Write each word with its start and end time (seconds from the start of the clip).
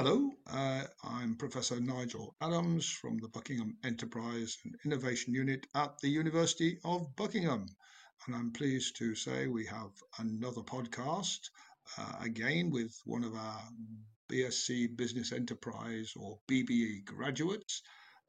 Hello, 0.00 0.30
uh, 0.46 0.84
I'm 1.02 1.34
Professor 1.34 1.80
Nigel 1.80 2.36
Adams 2.40 2.88
from 2.88 3.16
the 3.16 3.26
Buckingham 3.26 3.76
Enterprise 3.82 4.56
and 4.64 4.76
Innovation 4.84 5.34
Unit 5.34 5.66
at 5.74 5.98
the 5.98 6.08
University 6.08 6.78
of 6.84 7.16
Buckingham. 7.16 7.66
And 8.24 8.36
I'm 8.36 8.52
pleased 8.52 8.94
to 8.98 9.16
say 9.16 9.48
we 9.48 9.66
have 9.66 9.90
another 10.20 10.60
podcast, 10.60 11.40
uh, 11.98 12.12
again 12.20 12.70
with 12.70 12.96
one 13.06 13.24
of 13.24 13.34
our 13.34 13.60
BSc 14.30 14.96
Business 14.96 15.32
Enterprise 15.32 16.12
or 16.14 16.38
BBE 16.48 17.04
graduates. 17.04 17.82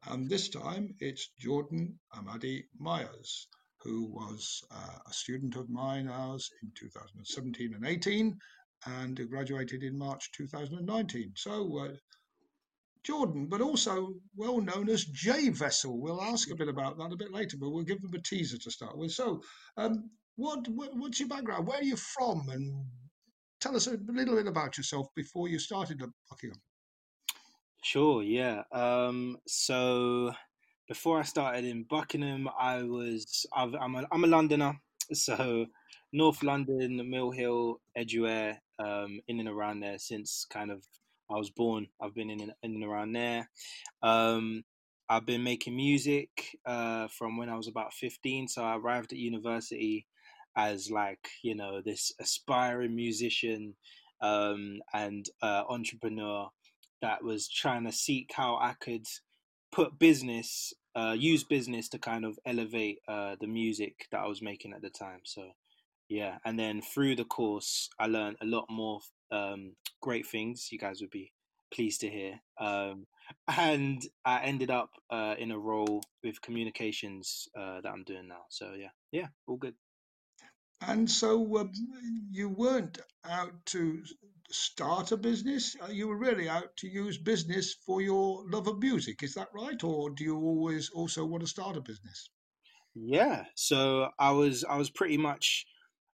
And 0.07 0.27
this 0.27 0.49
time 0.49 0.95
it's 0.99 1.29
Jordan 1.37 1.99
Amadi 2.17 2.63
Myers, 2.79 3.47
who 3.83 4.07
was 4.07 4.63
uh, 4.71 4.97
a 5.07 5.13
student 5.13 5.55
of 5.55 5.69
mine 5.69 6.07
as 6.07 6.49
in 6.63 6.71
2017 6.75 7.75
and 7.75 7.85
18 7.85 8.39
and 8.85 9.29
graduated 9.29 9.83
in 9.83 9.97
March 9.97 10.31
2019. 10.31 11.33
So, 11.35 11.79
uh, 11.79 11.93
Jordan, 13.03 13.47
but 13.47 13.61
also 13.61 14.13
well 14.35 14.59
known 14.59 14.89
as 14.89 15.05
J 15.05 15.49
Vessel. 15.49 16.01
We'll 16.01 16.21
ask 16.21 16.51
a 16.51 16.55
bit 16.55 16.67
about 16.67 16.97
that 16.97 17.13
a 17.13 17.17
bit 17.17 17.31
later, 17.31 17.57
but 17.59 17.69
we'll 17.69 17.83
give 17.83 18.01
them 18.01 18.13
a 18.13 18.21
teaser 18.21 18.57
to 18.57 18.71
start 18.71 18.97
with. 18.97 19.11
So, 19.11 19.41
um, 19.77 20.09
what, 20.35 20.67
what, 20.69 20.95
what's 20.95 21.19
your 21.19 21.29
background? 21.29 21.67
Where 21.67 21.79
are 21.79 21.83
you 21.83 21.95
from? 21.95 22.47
And 22.49 22.85
tell 23.59 23.75
us 23.75 23.87
a 23.87 23.97
little 24.07 24.35
bit 24.35 24.47
about 24.47 24.77
yourself 24.77 25.07
before 25.15 25.47
you 25.47 25.59
started 25.59 26.01
at 26.01 26.09
Buckingham. 26.29 26.61
Sure, 27.83 28.23
yeah. 28.23 28.63
Um, 28.71 29.37
so 29.47 30.33
before 30.87 31.19
I 31.19 31.23
started 31.23 31.65
in 31.65 31.85
Buckingham, 31.89 32.49
I 32.59 32.83
was 32.83 33.45
I've, 33.55 33.73
I'm 33.75 33.95
a 33.95 34.05
I'm 34.11 34.23
a 34.23 34.27
Londoner, 34.27 34.73
so 35.13 35.65
North 36.11 36.43
London, 36.43 37.09
Mill 37.09 37.31
Hill, 37.31 37.79
Edgware, 37.95 38.61
um, 38.79 39.19
in 39.27 39.39
and 39.39 39.49
around 39.49 39.81
there 39.81 39.99
since 39.99 40.45
kind 40.49 40.71
of 40.71 40.83
I 41.31 41.37
was 41.37 41.49
born. 41.49 41.87
I've 42.01 42.15
been 42.15 42.29
in 42.29 42.41
and, 42.41 42.53
in 42.63 42.75
and 42.75 42.83
around 42.83 43.13
there. 43.13 43.49
Um, 44.01 44.63
I've 45.09 45.25
been 45.25 45.43
making 45.43 45.75
music 45.75 46.57
uh, 46.65 47.07
from 47.07 47.37
when 47.37 47.49
I 47.49 47.55
was 47.55 47.67
about 47.67 47.93
15. 47.93 48.47
So 48.47 48.63
I 48.63 48.77
arrived 48.77 49.11
at 49.11 49.19
university 49.19 50.07
as 50.55 50.89
like, 50.89 51.29
you 51.43 51.55
know, 51.55 51.81
this 51.81 52.13
aspiring 52.19 52.95
musician 52.95 53.75
um, 54.21 54.81
and 54.93 55.25
uh, 55.41 55.63
entrepreneur 55.69 56.49
that 57.01 57.23
was 57.23 57.47
trying 57.47 57.85
to 57.85 57.91
seek 57.91 58.31
how 58.33 58.57
I 58.57 58.73
could 58.79 59.05
put 59.71 59.99
business, 59.99 60.73
uh, 60.95 61.15
use 61.17 61.43
business 61.43 61.89
to 61.89 61.99
kind 61.99 62.25
of 62.25 62.37
elevate 62.45 62.99
uh, 63.07 63.35
the 63.39 63.47
music 63.47 64.07
that 64.11 64.19
I 64.19 64.27
was 64.27 64.41
making 64.41 64.73
at 64.73 64.81
the 64.81 64.89
time. 64.89 65.21
So 65.23 65.43
yeah, 66.09 66.37
and 66.43 66.59
then 66.59 66.81
through 66.81 67.15
the 67.15 67.25
course, 67.25 67.89
I 67.99 68.07
learned 68.07 68.37
a 68.41 68.45
lot 68.45 68.65
more 68.69 68.99
um, 69.31 69.75
great 70.01 70.25
things. 70.25 70.69
You 70.71 70.79
guys 70.79 71.01
would 71.01 71.11
be 71.11 71.31
pleased 71.71 72.01
to 72.01 72.09
hear. 72.09 72.39
Um, 72.59 73.05
and 73.47 74.01
I 74.25 74.41
ended 74.41 74.71
up 74.71 74.89
uh, 75.11 75.35
in 75.37 75.51
a 75.51 75.59
role 75.59 76.03
with 76.23 76.41
communications 76.41 77.47
uh, 77.55 77.81
that 77.81 77.91
I'm 77.91 78.03
doing 78.03 78.27
now. 78.27 78.41
So 78.49 78.73
yeah, 78.77 78.89
yeah, 79.11 79.27
all 79.47 79.57
good. 79.57 79.75
And 80.81 81.09
so 81.09 81.57
um, 81.57 81.71
you 82.31 82.49
weren't 82.49 82.99
out 83.25 83.53
to 83.67 84.01
start 84.49 85.11
a 85.11 85.17
business. 85.17 85.75
Uh, 85.81 85.91
you 85.91 86.07
were 86.07 86.17
really 86.17 86.49
out 86.49 86.75
to 86.77 86.87
use 86.87 87.17
business 87.17 87.75
for 87.85 88.01
your 88.01 88.43
love 88.49 88.67
of 88.67 88.79
music. 88.79 89.21
Is 89.21 89.33
that 89.35 89.49
right, 89.53 89.83
or 89.83 90.09
do 90.09 90.23
you 90.23 90.37
always 90.37 90.89
also 90.89 91.25
want 91.25 91.41
to 91.41 91.47
start 91.47 91.77
a 91.77 91.81
business? 91.81 92.29
Yeah. 92.95 93.43
So 93.55 94.09
I 94.17 94.31
was 94.31 94.63
I 94.63 94.77
was 94.77 94.89
pretty 94.89 95.17
much 95.17 95.65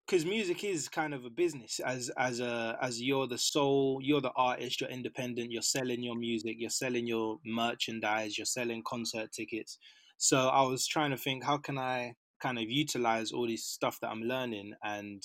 because 0.06 0.24
music 0.26 0.64
is 0.64 0.88
kind 0.88 1.14
of 1.14 1.24
a 1.24 1.30
business 1.30 1.80
as 1.84 2.10
as 2.18 2.40
a 2.40 2.76
as 2.82 3.00
you're 3.00 3.26
the 3.26 3.38
soul 3.38 4.00
you're 4.02 4.20
the 4.20 4.32
artist 4.36 4.80
you're 4.80 4.90
independent 4.90 5.50
you're 5.50 5.62
selling 5.62 6.02
your 6.02 6.16
music 6.16 6.56
you're 6.58 6.70
selling 6.70 7.06
your 7.06 7.38
merchandise 7.44 8.36
you're 8.36 8.44
selling 8.44 8.82
concert 8.86 9.32
tickets. 9.32 9.78
So 10.18 10.48
i 10.48 10.62
was 10.62 10.86
trying 10.86 11.10
to 11.10 11.16
think 11.16 11.44
how 11.44 11.58
can 11.58 11.78
i 11.78 12.14
kind 12.40 12.58
of 12.58 12.64
utilize 12.68 13.32
all 13.32 13.46
this 13.46 13.64
stuff 13.64 13.98
that 14.00 14.10
i'm 14.10 14.22
learning 14.22 14.74
and 14.82 15.22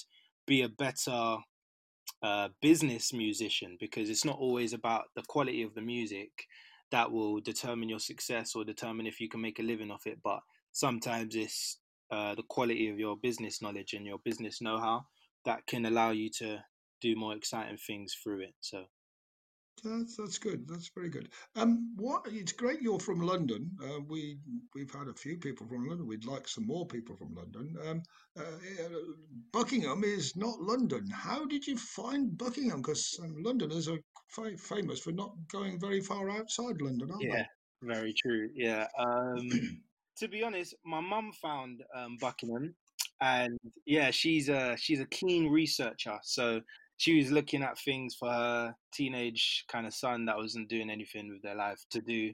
be 0.47 0.61
a 0.61 0.69
better 0.69 1.37
uh, 2.23 2.49
business 2.61 3.13
musician? 3.13 3.77
Because 3.79 4.09
it's 4.09 4.25
not 4.25 4.37
always 4.37 4.73
about 4.73 5.05
the 5.15 5.23
quality 5.27 5.61
of 5.61 5.73
the 5.75 5.81
music 5.81 6.31
that 6.91 7.11
will 7.11 7.39
determine 7.39 7.89
your 7.89 7.99
success 7.99 8.55
or 8.55 8.63
determine 8.63 9.07
if 9.07 9.19
you 9.19 9.29
can 9.29 9.41
make 9.41 9.59
a 9.59 9.63
living 9.63 9.91
off 9.91 10.07
it 10.07 10.19
but 10.23 10.39
sometimes 10.71 11.35
it's 11.35 11.77
uh, 12.11 12.35
the 12.35 12.43
quality 12.43 12.89
of 12.89 12.99
your 12.99 13.15
business 13.17 13.61
knowledge 13.61 13.93
and 13.93 14.05
your 14.05 14.19
business 14.23 14.61
know-how 14.61 15.05
that 15.45 15.65
can 15.67 15.85
allow 15.85 16.11
you 16.11 16.29
to 16.39 16.59
do 17.01 17.15
more 17.15 17.35
exciting 17.35 17.77
things 17.77 18.15
through 18.23 18.41
it. 18.41 18.53
So 18.61 18.85
that's 19.83 20.17
that's 20.17 20.37
good. 20.37 20.67
That's 20.67 20.89
very 20.93 21.09
good. 21.09 21.29
Um, 21.55 21.93
what 21.95 22.23
it's 22.27 22.51
great 22.51 22.81
you're 22.81 22.99
from 22.99 23.21
London. 23.21 23.71
Uh, 23.81 23.99
we 24.07 24.39
we've 24.75 24.91
had 24.91 25.07
a 25.07 25.13
few 25.13 25.37
people 25.37 25.67
from 25.67 25.87
London. 25.87 26.07
We'd 26.07 26.25
like 26.25 26.47
some 26.47 26.65
more 26.65 26.85
people 26.85 27.15
from 27.15 27.33
London. 27.33 27.75
Um, 27.87 28.01
uh, 28.37 28.43
Buckingham 29.51 30.03
is 30.03 30.35
not 30.35 30.59
London. 30.59 31.07
How 31.09 31.45
did 31.45 31.65
you 31.65 31.77
find 31.77 32.37
Buckingham? 32.37 32.81
Because 32.81 33.17
um, 33.23 33.35
Londoners 33.41 33.87
are 33.87 33.99
f- 34.37 34.59
famous 34.59 34.99
for 34.99 35.11
not 35.11 35.33
going 35.51 35.79
very 35.79 36.01
far 36.01 36.29
outside 36.29 36.81
London, 36.81 37.11
aren't 37.11 37.23
yeah, 37.23 37.43
they? 37.81 37.87
very 37.87 38.13
true. 38.13 38.49
Yeah. 38.53 38.87
Um, 38.97 39.49
to 40.19 40.27
be 40.27 40.43
honest, 40.43 40.75
my 40.85 40.99
mum 41.01 41.31
found 41.41 41.83
um, 41.95 42.17
Buckingham, 42.19 42.75
and 43.21 43.57
yeah, 43.85 44.11
she's 44.11 44.49
a 44.49 44.75
she's 44.77 44.99
a 44.99 45.05
keen 45.05 45.49
researcher. 45.49 46.17
So 46.23 46.61
she 46.97 47.17
was 47.17 47.31
looking 47.31 47.63
at 47.63 47.79
things 47.79 48.15
for 48.15 48.29
her 48.29 48.75
teenage 48.93 49.63
kind 49.71 49.87
of 49.87 49.93
son 49.93 50.25
that 50.25 50.35
wasn't 50.35 50.67
doing 50.67 50.89
anything 50.89 51.29
with 51.29 51.41
their 51.41 51.55
life 51.55 51.79
to 51.91 52.01
do. 52.01 52.33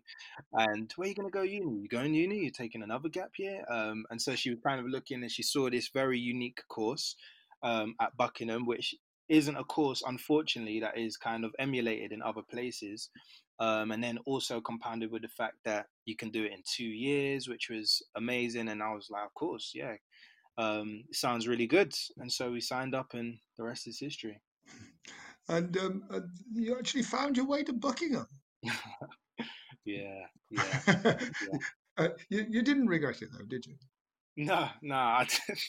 And 0.53 0.91
where 0.95 1.05
are 1.05 1.09
you 1.09 1.15
going 1.15 1.27
to 1.27 1.31
go 1.31 1.43
uni? 1.43 1.81
You 1.81 1.87
going 1.87 2.15
uni? 2.15 2.39
You're 2.39 2.49
taking 2.49 2.81
another 2.81 3.07
gap 3.07 3.29
year? 3.37 3.63
Um, 3.69 4.05
and 4.09 4.19
so 4.19 4.35
she 4.35 4.49
was 4.49 4.59
kind 4.65 4.79
of 4.79 4.87
looking 4.87 5.21
and 5.21 5.31
she 5.31 5.43
saw 5.43 5.69
this 5.69 5.91
very 5.93 6.17
unique 6.17 6.61
course 6.67 7.15
um, 7.61 7.93
at 8.01 8.17
Buckingham, 8.17 8.65
which 8.65 8.95
isn't 9.29 9.55
a 9.55 9.63
course, 9.63 10.01
unfortunately, 10.05 10.79
that 10.79 10.97
is 10.97 11.15
kind 11.15 11.45
of 11.45 11.53
emulated 11.59 12.11
in 12.11 12.23
other 12.23 12.41
places. 12.41 13.11
Um, 13.59 13.91
and 13.91 14.03
then 14.03 14.19
also 14.25 14.59
compounded 14.59 15.11
with 15.11 15.21
the 15.21 15.29
fact 15.29 15.55
that 15.63 15.85
you 16.05 16.15
can 16.15 16.29
do 16.29 16.43
it 16.43 16.51
in 16.51 16.61
two 16.65 16.83
years, 16.85 17.47
which 17.47 17.69
was 17.69 18.01
amazing. 18.15 18.67
And 18.67 18.83
I 18.83 18.93
was 18.93 19.09
like, 19.09 19.25
of 19.25 19.33
course, 19.33 19.71
yeah, 19.73 19.95
um, 20.57 21.03
sounds 21.11 21.47
really 21.47 21.67
good. 21.67 21.93
And 22.17 22.31
so 22.31 22.51
we 22.51 22.59
signed 22.59 22.93
up, 22.95 23.13
and 23.13 23.37
the 23.57 23.63
rest 23.63 23.87
is 23.87 23.99
history. 23.99 24.41
And, 25.47 25.77
um, 25.77 26.03
you 26.55 26.75
actually 26.75 27.03
found 27.03 27.37
your 27.37 27.45
way 27.45 27.63
to 27.65 27.71
Buckingham. 27.71 28.25
yeah, 29.85 30.25
yeah. 30.49 30.79
yeah. 30.87 31.17
Uh, 31.97 32.07
you, 32.29 32.45
you 32.49 32.61
didn't 32.63 32.87
regret 32.87 33.21
it 33.21 33.29
though, 33.31 33.45
did 33.45 33.63
you? 33.65 33.75
No, 34.37 34.67
no, 34.81 34.95
I 34.95 35.27
didn't. 35.47 35.59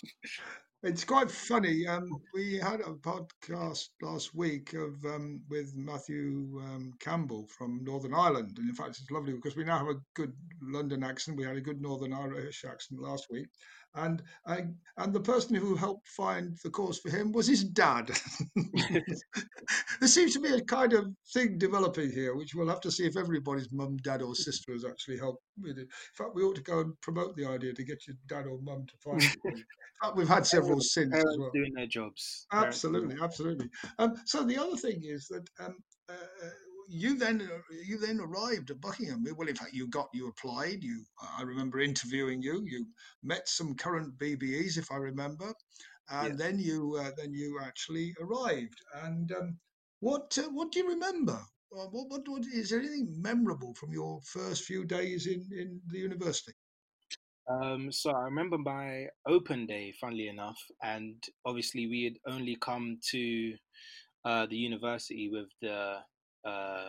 It's 0.82 1.04
quite 1.04 1.30
funny. 1.30 1.86
Um, 1.86 2.22
we 2.34 2.58
had 2.58 2.80
a 2.80 2.92
podcast 2.92 3.88
last 4.02 4.34
week 4.34 4.74
of 4.74 5.04
um, 5.04 5.40
with 5.48 5.74
Matthew 5.74 6.60
um, 6.62 6.92
Campbell 7.00 7.46
from 7.48 7.82
Northern 7.82 8.14
Ireland, 8.14 8.56
and 8.58 8.68
in 8.68 8.74
fact, 8.74 8.90
it's 8.90 9.10
lovely 9.10 9.32
because 9.32 9.56
we 9.56 9.64
now 9.64 9.78
have 9.78 9.88
a 9.88 10.00
good 10.14 10.32
London 10.62 11.02
accent. 11.02 11.38
We 11.38 11.44
had 11.44 11.56
a 11.56 11.62
good 11.62 11.80
Northern 11.80 12.12
Irish 12.12 12.64
accent 12.64 13.00
last 13.00 13.26
week, 13.30 13.48
and 13.96 14.22
I, 14.46 14.66
and 14.98 15.12
the 15.12 15.20
person 15.20 15.56
who 15.56 15.74
helped 15.74 16.08
find 16.08 16.56
the 16.62 16.70
course 16.70 16.98
for 16.98 17.10
him 17.10 17.32
was 17.32 17.46
his 17.46 17.64
dad. 17.64 18.10
there 20.00 20.08
seems 20.08 20.34
to 20.34 20.40
be 20.40 20.50
a 20.50 20.60
kind 20.60 20.92
of 20.92 21.06
thing 21.32 21.58
developing 21.58 22.10
here, 22.10 22.36
which 22.36 22.54
we'll 22.54 22.68
have 22.68 22.80
to 22.82 22.90
see 22.90 23.06
if 23.06 23.16
everybody's 23.16 23.72
mum, 23.72 23.96
dad, 23.98 24.22
or 24.22 24.34
sister 24.34 24.72
has 24.72 24.84
actually 24.84 25.18
helped 25.18 25.42
with 25.60 25.78
it. 25.78 25.82
In 25.82 25.88
fact, 26.14 26.34
we 26.34 26.42
ought 26.42 26.56
to 26.56 26.62
go 26.62 26.80
and 26.80 27.00
promote 27.00 27.36
the 27.36 27.46
idea 27.46 27.72
to 27.72 27.84
get 27.84 28.06
your 28.06 28.16
dad 28.26 28.46
or 28.46 28.58
mum 28.60 28.86
to 28.86 28.96
find 28.98 29.22
it. 29.22 29.36
In 29.44 29.64
fact, 30.02 30.16
we've 30.16 30.28
had 30.28 30.46
several 30.46 30.80
since 30.80 31.14
as 31.14 31.36
well. 31.38 31.50
Doing 31.54 31.72
their 31.74 31.86
jobs. 31.86 32.46
Absolutely, 32.52 33.16
absolutely. 33.20 33.68
Um, 33.98 34.14
so 34.24 34.44
the 34.44 34.58
other 34.58 34.76
thing 34.76 35.00
is 35.02 35.26
that 35.28 35.48
um, 35.58 35.76
uh, 36.08 36.12
you 36.88 37.16
then 37.18 37.48
you 37.86 37.98
then 37.98 38.20
arrived 38.20 38.70
at 38.70 38.80
Buckingham. 38.80 39.24
Well, 39.36 39.48
in 39.48 39.56
fact, 39.56 39.72
you 39.72 39.88
got 39.88 40.08
you 40.12 40.28
applied. 40.28 40.82
You 40.82 41.04
I 41.38 41.42
remember 41.42 41.80
interviewing 41.80 42.42
you. 42.42 42.64
You 42.66 42.86
met 43.22 43.48
some 43.48 43.74
current 43.74 44.18
BBEs, 44.18 44.78
if 44.78 44.90
I 44.90 44.96
remember, 44.96 45.52
and 46.10 46.38
then 46.38 46.58
you 46.58 46.96
uh, 47.00 47.10
then 47.16 47.32
you 47.32 47.58
actually 47.62 48.14
arrived. 48.20 48.80
And 49.04 49.32
um, 49.32 49.58
what 50.00 50.36
uh, 50.38 50.48
what 50.50 50.72
do 50.72 50.80
you 50.80 50.88
remember? 50.88 51.38
Uh, 51.76 51.86
what, 51.90 52.08
what, 52.08 52.28
what 52.28 52.44
is 52.54 52.70
there 52.70 52.78
anything 52.78 53.12
memorable 53.20 53.74
from 53.74 53.92
your 53.92 54.20
first 54.24 54.64
few 54.64 54.84
days 54.84 55.26
in 55.26 55.46
in 55.52 55.80
the 55.88 55.98
university? 55.98 56.52
Um, 57.48 57.92
so 57.92 58.10
I 58.10 58.22
remember 58.22 58.58
my 58.58 59.06
open 59.28 59.66
day, 59.66 59.94
funnily 60.00 60.28
enough, 60.28 60.58
and 60.82 61.22
obviously 61.44 61.86
we 61.86 62.04
had 62.04 62.32
only 62.32 62.56
come 62.60 62.98
to 63.10 63.54
uh, 64.24 64.46
the 64.46 64.56
university 64.56 65.30
with 65.30 65.46
the 65.62 65.98
uh, 66.46 66.88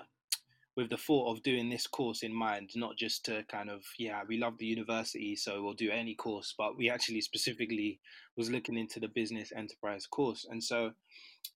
with 0.76 0.90
the 0.90 0.98
thought 0.98 1.32
of 1.32 1.42
doing 1.44 1.70
this 1.70 1.88
course 1.88 2.22
in 2.22 2.34
mind, 2.34 2.70
not 2.76 2.96
just 2.96 3.26
to 3.26 3.44
kind 3.50 3.70
of 3.70 3.82
yeah, 3.98 4.22
we 4.28 4.38
love 4.38 4.58
the 4.60 4.66
university, 4.66 5.36
so 5.36 5.64
we'll 5.64 5.74
do 5.74 5.90
any 5.92 6.16
course, 6.16 6.54
but 6.58 6.78
we 6.78 6.90
actually 6.90 7.22
specifically 7.22 8.00
was 8.36 8.50
looking 8.52 8.78
into 8.78 9.00
the 9.00 9.08
business 9.08 9.52
enterprise 9.56 10.06
course, 10.06 10.46
and 10.50 10.64
so 10.64 10.92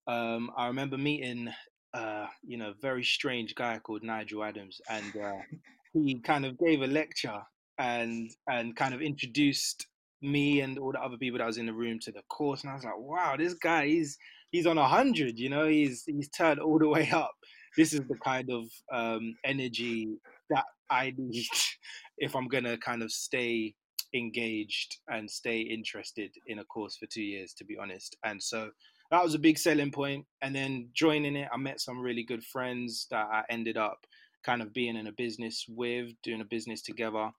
um, 0.08 0.50
I 0.58 0.68
remember 0.68 0.98
meeting 0.98 1.52
uh, 1.94 2.28
you 2.44 2.58
know, 2.58 2.74
very 2.82 3.04
strange 3.04 3.56
guy 3.56 3.80
called 3.80 4.04
Nigel 4.04 4.44
Adams, 4.44 4.80
and 4.90 5.16
uh, 5.18 5.42
he 5.94 6.20
kind 6.22 6.46
of 6.46 6.58
gave 6.58 6.82
a 6.82 6.88
lecture 6.88 7.42
and 7.78 8.30
and 8.48 8.76
kind 8.76 8.94
of 8.94 9.02
introduced 9.02 9.88
me 10.22 10.62
and 10.62 10.78
all 10.78 10.92
the 10.92 11.02
other 11.02 11.18
people 11.18 11.40
that 11.40 11.48
was 11.48 11.58
in 11.58 11.66
the 11.66 11.74
room 11.74 12.00
to 12.00 12.12
the 12.12 12.22
course, 12.30 12.62
and 12.62 12.72
I 12.72 12.76
was 12.76 12.84
like, 12.84 12.98
wow, 12.98 13.36
this 13.38 13.54
guy 13.56 13.88
he's 13.88 14.18
he's 14.52 14.68
on 14.68 14.78
a 14.78 14.88
hundred, 14.88 15.38
you 15.38 15.50
know, 15.50 15.68
he's 15.68 16.04
he's 16.06 16.30
turned 16.30 16.60
all 16.60 16.80
the 16.80 16.88
way 16.88 17.10
up. 17.12 17.32
This 17.78 17.94
is 17.94 18.02
the 18.08 18.18
kind 18.24 18.50
of 18.52 18.66
um, 18.94 19.36
energy 19.44 20.10
that 20.50 20.66
I 20.90 21.14
need 21.18 21.48
if 22.18 22.36
I'm 22.36 22.48
gonna 22.48 22.78
kind 22.78 23.02
of 23.04 23.12
stay 23.12 23.76
engaged 24.14 24.98
and 25.08 25.30
stay 25.30 25.62
interested 25.62 26.32
in 26.48 26.60
a 26.60 26.66
course 26.66 26.98
for 26.98 27.06
two 27.06 27.24
years, 27.24 27.54
to 27.54 27.66
be 27.66 27.78
honest. 27.78 28.18
And 28.26 28.42
so 28.42 28.70
that 29.10 29.24
was 29.24 29.36
a 29.36 29.40
big 29.40 29.58
selling 29.58 29.92
point. 29.92 30.26
And 30.42 30.56
then 30.56 30.90
joining 30.94 31.36
it, 31.36 31.50
I 31.54 31.58
met 31.58 31.80
some 31.80 32.00
really 32.00 32.24
good 32.24 32.44
friends 32.44 33.08
that 33.12 33.28
I 33.32 33.44
ended 33.50 33.78
up 33.78 34.06
kind 34.44 34.62
of 34.62 34.74
being 34.74 34.96
in 34.96 35.08
a 35.08 35.12
business 35.14 35.66
with, 35.70 36.10
doing 36.24 36.42
a 36.42 36.46
business 36.46 36.82
together. 36.82 37.30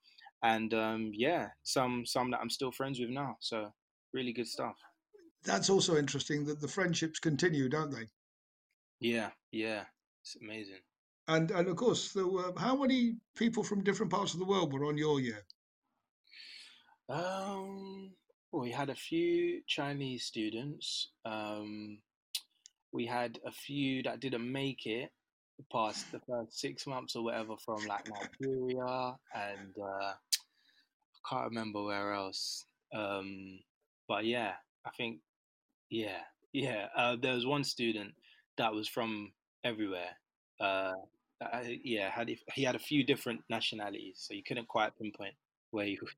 And 0.43 0.73
um, 0.75 1.11
yeah, 1.15 1.49
some 1.63 2.05
some 2.05 2.31
that 2.31 2.41
I'm 2.41 2.51
still 2.51 2.73
friends 2.73 2.99
with 2.99 3.11
now. 3.11 3.37
So 3.41 3.73
really 4.13 4.33
good 4.33 4.49
stuff. 4.49 4.77
That's 5.45 5.71
also 5.71 5.97
interesting 5.97 6.45
that 6.47 6.61
the 6.61 6.69
friendships 6.69 7.19
continue, 7.19 7.69
don't 7.69 7.91
they? 7.91 8.07
Yeah, 9.01 9.31
yeah, 9.51 9.85
it's 10.23 10.37
amazing. 10.41 10.81
And 11.29 11.51
and 11.51 11.69
of 11.69 11.77
course, 11.77 12.13
there 12.13 12.27
were, 12.27 12.53
how 12.57 12.77
many 12.77 13.17
people 13.37 13.63
from 13.63 13.85
different 13.85 14.11
parts 14.11 14.35
of 14.35 14.41
the 14.41 14.47
world 14.47 14.73
were 14.73 14.87
on 14.87 14.99
your 14.99 15.21
year? 15.21 15.45
Um, 17.09 18.13
well, 18.51 18.63
we 18.63 18.71
had 18.71 18.91
a 18.91 18.95
few 18.95 19.63
Chinese 19.67 20.25
students. 20.25 21.11
Um, 21.25 21.99
we 22.93 23.07
had 23.07 23.39
a 23.47 23.51
few 23.51 24.03
that 24.03 24.21
didn't 24.21 24.51
make 24.51 24.87
it 24.87 25.11
past 25.71 26.11
the 26.11 26.21
first 26.29 26.59
six 26.59 26.87
months 26.87 27.15
or 27.15 27.25
whatever 27.25 27.55
from 27.65 27.85
like 27.87 28.09
Nigeria 28.09 29.15
and 29.35 29.75
uh, 29.81 30.13
I 30.15 31.29
can't 31.29 31.51
remember 31.51 31.85
where 31.85 32.13
else. 32.13 32.65
Um, 32.95 33.61
but 34.09 34.25
yeah, 34.25 34.53
I 34.85 34.91
think 34.97 35.21
yeah, 35.91 36.21
yeah. 36.53 36.89
Uh, 36.97 37.17
there 37.21 37.35
was 37.35 37.47
one 37.47 37.65
student 37.65 38.13
that 38.59 38.73
was 38.73 38.89
from 38.89 39.33
everywhere. 39.65 40.11
Uh, 40.61 40.93
I, 41.41 41.81
yeah, 41.85 42.11
had 42.11 42.31
he 42.55 42.63
had 42.63 42.77
a 42.77 42.81
few 42.81 43.05
different 43.05 43.41
nationalities, 43.51 44.25
so 44.27 44.35
you 44.35 44.43
couldn't 44.47 44.69
quite 44.69 44.97
pinpoint 44.97 45.35
where 45.71 45.87
he 45.87 45.99
was. 46.03 46.13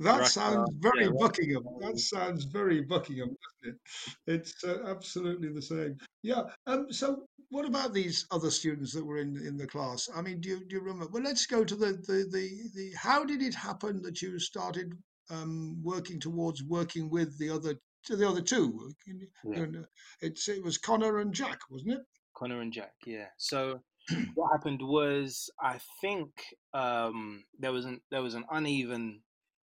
That 0.00 0.20
Russia, 0.20 0.30
sounds 0.30 0.70
very 0.78 1.06
yeah, 1.06 1.10
Buckingham. 1.18 1.64
That 1.80 1.98
sounds 1.98 2.44
very 2.44 2.82
Buckingham, 2.82 3.36
doesn't 3.62 3.74
it? 3.74 4.32
It's 4.32 4.62
uh, 4.62 4.84
absolutely 4.86 5.48
the 5.48 5.62
same. 5.62 5.96
Yeah. 6.22 6.42
Um, 6.68 6.86
so, 6.92 7.24
what 7.50 7.66
about 7.66 7.92
these 7.92 8.24
other 8.30 8.50
students 8.50 8.92
that 8.92 9.04
were 9.04 9.18
in, 9.18 9.36
in 9.44 9.56
the 9.56 9.66
class? 9.66 10.08
I 10.14 10.22
mean, 10.22 10.40
do 10.40 10.50
you, 10.50 10.60
do 10.60 10.76
you 10.76 10.82
remember? 10.82 11.08
Well, 11.10 11.24
let's 11.24 11.46
go 11.46 11.64
to 11.64 11.74
the, 11.74 11.92
the, 12.06 12.28
the, 12.30 12.70
the 12.76 12.92
how 12.96 13.24
did 13.24 13.42
it 13.42 13.54
happen 13.54 14.00
that 14.02 14.22
you 14.22 14.38
started 14.38 14.92
um, 15.30 15.80
working 15.82 16.20
towards 16.20 16.62
working 16.62 17.10
with 17.10 17.36
the 17.38 17.50
other 17.50 17.74
the 18.06 18.28
other 18.28 18.42
two? 18.42 18.92
Yeah. 19.44 19.66
It's 20.20 20.48
it 20.48 20.62
was 20.62 20.78
Connor 20.78 21.18
and 21.18 21.32
Jack, 21.32 21.58
wasn't 21.70 21.94
it? 21.94 22.00
Connor 22.36 22.60
and 22.60 22.72
Jack, 22.72 22.94
yeah. 23.06 23.26
So 23.36 23.80
what 24.34 24.52
happened 24.52 24.80
was 24.82 25.50
I 25.60 25.78
think 26.00 26.30
um, 26.72 27.44
there 27.58 27.72
was 27.72 27.84
an 27.84 28.00
there 28.10 28.22
was 28.22 28.34
an 28.34 28.44
uneven 28.50 29.20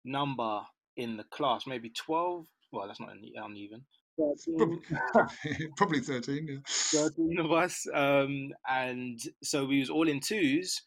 number 0.05 0.61
in 0.97 1.17
the 1.17 1.23
class, 1.25 1.63
maybe 1.67 1.89
12. 1.89 2.45
Well, 2.71 2.87
that's 2.87 2.99
not 2.99 3.11
an 3.11 3.21
uneven. 3.35 3.85
13, 4.19 4.81
probably, 5.11 5.69
probably 5.77 5.99
13, 5.99 6.47
yeah. 6.47 6.57
13 6.67 7.39
of 7.39 7.51
us. 7.51 7.85
Um, 7.93 8.51
and 8.69 9.19
so 9.43 9.65
we 9.65 9.79
was 9.79 9.89
all 9.89 10.07
in 10.07 10.19
twos. 10.19 10.81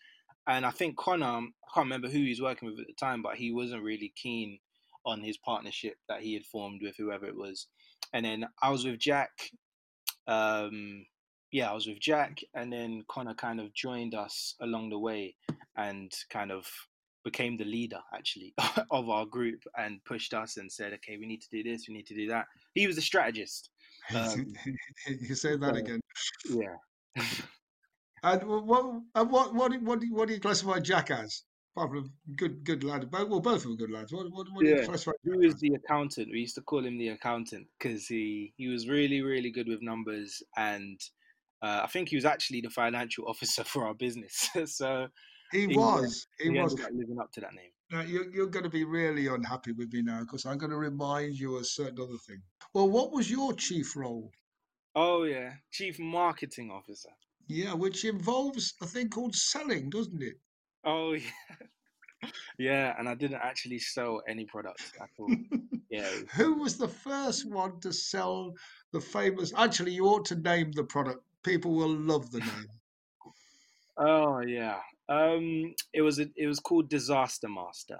And 0.46 0.66
I 0.66 0.70
think 0.70 0.96
Connor, 0.96 1.26
I 1.26 1.40
can't 1.74 1.86
remember 1.86 2.08
who 2.08 2.18
he 2.18 2.28
was 2.28 2.42
working 2.42 2.68
with 2.68 2.78
at 2.78 2.86
the 2.86 2.94
time, 2.98 3.22
but 3.22 3.36
he 3.36 3.52
wasn't 3.52 3.82
really 3.82 4.12
keen 4.14 4.58
on 5.04 5.22
his 5.22 5.36
partnership 5.38 5.96
that 6.08 6.20
he 6.20 6.34
had 6.34 6.44
formed 6.44 6.80
with 6.82 6.96
whoever 6.96 7.26
it 7.26 7.36
was. 7.36 7.66
And 8.12 8.24
then 8.24 8.46
I 8.62 8.70
was 8.70 8.84
with 8.84 8.98
Jack. 8.98 9.30
Um, 10.26 11.06
yeah, 11.52 11.70
I 11.70 11.74
was 11.74 11.86
with 11.86 12.00
Jack, 12.00 12.40
and 12.54 12.72
then 12.72 13.04
Connor 13.08 13.34
kind 13.34 13.60
of 13.60 13.72
joined 13.74 14.14
us 14.14 14.54
along 14.60 14.90
the 14.90 14.98
way 14.98 15.36
and 15.76 16.12
kind 16.30 16.50
of 16.50 16.66
became 17.24 17.56
the 17.56 17.64
leader 17.64 18.00
actually 18.14 18.54
of 18.90 19.08
our 19.08 19.24
group 19.24 19.62
and 19.78 20.04
pushed 20.04 20.34
us 20.34 20.56
and 20.56 20.70
said, 20.70 20.92
"Okay, 20.94 21.16
we 21.16 21.26
need 21.26 21.40
to 21.42 21.48
do 21.50 21.62
this, 21.62 21.86
we 21.88 21.94
need 21.94 22.06
to 22.06 22.14
do 22.14 22.28
that." 22.28 22.46
He 22.74 22.86
was 22.86 22.98
a 22.98 23.02
strategist. 23.02 23.70
Um, 24.14 24.52
you 25.08 25.34
say 25.34 25.56
that 25.56 25.76
again. 25.76 26.00
Yeah. 26.48 26.76
and 28.22 28.42
what, 28.42 28.64
what, 28.66 28.84
what, 29.30 29.54
what, 29.54 29.82
what, 29.82 30.02
what 30.10 30.28
do 30.28 30.34
you 30.34 30.40
classify 30.40 30.80
Jack 30.80 31.10
as? 31.10 31.42
Apart 31.76 31.90
from 31.90 32.12
good, 32.36 32.64
good 32.64 32.84
lad. 32.84 33.08
Well, 33.10 33.40
both 33.40 33.56
of 33.56 33.62
them 33.62 33.76
good 33.76 33.90
lads. 33.90 34.12
What, 34.12 34.30
what, 34.30 34.46
what 34.52 34.64
yeah. 34.64 34.84
classify? 34.84 35.12
He 35.24 35.52
the 35.60 35.74
accountant. 35.74 36.28
We 36.30 36.40
used 36.40 36.54
to 36.54 36.62
call 36.62 36.84
him 36.84 36.98
the 36.98 37.08
accountant 37.08 37.66
because 37.78 38.06
he 38.06 38.52
he 38.56 38.68
was 38.68 38.88
really, 38.88 39.22
really 39.22 39.50
good 39.50 39.66
with 39.66 39.82
numbers, 39.82 40.40
and 40.56 41.00
uh, 41.62 41.80
I 41.82 41.86
think 41.88 42.10
he 42.10 42.16
was 42.16 42.24
actually 42.24 42.60
the 42.60 42.70
financial 42.70 43.24
officer 43.28 43.64
for 43.64 43.86
our 43.86 43.94
business. 43.94 44.48
so 44.66 45.08
he, 45.50 45.66
he 45.66 45.76
was. 45.76 46.26
He, 46.38 46.52
he 46.52 46.60
was 46.60 46.74
living 46.74 47.18
up 47.20 47.32
to 47.32 47.40
that 47.40 47.54
name. 47.54 47.70
Now, 47.90 48.02
you're, 48.02 48.32
you're 48.32 48.46
going 48.46 48.64
to 48.64 48.70
be 48.70 48.84
really 48.84 49.26
unhappy 49.26 49.72
with 49.72 49.92
me 49.92 50.02
now 50.02 50.20
because 50.20 50.46
I'm 50.46 50.58
going 50.58 50.70
to 50.70 50.76
remind 50.76 51.38
you 51.38 51.56
of 51.56 51.66
certain 51.66 52.00
other 52.00 52.18
thing. 52.26 52.40
Well, 52.72 52.88
what 52.88 53.12
was 53.12 53.30
your 53.30 53.52
chief 53.52 53.96
role? 53.96 54.30
Oh 54.94 55.24
yeah, 55.24 55.54
chief 55.72 55.98
marketing 55.98 56.70
officer. 56.70 57.10
Yeah, 57.48 57.74
which 57.74 58.04
involves 58.04 58.74
a 58.80 58.86
thing 58.86 59.10
called 59.10 59.34
selling, 59.34 59.90
doesn't 59.90 60.22
it? 60.22 60.36
Oh 60.84 61.12
yeah, 62.22 62.28
yeah. 62.58 62.94
And 62.98 63.08
I 63.08 63.14
didn't 63.14 63.40
actually 63.42 63.78
sell 63.78 64.22
any 64.28 64.44
products 64.44 64.92
at 65.00 65.08
all. 65.18 65.34
yeah. 65.90 66.08
Who 66.36 66.54
was 66.54 66.76
the 66.76 66.88
first 66.88 67.48
one 67.48 67.80
to 67.80 67.92
sell 67.92 68.54
the 68.92 69.00
famous? 69.00 69.52
Actually, 69.56 69.92
you 69.92 70.06
ought 70.06 70.24
to 70.26 70.36
name 70.36 70.72
the 70.72 70.84
product. 70.84 71.20
People 71.42 71.74
will 71.74 71.94
love 71.94 72.30
the 72.30 72.40
name. 72.40 72.68
oh 73.98 74.40
yeah, 74.40 74.78
um, 75.08 75.74
it 75.92 76.02
was 76.02 76.18
a, 76.18 76.26
it 76.36 76.46
was 76.46 76.60
called 76.60 76.88
Disaster 76.88 77.48
Master. 77.48 77.98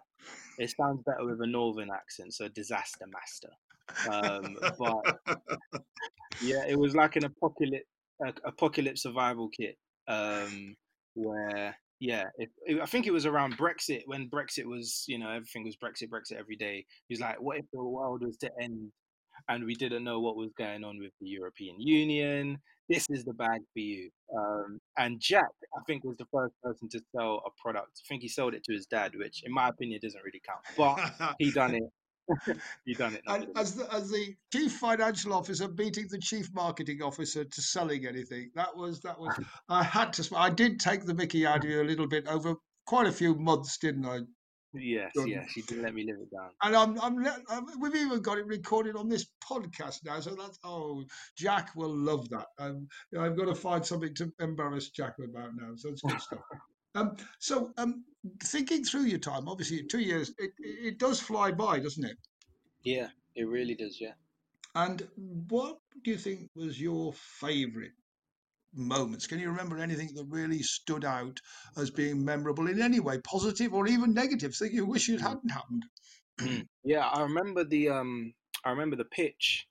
It 0.58 0.72
sounds 0.80 1.02
better 1.04 1.26
with 1.26 1.40
a 1.42 1.46
northern 1.46 1.90
accent, 1.90 2.32
so 2.34 2.48
Disaster 2.48 3.06
Master. 3.12 3.50
Um, 4.10 4.56
but 4.78 5.38
yeah, 6.42 6.64
it 6.66 6.78
was 6.78 6.94
like 6.94 7.16
an 7.16 7.24
apocalypse 7.24 7.84
apocalypse 8.44 9.02
survival 9.02 9.48
kit. 9.48 9.76
Um, 10.06 10.76
where 11.14 11.76
yeah, 12.04 12.24
it, 12.36 12.50
it, 12.66 12.80
I 12.82 12.86
think 12.86 13.06
it 13.06 13.12
was 13.12 13.24
around 13.24 13.56
Brexit 13.56 14.02
when 14.06 14.28
Brexit 14.28 14.66
was 14.66 15.04
you 15.08 15.18
know 15.18 15.30
everything 15.30 15.64
was 15.64 15.76
Brexit 15.76 16.10
Brexit 16.10 16.38
every 16.38 16.56
day. 16.56 16.84
He 17.08 17.14
was 17.14 17.20
like, 17.20 17.40
what 17.40 17.56
if 17.58 17.64
the 17.72 17.82
world 17.82 18.22
was 18.22 18.36
to 18.38 18.50
end 18.60 18.92
and 19.48 19.64
we 19.64 19.74
didn't 19.74 20.04
know 20.04 20.20
what 20.20 20.36
was 20.36 20.52
going 20.56 20.84
on 20.84 20.98
with 20.98 21.12
the 21.20 21.28
European 21.28 21.80
Union? 21.80 22.58
this 22.88 23.06
is 23.10 23.24
the 23.24 23.32
bag 23.32 23.60
for 23.72 23.80
you. 23.80 24.10
Um, 24.36 24.78
and 24.98 25.20
Jack, 25.20 25.48
I 25.76 25.80
think, 25.86 26.04
was 26.04 26.16
the 26.16 26.26
first 26.32 26.54
person 26.62 26.88
to 26.90 27.00
sell 27.14 27.42
a 27.46 27.50
product. 27.62 28.00
I 28.04 28.04
think 28.08 28.22
he 28.22 28.28
sold 28.28 28.54
it 28.54 28.64
to 28.64 28.72
his 28.72 28.86
dad, 28.86 29.12
which, 29.16 29.42
in 29.44 29.52
my 29.52 29.68
opinion, 29.68 30.00
doesn't 30.02 30.22
really 30.22 30.42
count. 30.46 30.60
But 30.76 31.34
he 31.38 31.50
done 31.50 31.74
it. 31.74 31.84
He 32.84 32.94
done 32.94 33.14
it. 33.14 33.22
And 33.26 33.48
as 33.56 33.74
the, 33.74 33.92
as 33.92 34.10
the 34.10 34.34
chief 34.52 34.72
financial 34.72 35.32
officer 35.32 35.68
beating 35.68 36.06
the 36.10 36.18
chief 36.18 36.52
marketing 36.54 37.02
officer 37.02 37.44
to 37.44 37.62
selling 37.62 38.06
anything, 38.06 38.50
that 38.54 38.74
was 38.76 39.00
that 39.00 39.18
was. 39.18 39.34
I 39.68 39.82
had 39.82 40.12
to. 40.14 40.36
I 40.36 40.50
did 40.50 40.80
take 40.80 41.04
the 41.04 41.14
Mickey 41.14 41.46
out 41.46 41.64
of 41.64 41.70
you 41.70 41.82
a 41.82 41.84
little 41.84 42.06
bit 42.06 42.26
over 42.28 42.54
quite 42.86 43.06
a 43.06 43.12
few 43.12 43.34
months, 43.34 43.78
didn't 43.78 44.06
I? 44.06 44.20
Yes, 44.76 45.12
yes, 45.24 45.48
she 45.50 45.62
didn't 45.62 45.84
let 45.84 45.94
me 45.94 46.04
live 46.04 46.16
it 46.20 46.30
down. 46.34 46.50
And 46.62 46.74
I'm, 46.74 47.00
I'm, 47.00 47.24
I'm, 47.48 47.80
we've 47.80 47.94
even 47.94 48.20
got 48.20 48.38
it 48.38 48.46
recorded 48.46 48.96
on 48.96 49.08
this 49.08 49.26
podcast 49.42 50.04
now. 50.04 50.18
So 50.18 50.34
that's, 50.34 50.58
oh, 50.64 51.04
Jack 51.38 51.70
will 51.76 51.94
love 51.94 52.28
that. 52.30 52.46
Um, 52.58 52.88
I've 53.18 53.36
got 53.36 53.44
to 53.44 53.54
find 53.54 53.86
something 53.86 54.12
to 54.16 54.32
embarrass 54.40 54.90
Jack 54.90 55.14
about 55.22 55.50
now. 55.54 55.74
So 55.76 55.90
it's 55.90 56.02
good 56.02 56.20
stuff. 56.20 56.40
Um, 56.94 57.16
so, 57.38 57.72
um, 57.76 58.04
thinking 58.42 58.84
through 58.84 59.04
your 59.04 59.18
time, 59.18 59.48
obviously, 59.48 59.82
two 59.84 60.00
years, 60.00 60.32
it, 60.38 60.50
it 60.58 60.98
does 60.98 61.20
fly 61.20 61.50
by, 61.50 61.80
doesn't 61.80 62.04
it? 62.04 62.16
Yeah, 62.82 63.08
it 63.34 63.44
really 63.44 63.74
does. 63.74 64.00
Yeah. 64.00 64.12
And 64.74 65.06
what 65.48 65.78
do 66.02 66.10
you 66.10 66.16
think 66.16 66.50
was 66.54 66.80
your 66.80 67.12
favourite 67.12 67.92
moments? 68.74 69.26
Can 69.26 69.38
you 69.38 69.48
remember 69.48 69.78
anything 69.78 70.10
that 70.14 70.26
really 70.28 70.62
stood 70.62 71.04
out 71.04 71.40
as 71.76 71.90
being 71.90 72.24
memorable 72.24 72.68
in 72.68 72.82
any 72.82 73.00
way, 73.00 73.18
positive 73.18 73.72
or 73.72 73.86
even 73.86 74.14
negative? 74.14 74.54
Thing 74.54 74.72
you 74.72 74.86
wish 74.86 75.08
it 75.08 75.20
hmm. 75.20 75.26
hadn't 75.26 75.50
happened. 75.50 75.84
yeah, 76.84 77.06
I 77.06 77.22
remember 77.22 77.64
the 77.64 77.90
um, 77.90 78.34
I 78.64 78.70
remember 78.70 78.96
the 78.96 79.04
pitch 79.04 79.66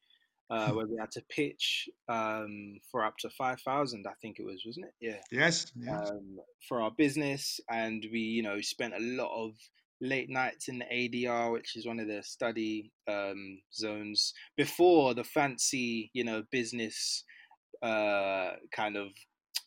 uh, 0.49 0.71
where 0.71 0.85
we 0.85 0.97
had 0.99 1.11
to 1.11 1.21
pitch 1.29 1.89
um, 2.09 2.79
for 2.91 3.03
up 3.03 3.17
to 3.19 3.29
five 3.29 3.61
thousand. 3.61 4.05
I 4.07 4.13
think 4.21 4.39
it 4.39 4.45
was, 4.45 4.63
wasn't 4.65 4.87
it? 4.87 4.93
Yeah. 4.99 5.19
Yes. 5.31 5.71
yes. 5.75 6.09
Um, 6.09 6.37
for 6.67 6.81
our 6.81 6.91
business, 6.91 7.59
and 7.69 8.05
we, 8.11 8.19
you 8.19 8.43
know, 8.43 8.61
spent 8.61 8.93
a 8.93 9.01
lot 9.01 9.33
of 9.33 9.53
late 10.01 10.29
nights 10.29 10.67
in 10.67 10.79
the 10.79 10.85
ADR, 10.85 11.51
which 11.51 11.75
is 11.75 11.87
one 11.87 11.99
of 11.99 12.07
the 12.07 12.21
study 12.23 12.91
um, 13.07 13.59
zones, 13.73 14.33
before 14.57 15.13
the 15.13 15.23
fancy, 15.23 16.11
you 16.13 16.23
know, 16.23 16.43
business 16.51 17.23
uh, 17.81 18.51
kind 18.71 18.97
of 18.97 19.09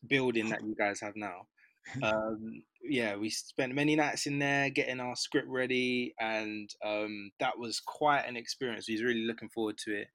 building 0.08 0.50
that 0.50 0.62
you 0.62 0.74
guys 0.78 1.00
have 1.00 1.16
now. 1.16 1.46
Um, 2.02 2.64
yeah, 2.82 3.14
we 3.14 3.30
spent 3.30 3.72
many 3.72 3.94
nights 3.94 4.26
in 4.26 4.40
there 4.40 4.70
getting 4.70 4.98
our 4.98 5.14
script 5.14 5.46
ready, 5.48 6.16
and 6.18 6.68
um, 6.84 7.30
that 7.38 7.56
was 7.56 7.78
quite 7.78 8.22
an 8.22 8.36
experience. 8.36 8.88
We 8.88 8.94
was 8.94 9.04
really 9.04 9.24
looking 9.24 9.48
forward 9.50 9.78
to 9.84 9.94
it. 9.94 10.08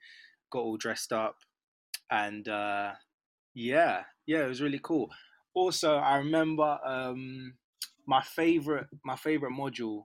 Got 0.51 0.63
all 0.63 0.77
dressed 0.77 1.13
up, 1.13 1.37
and 2.09 2.47
uh, 2.47 2.91
yeah, 3.53 4.03
yeah, 4.25 4.43
it 4.43 4.47
was 4.47 4.61
really 4.61 4.79
cool. 4.83 5.09
Also, 5.53 5.95
I 5.95 6.17
remember 6.17 6.79
um, 6.85 7.53
my 8.05 8.21
favorite 8.21 8.87
my 9.03 9.15
favorite 9.15 9.53
module. 9.53 10.03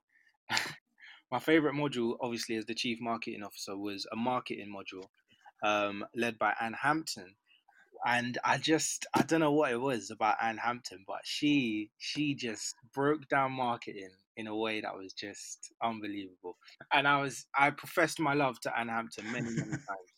my 1.32 1.40
favorite 1.40 1.74
module, 1.74 2.16
obviously, 2.20 2.56
as 2.56 2.66
the 2.66 2.74
chief 2.74 2.98
marketing 3.00 3.42
officer, 3.42 3.76
was 3.76 4.06
a 4.12 4.16
marketing 4.16 4.72
module 4.72 5.06
um, 5.68 6.04
led 6.14 6.38
by 6.38 6.54
Anne 6.60 6.76
Hampton 6.80 7.34
and 8.04 8.38
I 8.44 8.58
just 8.58 9.06
I 9.14 9.22
don't 9.22 9.40
know 9.40 9.52
what 9.52 9.72
it 9.72 9.80
was 9.80 10.10
about 10.10 10.36
Anne 10.42 10.58
Hampton, 10.58 11.04
but 11.06 11.20
she 11.24 11.90
she 11.98 12.34
just 12.34 12.74
broke 12.94 13.28
down 13.28 13.52
marketing 13.52 14.10
in 14.36 14.46
a 14.46 14.56
way 14.56 14.80
that 14.80 14.96
was 14.96 15.12
just 15.12 15.72
unbelievable. 15.82 16.56
And 16.92 17.08
I 17.08 17.20
was 17.20 17.46
I 17.58 17.70
professed 17.70 18.20
my 18.20 18.34
love 18.34 18.60
to 18.60 18.78
Anne 18.78 18.88
Hampton 18.88 19.30
many 19.32 19.50
many 19.50 19.70
times, 19.70 20.12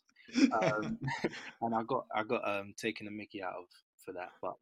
um, 0.52 0.98
and 1.62 1.74
I 1.74 1.82
got 1.82 2.06
I 2.14 2.22
got 2.24 2.48
um, 2.48 2.74
taken 2.76 3.06
a 3.06 3.10
Mickey 3.10 3.42
out 3.42 3.54
of 3.54 3.64
for 4.04 4.12
that. 4.12 4.30
But 4.40 4.56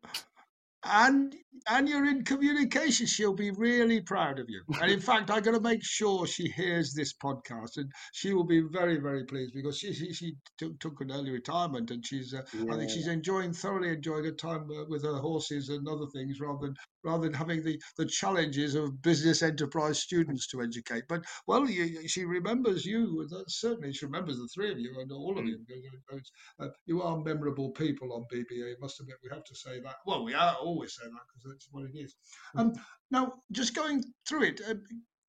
and 0.88 1.34
and 1.68 1.88
you're 1.88 2.06
in 2.06 2.24
communication 2.24 3.06
she'll 3.06 3.34
be 3.34 3.50
really 3.50 4.00
proud 4.00 4.38
of 4.38 4.48
you 4.48 4.62
and 4.80 4.90
in 4.90 5.00
fact 5.00 5.30
i'm 5.30 5.42
going 5.42 5.56
to 5.56 5.62
make 5.62 5.82
sure 5.82 6.26
she 6.26 6.48
hears 6.48 6.94
this 6.94 7.12
podcast 7.12 7.76
and 7.76 7.90
she 8.12 8.32
will 8.32 8.44
be 8.44 8.60
very 8.60 8.98
very 8.98 9.24
pleased 9.24 9.52
because 9.54 9.78
she 9.78 9.92
she, 9.92 10.12
she 10.12 10.34
took, 10.58 10.78
took 10.78 11.00
an 11.00 11.10
early 11.10 11.30
retirement 11.30 11.90
and 11.90 12.04
she's 12.06 12.34
uh, 12.34 12.42
yeah. 12.52 12.72
i 12.72 12.76
think 12.76 12.90
she's 12.90 13.08
enjoying 13.08 13.52
thoroughly 13.52 13.88
enjoying 13.88 14.24
her 14.24 14.32
time 14.32 14.68
uh, 14.70 14.84
with 14.88 15.02
her 15.02 15.16
horses 15.16 15.68
and 15.68 15.88
other 15.88 16.06
things 16.12 16.40
rather 16.40 16.66
than 16.66 16.76
rather 17.06 17.24
than 17.24 17.32
having 17.32 17.62
the 17.62 17.80
the 17.96 18.04
challenges 18.04 18.74
of 18.74 19.00
business 19.02 19.42
enterprise 19.42 19.98
students 19.98 20.46
to 20.46 20.60
educate 20.60 21.04
but 21.08 21.24
well 21.46 21.68
you, 21.68 22.06
she 22.08 22.24
remembers 22.24 22.84
you 22.84 23.26
certainly 23.48 23.92
she 23.92 24.04
remembers 24.04 24.36
the 24.36 24.48
three 24.54 24.70
of 24.70 24.78
you 24.78 24.92
and 25.00 25.10
all 25.12 25.38
of 25.38 25.44
mm. 25.44 25.48
you 25.48 26.20
uh, 26.60 26.68
you 26.86 27.02
are 27.02 27.18
memorable 27.18 27.70
people 27.70 28.12
on 28.12 28.24
bba 28.32 28.74
must 28.80 29.00
admit 29.00 29.16
we 29.22 29.30
have 29.32 29.44
to 29.44 29.54
say 29.54 29.80
that 29.80 29.96
well 30.06 30.24
we 30.24 30.34
are 30.34 30.56
always 30.60 30.94
say 30.94 31.04
that 31.04 31.26
because 31.28 31.52
that's 31.52 31.68
what 31.70 31.84
it 31.84 31.96
is. 31.98 32.14
Hmm. 32.52 32.60
Um, 32.60 32.72
now, 33.10 33.34
just 33.52 33.74
going 33.74 34.02
through 34.28 34.44
it, 34.44 34.60
uh, 34.68 34.74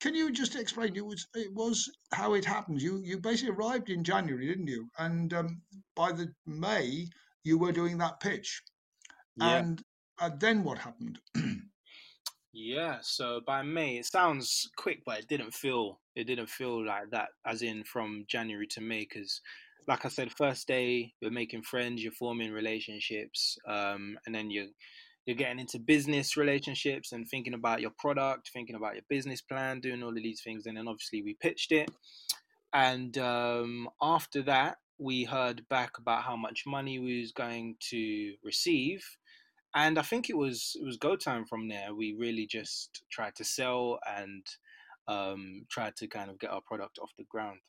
can 0.02 0.16
you 0.16 0.32
just 0.32 0.56
explain? 0.56 0.96
It 0.96 1.06
was 1.06 1.28
it 1.36 1.54
was 1.54 1.90
how 2.14 2.34
it 2.34 2.46
happened. 2.46 2.82
You 2.82 3.02
you 3.04 3.20
basically 3.20 3.56
arrived 3.56 3.90
in 3.90 4.04
January, 4.04 4.48
didn't 4.48 4.68
you? 4.68 4.88
And 4.98 5.34
um, 5.34 5.62
by 5.96 6.12
the 6.12 6.32
May, 6.46 7.08
you 7.44 7.58
were 7.58 7.72
doing 7.72 7.98
that 7.98 8.20
pitch. 8.20 8.62
Yeah. 9.38 9.58
And 9.58 9.84
uh, 10.20 10.30
then 10.40 10.64
what 10.64 10.78
happened? 10.78 11.20
yeah. 12.54 12.98
So 13.02 13.42
by 13.46 13.62
May, 13.62 13.98
it 13.98 14.06
sounds 14.06 14.70
quick, 14.78 15.02
but 15.06 15.20
it 15.20 15.28
didn't 15.28 15.54
feel 15.54 16.00
it 16.16 16.26
didn't 16.26 16.50
feel 16.50 16.86
like 16.86 17.10
that. 17.12 17.30
As 17.46 17.62
in 17.62 17.84
from 17.84 18.26
January 18.28 18.68
to 18.68 18.82
May, 18.82 19.02
because 19.02 19.42
like 19.88 20.06
I 20.06 20.10
said, 20.10 20.32
first 20.32 20.68
day 20.68 21.14
you're 21.22 21.32
making 21.32 21.64
friends, 21.64 22.04
you're 22.04 22.12
forming 22.12 22.52
relationships, 22.52 23.58
um, 23.68 24.18
and 24.26 24.36
then 24.36 24.50
you 24.50 24.70
you're 25.28 25.36
getting 25.36 25.60
into 25.60 25.78
business 25.78 26.38
relationships 26.38 27.12
and 27.12 27.28
thinking 27.28 27.54
about 27.54 27.82
your 27.82 27.92
product, 28.00 28.50
thinking 28.54 28.78
about 28.78 28.94
your 28.94 29.04
business 29.10 29.42
plan, 29.42 29.82
doing 29.82 30.02
all 30.02 30.10
of 30.10 30.16
these 30.16 30.42
things. 30.42 30.66
And 30.66 30.78
then 30.78 30.88
obviously 30.88 31.22
we 31.22 31.36
pitched 31.42 31.74
it. 31.74 31.92
And 32.74 33.18
um, 33.18 33.90
after 34.02 34.42
that, 34.44 34.78
we 34.98 35.26
heard 35.26 35.68
back 35.70 35.98
about 35.98 36.24
how 36.24 36.38
much 36.38 36.64
money 36.66 36.98
we 36.98 37.20
was 37.20 37.34
going 37.34 37.76
to 37.90 38.36
receive. 38.42 39.04
And 39.76 40.00
I 40.00 40.02
think 40.02 40.30
it 40.30 40.38
was 40.38 40.76
it 40.80 40.86
was 40.86 40.98
go 40.98 41.16
time 41.16 41.46
from 41.46 41.68
there. 41.68 41.94
We 41.94 42.16
really 42.18 42.48
just 42.48 43.04
tried 43.12 43.36
to 43.36 43.44
sell 43.44 44.00
and 44.08 44.46
um, 45.08 45.66
tried 45.70 45.96
to 45.98 46.08
kind 46.08 46.30
of 46.30 46.40
get 46.40 46.52
our 46.52 46.62
product 46.62 47.00
off 47.00 47.12
the 47.18 47.26
ground. 47.26 47.60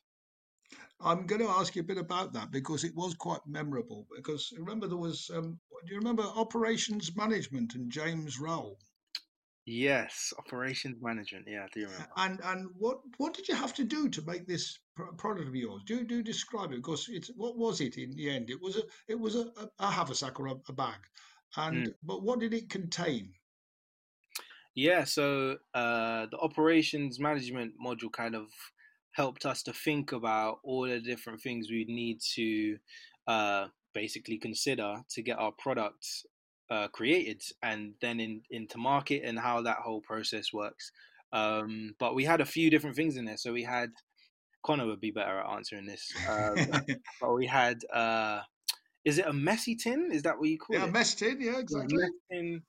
I'm 1.01 1.25
going 1.25 1.41
to 1.41 1.49
ask 1.49 1.75
you 1.75 1.81
a 1.81 1.85
bit 1.85 1.97
about 1.97 2.33
that 2.33 2.51
because 2.51 2.83
it 2.83 2.95
was 2.95 3.15
quite 3.15 3.39
memorable. 3.47 4.05
Because 4.15 4.53
remember, 4.57 4.87
there 4.87 4.97
was, 4.97 5.31
um, 5.33 5.59
do 5.85 5.93
you 5.93 5.97
remember 5.97 6.23
operations 6.23 7.15
management 7.15 7.73
and 7.75 7.91
James 7.91 8.39
Rowell? 8.39 8.77
Yes, 9.65 10.33
operations 10.37 10.97
management. 11.01 11.45
Yeah, 11.47 11.65
I 11.65 11.67
do 11.71 11.85
remember. 11.85 12.07
And 12.17 12.39
and 12.43 12.69
what 12.77 13.01
what 13.17 13.35
did 13.35 13.47
you 13.47 13.55
have 13.55 13.73
to 13.75 13.83
do 13.83 14.09
to 14.09 14.21
make 14.23 14.47
this 14.47 14.79
product 15.17 15.47
of 15.47 15.55
yours? 15.55 15.83
Do 15.85 16.03
do 16.03 16.23
describe 16.23 16.71
it 16.71 16.77
because 16.77 17.07
it's 17.07 17.29
what 17.35 17.55
was 17.55 17.79
it 17.79 17.97
in 17.97 18.09
the 18.15 18.31
end? 18.31 18.49
It 18.49 18.59
was 18.59 18.77
a 18.77 18.83
it 19.07 19.19
was 19.19 19.35
a, 19.35 19.41
a, 19.57 19.69
a 19.77 19.91
haversack 19.91 20.39
or 20.39 20.47
a, 20.47 20.55
a 20.69 20.73
bag, 20.73 20.97
and 21.55 21.87
mm. 21.87 21.93
but 22.03 22.23
what 22.23 22.39
did 22.39 22.53
it 22.53 22.69
contain? 22.69 23.33
Yeah, 24.75 25.03
so 25.03 25.57
uh, 25.73 26.27
the 26.31 26.37
operations 26.39 27.19
management 27.19 27.73
module 27.83 28.11
kind 28.11 28.35
of 28.35 28.47
helped 29.11 29.45
us 29.45 29.63
to 29.63 29.73
think 29.73 30.11
about 30.11 30.59
all 30.63 30.83
the 30.83 30.99
different 30.99 31.41
things 31.41 31.69
we 31.69 31.85
need 31.85 32.19
to 32.35 32.77
uh, 33.27 33.67
basically 33.93 34.37
consider 34.37 35.01
to 35.09 35.21
get 35.21 35.39
our 35.39 35.51
products 35.51 36.25
uh, 36.69 36.87
created 36.89 37.41
and 37.63 37.93
then 38.01 38.19
in, 38.19 38.41
into 38.51 38.77
market 38.77 39.23
and 39.25 39.39
how 39.39 39.61
that 39.61 39.77
whole 39.77 40.01
process 40.01 40.53
works. 40.53 40.91
Um, 41.33 41.95
but 41.99 42.15
we 42.15 42.23
had 42.23 42.41
a 42.41 42.45
few 42.45 42.69
different 42.69 42.95
things 42.95 43.17
in 43.17 43.25
there. 43.25 43.37
So 43.37 43.51
we 43.51 43.63
had 43.63 43.89
Connor 44.63 44.85
would 44.85 45.01
be 45.01 45.11
better 45.11 45.39
at 45.39 45.49
answering 45.49 45.85
this. 45.85 46.11
Um, 46.27 46.55
but 47.21 47.33
we 47.33 47.45
had 47.45 47.81
uh, 47.93 48.41
is 49.05 49.17
it 49.17 49.25
a 49.25 49.33
messy 49.33 49.75
tin? 49.75 50.09
Is 50.11 50.23
that 50.23 50.37
what 50.37 50.49
you 50.49 50.57
call 50.57 50.75
yeah, 50.75 50.83
it? 50.83 50.85
Yeah, 50.85 50.89
a 50.89 50.93
mess 50.93 51.15
tin. 51.15 51.41
Yeah, 51.41 51.59
exactly. 51.59 51.97
tin. 52.31 52.61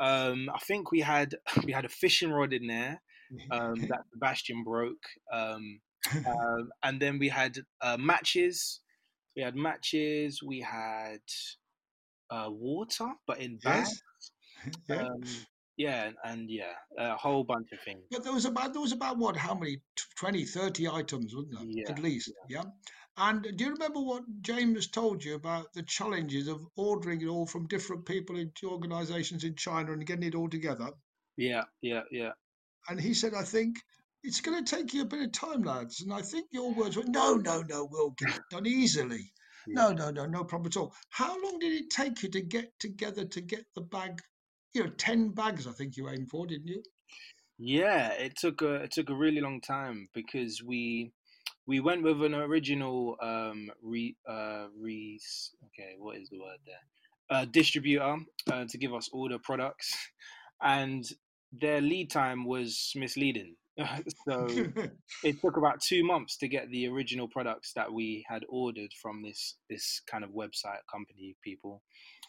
Um, 0.00 0.48
I 0.54 0.58
think 0.58 0.92
we 0.92 1.00
had 1.00 1.34
we 1.64 1.72
had 1.72 1.84
a 1.84 1.88
fishing 1.88 2.30
rod 2.30 2.52
in 2.52 2.66
there 2.66 3.00
um, 3.50 3.74
that 3.88 4.00
Sebastian 4.12 4.64
broke. 4.64 5.04
Um, 5.32 5.80
um, 6.26 6.70
and 6.82 7.00
then 7.00 7.18
we 7.18 7.28
had 7.28 7.58
uh, 7.80 7.96
matches. 7.96 8.80
We 9.36 9.42
had 9.42 9.56
matches. 9.56 10.40
We 10.42 10.60
had 10.60 11.20
uh, 12.30 12.48
water, 12.50 13.08
but 13.26 13.40
in 13.40 13.58
bags. 13.58 14.02
Yes. 14.88 15.00
Um, 15.00 15.22
yeah, 15.76 16.06
and, 16.06 16.16
and, 16.24 16.50
yeah, 16.50 16.72
a 16.98 17.16
whole 17.16 17.44
bunch 17.44 17.68
of 17.72 17.78
things. 17.84 18.02
But 18.10 18.24
there 18.24 18.32
was 18.32 18.46
about 18.46 18.72
there 18.72 18.82
was 18.82 18.90
about 18.90 19.16
what? 19.16 19.36
How 19.36 19.54
many? 19.54 19.80
20, 20.18 20.44
30 20.44 20.88
items, 20.88 21.34
wasn't 21.34 21.54
there? 21.54 21.66
Yeah, 21.68 21.90
At 21.92 22.00
least, 22.00 22.32
yeah. 22.48 22.62
yeah. 22.62 22.70
And 23.20 23.42
do 23.42 23.64
you 23.64 23.72
remember 23.72 24.00
what 24.00 24.22
James 24.42 24.86
told 24.86 25.24
you 25.24 25.34
about 25.34 25.72
the 25.72 25.82
challenges 25.82 26.46
of 26.46 26.64
ordering 26.76 27.20
it 27.20 27.26
all 27.26 27.46
from 27.46 27.66
different 27.66 28.06
people 28.06 28.36
into 28.36 28.70
organisations 28.70 29.42
in 29.42 29.56
China 29.56 29.92
and 29.92 30.06
getting 30.06 30.28
it 30.28 30.36
all 30.36 30.48
together? 30.48 30.90
Yeah, 31.36 31.64
yeah, 31.82 32.02
yeah. 32.12 32.30
And 32.88 33.00
he 33.00 33.14
said, 33.14 33.34
I 33.34 33.42
think 33.42 33.76
it's 34.22 34.40
going 34.40 34.64
to 34.64 34.76
take 34.76 34.94
you 34.94 35.02
a 35.02 35.06
bit 35.06 35.22
of 35.22 35.32
time, 35.32 35.62
lads. 35.62 36.00
And 36.00 36.12
I 36.12 36.22
think 36.22 36.46
your 36.52 36.72
words 36.72 36.96
were, 36.96 37.04
no, 37.08 37.34
no, 37.34 37.62
no, 37.62 37.88
we'll 37.90 38.14
get 38.18 38.36
it 38.36 38.42
done 38.50 38.66
easily. 38.66 39.32
No, 39.70 39.92
no, 39.92 40.10
no, 40.10 40.24
no 40.24 40.44
problem 40.44 40.68
at 40.68 40.78
all. 40.78 40.94
How 41.10 41.36
long 41.42 41.58
did 41.58 41.74
it 41.74 41.90
take 41.90 42.22
you 42.22 42.30
to 42.30 42.40
get 42.40 42.72
together 42.80 43.26
to 43.26 43.40
get 43.42 43.66
the 43.74 43.82
bag? 43.82 44.18
You 44.72 44.84
know, 44.84 44.90
ten 44.96 45.32
bags. 45.32 45.66
I 45.66 45.72
think 45.72 45.98
you 45.98 46.08
aimed 46.08 46.30
for, 46.30 46.46
didn't 46.46 46.68
you? 46.68 46.82
Yeah, 47.58 48.12
it 48.12 48.32
took 48.38 48.62
a 48.62 48.76
it 48.76 48.92
took 48.92 49.10
a 49.10 49.14
really 49.14 49.42
long 49.42 49.60
time 49.60 50.08
because 50.14 50.62
we 50.64 51.12
we 51.68 51.80
went 51.80 52.02
with 52.02 52.20
an 52.24 52.34
original 52.34 53.16
um 53.22 53.70
re 53.82 54.16
uh 54.26 54.66
re 54.80 55.20
okay 55.66 55.94
what 55.98 56.16
is 56.16 56.28
the 56.30 56.38
word 56.38 56.58
there 56.66 57.38
uh 57.38 57.44
distributor 57.44 58.16
uh, 58.50 58.64
to 58.68 58.78
give 58.78 58.94
us 58.94 59.08
all 59.12 59.28
the 59.28 59.38
products 59.38 59.94
and 60.62 61.04
their 61.52 61.80
lead 61.80 62.10
time 62.10 62.44
was 62.44 62.92
misleading 62.96 63.54
so 64.28 64.48
it 65.22 65.40
took 65.40 65.56
about 65.56 65.80
two 65.80 66.04
months 66.04 66.36
to 66.36 66.48
get 66.48 66.68
the 66.70 66.88
original 66.88 67.28
products 67.28 67.72
that 67.74 67.92
we 67.92 68.24
had 68.28 68.42
ordered 68.48 68.92
from 69.00 69.22
this 69.22 69.54
this 69.70 70.02
kind 70.10 70.24
of 70.24 70.30
website 70.30 70.82
company 70.90 71.36
people, 71.44 71.80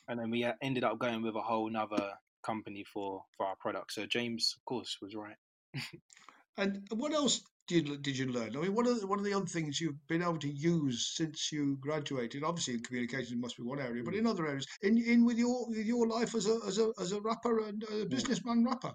and 0.07 0.19
then 0.19 0.29
we 0.29 0.43
uh, 0.43 0.53
ended 0.61 0.83
up 0.83 0.99
going 0.99 1.23
with 1.23 1.35
a 1.35 1.41
whole 1.41 1.67
nother 1.67 2.11
company 2.45 2.85
for 2.93 3.23
for 3.35 3.47
our 3.47 3.55
product. 3.59 3.93
So 3.93 4.05
James, 4.05 4.53
of 4.59 4.65
course, 4.65 4.97
was 5.01 5.15
right. 5.15 5.37
and 6.57 6.87
what 6.91 7.13
else 7.13 7.41
did 7.69 7.87
you, 7.87 7.97
did 7.97 8.17
you 8.17 8.25
learn? 8.25 8.57
I 8.57 8.61
mean, 8.61 8.73
what 8.73 8.87
are 8.87 8.95
one 9.05 9.19
of 9.19 9.25
the 9.25 9.33
other 9.33 9.45
things 9.45 9.79
you've 9.79 10.05
been 10.07 10.23
able 10.23 10.39
to 10.39 10.49
use 10.49 11.13
since 11.15 11.51
you 11.51 11.77
graduated? 11.79 12.43
Obviously, 12.43 12.73
in 12.73 12.79
communication 12.81 13.39
must 13.39 13.57
be 13.57 13.63
one 13.63 13.79
area, 13.79 14.03
but 14.03 14.15
in 14.15 14.23
mm. 14.23 14.29
other 14.29 14.47
areas, 14.47 14.65
in 14.81 14.97
in 14.97 15.23
with 15.23 15.37
your 15.37 15.67
with 15.69 15.85
your 15.85 16.07
life 16.07 16.33
as 16.33 16.47
a 16.47 16.59
as 16.67 16.79
a 16.79 16.91
as 16.99 17.11
a 17.11 17.21
rapper 17.21 17.59
and 17.67 17.83
a 17.93 18.05
businessman 18.05 18.65
rapper. 18.65 18.93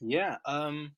Yeah. 0.00 0.36
Um, 0.44 0.92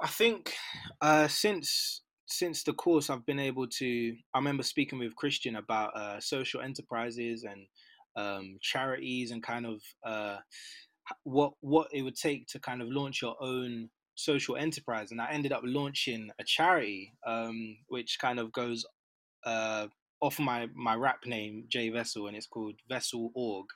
I 0.00 0.08
think 0.08 0.52
uh, 1.00 1.28
since 1.28 2.02
since 2.26 2.64
the 2.64 2.72
course, 2.72 3.08
I've 3.08 3.24
been 3.24 3.38
able 3.38 3.68
to. 3.68 4.16
I 4.34 4.38
remember 4.38 4.64
speaking 4.64 4.98
with 4.98 5.14
Christian 5.14 5.56
about 5.56 5.96
uh, 5.96 6.18
social 6.18 6.60
enterprises 6.60 7.44
and 7.44 7.66
um, 8.16 8.58
charities 8.60 9.30
and 9.30 9.44
kind 9.44 9.64
of 9.64 9.80
uh, 10.04 10.38
what 11.22 11.52
what 11.60 11.86
it 11.92 12.02
would 12.02 12.16
take 12.16 12.48
to 12.48 12.58
kind 12.58 12.82
of 12.82 12.88
launch 12.90 13.22
your 13.22 13.36
own 13.40 13.90
social 14.16 14.56
enterprise. 14.56 15.12
And 15.12 15.20
I 15.20 15.30
ended 15.30 15.52
up 15.52 15.62
launching 15.64 16.30
a 16.40 16.44
charity, 16.44 17.14
um, 17.26 17.78
which 17.88 18.18
kind 18.20 18.40
of 18.40 18.52
goes 18.52 18.84
uh, 19.44 19.86
off 20.20 20.38
my 20.38 20.66
my 20.74 20.94
rap 20.94 21.20
name 21.24 21.64
Jay 21.68 21.90
Vessel, 21.90 22.26
and 22.26 22.36
it's 22.36 22.46
called 22.48 22.74
Vessel 22.88 23.30
Org, 23.34 23.66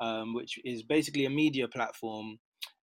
um, 0.00 0.34
which 0.34 0.58
is 0.64 0.82
basically 0.82 1.24
a 1.24 1.30
media 1.30 1.68
platform 1.68 2.38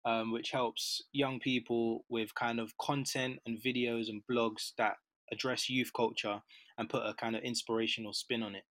um, 0.08 0.32
which 0.32 0.52
helps 0.52 1.02
young 1.12 1.40
people 1.40 2.06
with 2.10 2.34
kind 2.34 2.62
of 2.62 2.78
content 2.78 3.40
and 3.46 3.60
videos 3.60 4.08
and 4.08 4.22
blogs 4.32 4.72
that 4.78 4.94
address 5.34 5.70
youth 5.70 5.92
culture 5.94 6.42
and 6.78 6.90
put 6.90 7.06
a 7.06 7.14
kind 7.14 7.36
of 7.36 7.44
inspirational 7.44 8.14
spin 8.14 8.42
on 8.42 8.56
it. 8.56 8.64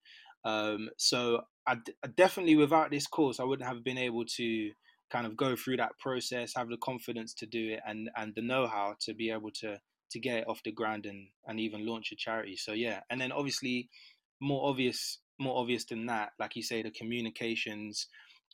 Um, 0.46 0.88
so 0.96 1.42
I, 1.66 1.74
d- 1.84 1.92
definitely 2.16 2.56
without 2.56 2.90
this 2.90 3.06
course, 3.06 3.38
I 3.38 3.44
wouldn't 3.44 3.68
have 3.68 3.84
been 3.84 3.98
able 3.98 4.24
to 4.36 4.70
kind 5.10 5.26
of 5.26 5.36
go 5.36 5.56
through 5.56 5.76
that 5.78 5.98
process, 5.98 6.52
have 6.56 6.68
the 6.68 6.76
confidence 6.78 7.34
to 7.34 7.46
do 7.46 7.72
it, 7.74 7.80
and 7.86 8.10
and 8.16 8.34
the 8.34 8.42
know-how 8.42 8.94
to 9.00 9.14
be 9.14 9.30
able 9.30 9.50
to 9.60 9.78
to 10.10 10.20
get 10.20 10.38
it 10.38 10.48
off 10.48 10.60
the 10.64 10.72
ground 10.72 11.06
and 11.06 11.28
and 11.46 11.60
even 11.60 11.86
launch 11.86 12.12
a 12.12 12.16
charity. 12.16 12.56
So 12.56 12.72
yeah, 12.72 13.00
and 13.10 13.20
then 13.20 13.32
obviously 13.32 13.88
more 14.40 14.68
obvious 14.68 15.18
more 15.38 15.60
obvious 15.60 15.84
than 15.84 16.06
that, 16.06 16.30
like 16.38 16.56
you 16.56 16.62
say, 16.62 16.82
the 16.82 16.90
communications 16.90 18.06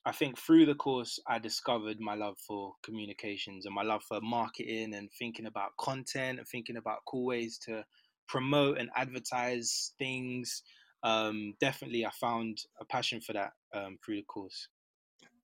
I 0.04 0.10
think 0.10 0.36
through 0.36 0.66
the 0.66 0.74
course, 0.74 1.20
I 1.28 1.38
discovered 1.38 2.00
my 2.00 2.14
love 2.14 2.36
for 2.46 2.72
communications 2.82 3.66
and 3.66 3.74
my 3.74 3.82
love 3.82 4.02
for 4.08 4.20
marketing 4.20 4.94
and 4.94 5.08
thinking 5.16 5.46
about 5.46 5.76
content 5.78 6.38
and 6.38 6.48
thinking 6.48 6.76
about 6.76 7.04
cool 7.06 7.24
ways 7.24 7.58
to 7.66 7.84
promote 8.28 8.78
and 8.78 8.90
advertise 8.96 9.92
things. 9.98 10.62
Um, 11.04 11.54
definitely, 11.60 12.04
I 12.04 12.10
found 12.20 12.58
a 12.80 12.84
passion 12.84 13.20
for 13.20 13.32
that 13.34 13.52
um, 13.72 13.98
through 14.04 14.16
the 14.16 14.22
course. 14.22 14.68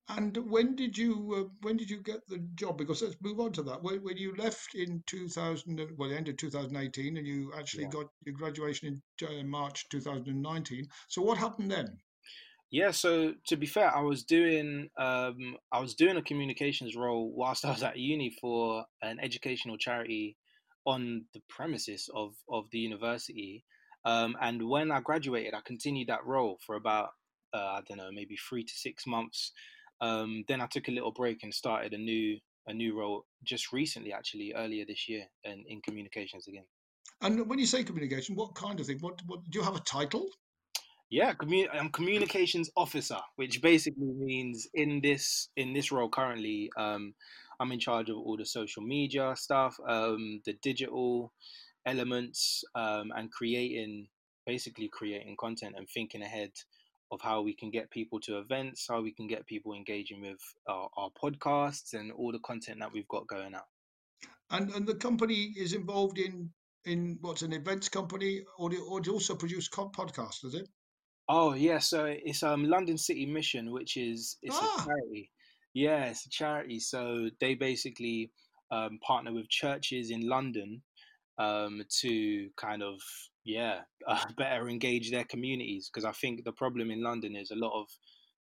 And 0.09 0.35
when 0.49 0.75
did 0.75 0.97
you 0.97 1.13
uh, 1.37 1.53
when 1.61 1.77
did 1.77 1.89
you 1.89 2.01
get 2.01 2.27
the 2.27 2.39
job? 2.55 2.77
Because 2.77 3.03
let's 3.03 3.15
move 3.21 3.39
on 3.39 3.51
to 3.53 3.63
that. 3.63 3.81
When, 3.83 4.03
when 4.03 4.17
you 4.17 4.35
left 4.35 4.73
in 4.73 5.03
2000, 5.05 5.79
well, 5.97 6.09
the 6.09 6.17
end 6.17 6.27
of 6.27 6.37
2018, 6.37 7.17
and 7.17 7.27
you 7.27 7.51
actually 7.55 7.83
yeah. 7.83 7.89
got 7.89 8.07
your 8.25 8.33
graduation 8.35 9.01
in 9.21 9.27
uh, 9.27 9.43
March 9.43 9.87
2019. 9.89 10.87
So 11.07 11.21
what 11.21 11.37
happened 11.37 11.69
then? 11.69 11.97
Yeah, 12.71 12.91
so 12.91 13.33
to 13.47 13.57
be 13.57 13.65
fair, 13.67 13.95
I 13.95 14.01
was 14.01 14.23
doing 14.23 14.89
um, 14.97 15.57
I 15.71 15.79
was 15.79 15.93
doing 15.93 16.17
a 16.17 16.23
communications 16.23 16.95
role 16.95 17.31
whilst 17.35 17.63
I 17.65 17.71
was 17.71 17.83
at 17.83 17.97
uni 17.97 18.35
for 18.41 18.85
an 19.03 19.19
educational 19.19 19.77
charity 19.77 20.37
on 20.85 21.25
the 21.35 21.41
premises 21.49 22.09
of 22.15 22.33
of 22.49 22.65
the 22.71 22.79
university. 22.79 23.63
Um, 24.05 24.35
and 24.41 24.67
when 24.67 24.91
I 24.91 25.01
graduated, 25.01 25.53
I 25.53 25.61
continued 25.65 26.07
that 26.07 26.25
role 26.25 26.57
for 26.65 26.75
about 26.75 27.09
uh, 27.53 27.57
I 27.57 27.81
don't 27.87 27.97
know, 27.97 28.11
maybe 28.11 28.37
three 28.37 28.63
to 28.63 28.73
six 28.73 29.05
months. 29.05 29.51
Um, 30.01 30.43
then 30.47 30.61
I 30.61 30.67
took 30.67 30.87
a 30.87 30.91
little 30.91 31.11
break 31.11 31.43
and 31.43 31.53
started 31.53 31.93
a 31.93 31.97
new 31.97 32.37
a 32.67 32.73
new 32.73 32.97
role 32.97 33.25
just 33.43 33.73
recently, 33.73 34.13
actually 34.13 34.53
earlier 34.55 34.85
this 34.87 35.09
year, 35.09 35.25
and 35.43 35.65
in 35.67 35.81
communications 35.81 36.47
again. 36.47 36.65
And 37.21 37.49
when 37.49 37.59
you 37.59 37.65
say 37.65 37.83
communication, 37.83 38.35
what 38.35 38.53
kind 38.55 38.79
of 38.79 38.85
thing? 38.85 38.99
What, 38.99 39.19
what 39.25 39.39
do 39.49 39.59
you 39.59 39.65
have 39.65 39.75
a 39.75 39.81
title? 39.81 40.29
Yeah, 41.09 41.33
commu- 41.33 41.67
I'm 41.73 41.89
communications 41.89 42.69
officer, 42.77 43.17
which 43.35 43.61
basically 43.61 44.13
means 44.19 44.67
in 44.75 45.01
this 45.01 45.49
in 45.57 45.73
this 45.73 45.91
role 45.91 46.09
currently, 46.09 46.69
um, 46.77 47.15
I'm 47.59 47.71
in 47.71 47.79
charge 47.79 48.09
of 48.09 48.17
all 48.17 48.37
the 48.37 48.45
social 48.45 48.83
media 48.83 49.33
stuff, 49.35 49.75
um, 49.87 50.41
the 50.45 50.53
digital 50.61 51.33
elements, 51.85 52.63
um, 52.75 53.11
and 53.15 53.31
creating 53.31 54.07
basically 54.45 54.89
creating 54.91 55.35
content 55.39 55.75
and 55.77 55.87
thinking 55.89 56.21
ahead 56.21 56.51
of 57.11 57.21
how 57.21 57.41
we 57.41 57.53
can 57.53 57.71
get 57.71 57.89
people 57.91 58.19
to 58.21 58.37
events, 58.39 58.85
how 58.87 59.01
we 59.01 59.11
can 59.11 59.27
get 59.27 59.47
people 59.47 59.73
engaging 59.73 60.21
with 60.21 60.39
our, 60.67 60.89
our 60.97 61.09
podcasts 61.21 61.93
and 61.93 62.11
all 62.11 62.31
the 62.31 62.39
content 62.39 62.79
that 62.79 62.91
we've 62.91 63.07
got 63.07 63.27
going 63.27 63.55
out. 63.55 63.67
And 64.51 64.71
and 64.71 64.87
the 64.87 64.95
company 64.95 65.53
is 65.57 65.73
involved 65.73 66.17
in 66.17 66.51
in 66.85 67.17
what's 67.21 67.41
an 67.41 67.53
events 67.53 67.89
company, 67.89 68.41
or 68.57 68.69
do, 68.69 68.83
or 68.89 68.99
do 69.01 69.11
you 69.11 69.13
also 69.13 69.35
produce 69.35 69.69
podcasts? 69.69 70.43
Is 70.45 70.55
it? 70.55 70.67
Oh 71.27 71.53
yeah, 71.53 71.79
so 71.79 72.05
it's 72.05 72.41
um 72.41 72.63
London 72.63 72.97
City 72.97 73.25
Mission, 73.25 73.71
which 73.71 73.97
is 73.97 74.37
it's 74.41 74.57
a 74.57 74.61
Ah, 74.61 74.85
charity. 74.85 75.29
Yeah, 75.73 76.05
it's 76.05 76.25
a 76.25 76.29
charity. 76.29 76.79
So 76.79 77.29
they 77.39 77.53
basically 77.53 78.31
um, 78.71 78.99
partner 79.05 79.33
with 79.33 79.49
churches 79.49 80.09
in 80.09 80.27
London 80.27 80.81
um, 81.39 81.81
to 82.01 82.49
kind 82.57 82.83
of 82.83 82.99
yeah 83.45 83.79
uh, 84.07 84.23
better 84.37 84.69
engage 84.69 85.11
their 85.11 85.23
communities. 85.23 85.89
Because 85.91 86.05
I 86.05 86.11
think 86.11 86.43
the 86.43 86.51
problem 86.51 86.91
in 86.91 87.03
London 87.03 87.35
is 87.35 87.51
a 87.51 87.55
lot 87.55 87.79
of 87.79 87.87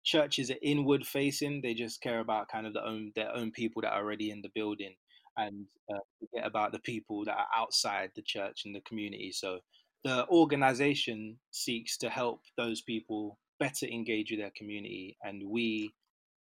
churches 0.04 0.50
are 0.50 0.56
inward 0.62 1.06
facing. 1.06 1.60
They 1.60 1.74
just 1.74 2.00
care 2.00 2.20
about 2.20 2.48
kind 2.48 2.66
of 2.66 2.74
their 2.74 2.84
own 2.84 3.12
their 3.14 3.34
own 3.34 3.50
people 3.50 3.82
that 3.82 3.92
are 3.92 4.02
already 4.02 4.30
in 4.30 4.40
the 4.42 4.50
building, 4.54 4.94
and 5.36 5.66
uh, 5.92 5.98
forget 6.20 6.46
about 6.46 6.72
the 6.72 6.80
people 6.80 7.24
that 7.26 7.36
are 7.36 7.48
outside 7.56 8.10
the 8.14 8.22
church 8.22 8.62
and 8.64 8.74
the 8.74 8.80
community. 8.82 9.32
So 9.32 9.58
the 10.04 10.26
organization 10.28 11.38
seeks 11.50 11.96
to 11.98 12.10
help 12.10 12.42
those 12.56 12.82
people 12.82 13.38
better 13.58 13.86
engage 13.86 14.30
with 14.30 14.40
their 14.40 14.52
community 14.56 15.16
and 15.22 15.42
we 15.48 15.90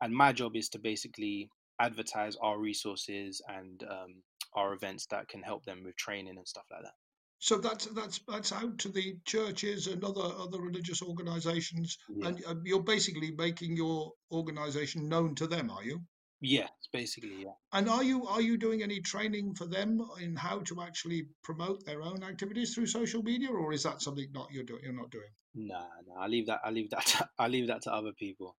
and 0.02 0.14
my 0.14 0.32
job 0.32 0.56
is 0.56 0.70
to 0.70 0.80
basically 0.80 1.50
advertise 1.82 2.36
our 2.42 2.58
resources 2.60 3.42
and 3.48 3.84
um, 3.90 4.16
our 4.54 4.74
events 4.74 5.06
that 5.08 5.28
can 5.28 5.42
help 5.42 5.64
them 5.66 5.84
with 5.84 5.96
training 5.98 6.38
and 6.38 6.48
stuff 6.48 6.66
like 6.72 6.84
that 6.84 6.94
so 7.40 7.58
that's 7.58 7.86
that's 7.88 8.20
that's 8.28 8.52
out 8.52 8.78
to 8.80 8.90
the 8.90 9.16
churches 9.26 9.88
and 9.88 10.04
other 10.04 10.22
other 10.22 10.60
religious 10.60 11.02
organizations, 11.02 11.98
yeah 12.10 12.28
and 12.28 12.44
uh, 12.46 12.56
you're 12.66 12.84
basically 12.84 13.32
making 13.38 13.78
your 13.78 14.12
organization 14.32 15.08
known 15.08 15.36
to 15.36 15.48
them, 15.48 15.70
are 15.70 15.84
you? 15.84 16.02
yeah 16.42 16.68
basically 16.94 17.44
yeah 17.44 17.52
And 17.74 17.90
are 17.90 18.04
you 18.04 18.26
are 18.28 18.42
you 18.42 18.58
doing 18.58 18.84
any 18.84 19.00
training 19.00 19.56
for 19.56 19.68
them 19.68 20.02
in 20.22 20.36
how 20.36 20.60
to 20.60 20.82
actually 20.82 21.28
promote 21.44 21.86
their 21.86 22.02
own 22.02 22.24
activities 22.24 22.74
through 22.74 22.88
social 22.88 23.24
media, 23.24 23.50
or 23.52 23.72
is 23.74 23.84
that 23.84 24.02
something 24.02 24.28
not 24.34 24.48
you're 24.52 24.64
doing? 24.64 24.82
You're 24.84 24.94
not 24.94 25.10
doing? 25.12 25.32
nah 25.56 25.86
nah 26.08 26.22
i 26.22 26.28
leave 26.28 26.46
that 26.48 26.60
i 26.64 26.70
leave 26.70 26.90
that 26.92 27.06
to, 27.12 27.30
i 27.40 27.48
leave 27.48 27.68
that 27.68 27.82
to 27.84 27.92
other 27.94 28.12
people 28.20 28.56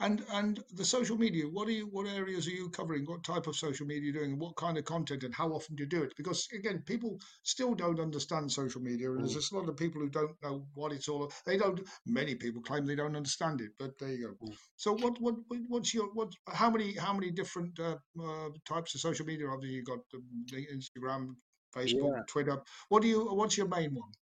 And 0.00 0.24
and 0.32 0.62
the 0.72 0.84
social 0.84 1.16
media, 1.16 1.44
what 1.48 1.68
are 1.68 1.72
you 1.72 1.86
what 1.86 2.06
areas 2.06 2.46
are 2.46 2.50
you 2.52 2.68
covering? 2.70 3.04
What 3.06 3.24
type 3.24 3.46
of 3.46 3.56
social 3.56 3.86
media 3.86 4.02
are 4.02 4.06
you 4.06 4.12
doing 4.12 4.30
and 4.32 4.40
what 4.40 4.56
kind 4.56 4.78
of 4.78 4.84
content 4.84 5.24
and 5.24 5.34
how 5.34 5.48
often 5.52 5.76
do 5.76 5.82
you 5.84 5.88
do 5.88 6.02
it? 6.02 6.12
Because 6.16 6.48
again, 6.52 6.82
people 6.86 7.18
still 7.42 7.74
don't 7.74 8.00
understand 8.00 8.50
social 8.52 8.80
media 8.80 9.10
and 9.12 9.28
there's 9.28 9.50
Mm, 9.50 9.52
a 9.52 9.56
lot 9.56 9.68
of 9.68 9.76
people 9.76 10.00
who 10.00 10.08
don't 10.08 10.36
know 10.42 10.66
what 10.74 10.92
it's 10.92 11.08
all 11.08 11.32
they 11.46 11.56
don't 11.58 11.80
many 12.06 12.34
people 12.34 12.62
claim 12.62 12.86
they 12.86 12.96
don't 12.96 13.16
understand 13.16 13.60
it, 13.60 13.70
but 13.78 13.98
there 13.98 14.12
you 14.12 14.28
go. 14.28 14.34
mm. 14.42 14.56
So 14.76 14.92
what 14.94 15.20
what 15.20 15.34
what- 15.48 15.60
what's 15.68 15.94
your 15.94 16.08
what 16.14 16.32
how 16.48 16.70
many 16.70 16.94
how 16.94 17.12
many 17.12 17.30
different 17.30 17.78
uh, 17.80 17.96
uh, 18.22 18.48
types 18.66 18.94
of 18.94 19.00
social 19.00 19.26
media 19.26 19.48
have 19.50 19.62
you 19.64 19.82
got? 19.82 19.98
The 20.10 20.66
Instagram, 20.74 21.36
Facebook, 21.74 22.12
yeah 22.12 22.22
Twitter. 22.26 22.60
What 22.88 23.02
do 23.02 23.08
you 23.08 23.24
what's 23.34 23.56
your 23.56 23.68
main 23.68 23.94
one? 23.94 24.12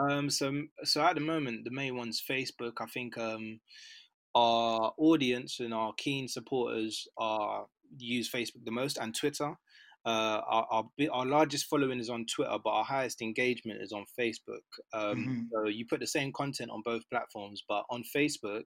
um 0.00 0.30
so 0.30 0.52
so 0.84 1.02
at 1.02 1.14
the 1.14 1.20
moment 1.20 1.64
the 1.64 1.70
main 1.70 1.96
one's 1.96 2.22
facebook 2.22 2.74
i 2.80 2.86
think 2.86 3.16
um 3.18 3.60
our 4.34 4.92
audience 4.98 5.60
and 5.60 5.74
our 5.74 5.92
keen 5.96 6.28
supporters 6.28 7.06
are 7.18 7.66
use 7.98 8.30
Facebook 8.30 8.64
the 8.64 8.70
most 8.70 8.98
and 8.98 9.14
Twitter. 9.14 9.54
Uh, 10.06 10.40
our, 10.48 10.66
our 10.70 10.84
our 11.12 11.26
largest 11.26 11.66
following 11.66 11.98
is 11.98 12.08
on 12.08 12.24
Twitter, 12.24 12.56
but 12.64 12.70
our 12.70 12.84
highest 12.84 13.20
engagement 13.20 13.82
is 13.82 13.92
on 13.92 14.04
Facebook. 14.18 14.64
Um, 14.94 15.24
hmm 15.24 15.40
so 15.52 15.68
you 15.68 15.84
put 15.86 16.00
the 16.00 16.06
same 16.06 16.32
content 16.32 16.70
on 16.70 16.82
both 16.84 17.02
platforms, 17.10 17.62
but 17.68 17.84
on 17.90 18.02
Facebook, 18.16 18.64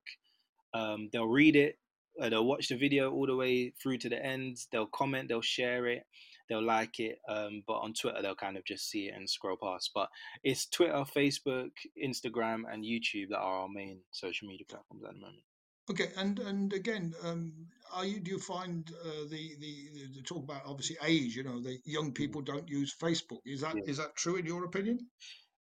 um, 0.75 1.09
they'll 1.13 1.27
read 1.27 1.57
it, 1.57 1.77
uh, 2.21 2.29
they'll 2.29 2.47
watch 2.47 2.69
the 2.69 2.77
video 2.77 3.11
all 3.11 3.27
the 3.27 3.35
way 3.35 3.73
through 3.83 3.99
to 3.99 4.09
the 4.09 4.25
end, 4.25 4.59
they'll 4.71 4.87
comment, 4.87 5.29
they'll 5.29 5.41
share 5.41 5.87
it, 5.87 6.05
they'll 6.49 6.63
like 6.63 7.01
it. 7.01 7.19
Um, 7.29 7.63
but 7.67 7.75
on 7.75 7.95
Twitter, 7.95 8.23
they'll 8.23 8.35
kind 8.35 8.57
of 8.57 8.65
just 8.65 8.91
see 8.91 9.09
it 9.09 9.15
and 9.17 9.29
scroll 9.29 9.57
past. 9.61 9.91
But 9.95 10.09
it's 10.43 10.69
Twitter, 10.69 11.05
Facebook, 11.17 11.71
Instagram, 12.03 12.63
and 12.71 12.85
YouTube 12.85 13.31
that 13.31 13.39
are 13.39 13.63
our 13.63 13.69
main 13.69 14.01
social 14.13 14.49
media 14.49 14.67
platforms 14.69 15.03
at 15.05 15.15
the 15.15 15.21
moment. 15.21 15.43
Okay, 15.91 16.13
and 16.17 16.39
and 16.39 16.73
again, 16.73 17.15
um, 17.23 17.69
are 17.93 18.05
you 18.07 18.21
do 18.21 18.31
you 18.33 18.39
find 18.39 18.91
uh, 19.03 19.25
the, 19.29 19.55
the 19.59 20.07
the 20.15 20.23
talk 20.23 20.45
about 20.45 20.65
obviously 20.65 20.97
age? 21.03 21.37
You 21.37 21.43
know, 21.45 21.61
the 21.61 21.79
young 21.85 22.13
Mm, 22.19 22.35
people 22.35 22.41
don't 22.43 22.69
use 22.69 22.95
Facebook. 22.97 23.41
Is 23.45 23.61
that 23.61 23.77
Yeah, 23.77 23.83
is 23.85 23.99
that 23.99 24.17
true 24.17 24.37
in 24.37 24.47
your 24.47 24.65
opinion? 24.65 25.11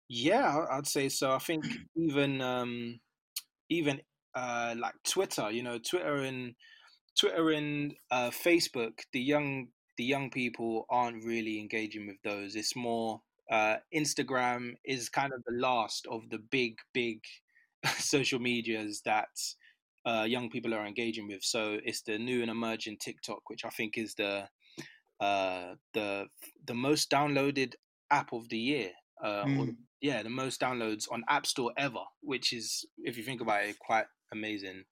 yeah, 0.07 0.65
I'd 0.69 0.87
say 0.87 1.09
so. 1.09 1.31
I 1.31 1.39
think 1.39 1.65
even 1.95 2.41
um, 2.41 2.99
even 3.69 4.01
uh, 4.35 4.75
like 4.77 4.95
Twitter, 5.03 5.51
you 5.51 5.63
know, 5.63 5.79
Twitter 5.79 6.17
and 6.17 6.55
Twitter 7.19 7.51
and 7.51 7.95
uh, 8.11 8.31
Facebook, 8.31 9.01
the 9.13 9.21
young 9.21 9.69
the 9.97 10.05
young 10.05 10.29
people 10.31 10.85
aren't 10.89 11.23
really 11.25 11.59
engaging 11.59 12.07
with 12.07 12.21
those. 12.23 12.55
It's 12.55 12.75
more 12.75 13.21
uh, 13.51 13.77
Instagram 13.95 14.75
is 14.85 15.09
kind 15.09 15.33
of 15.33 15.43
the 15.45 15.55
last 15.55 16.07
of 16.07 16.29
the 16.29 16.39
big 16.39 16.79
big 16.93 17.23
social 17.99 18.39
medias 18.39 19.01
that 19.05 19.29
uh, 20.05 20.25
young 20.27 20.49
people 20.49 20.73
are 20.73 20.85
engaging 20.85 21.27
with. 21.27 21.43
So 21.43 21.77
it's 21.83 22.01
the 22.01 22.17
new 22.17 22.41
and 22.41 22.51
emerging 22.51 22.97
TikTok, 22.97 23.49
which 23.49 23.65
I 23.65 23.69
think 23.69 23.97
is 23.97 24.15
the 24.15 24.47
uh, 25.19 25.75
the 25.93 26.27
the 26.65 26.73
most 26.73 27.09
downloaded 27.11 27.73
app 28.09 28.33
of 28.33 28.49
the 28.49 28.57
year. 28.57 28.91
Uh, 29.23 29.43
or 29.43 29.65
Mm, 29.65 29.75
yeah, 30.01 30.23
the 30.23 30.29
most 30.29 30.59
downloads 30.59 31.05
on 31.11 31.23
App 31.29 31.45
Store 31.45 31.71
ever, 31.77 32.03
which 32.21 32.53
is, 32.53 32.83
if 32.97 33.17
you 33.17 33.23
think 33.23 33.39
about 33.39 33.63
it, 33.63 33.77
quite 33.77 34.05
amazing. 34.31 34.83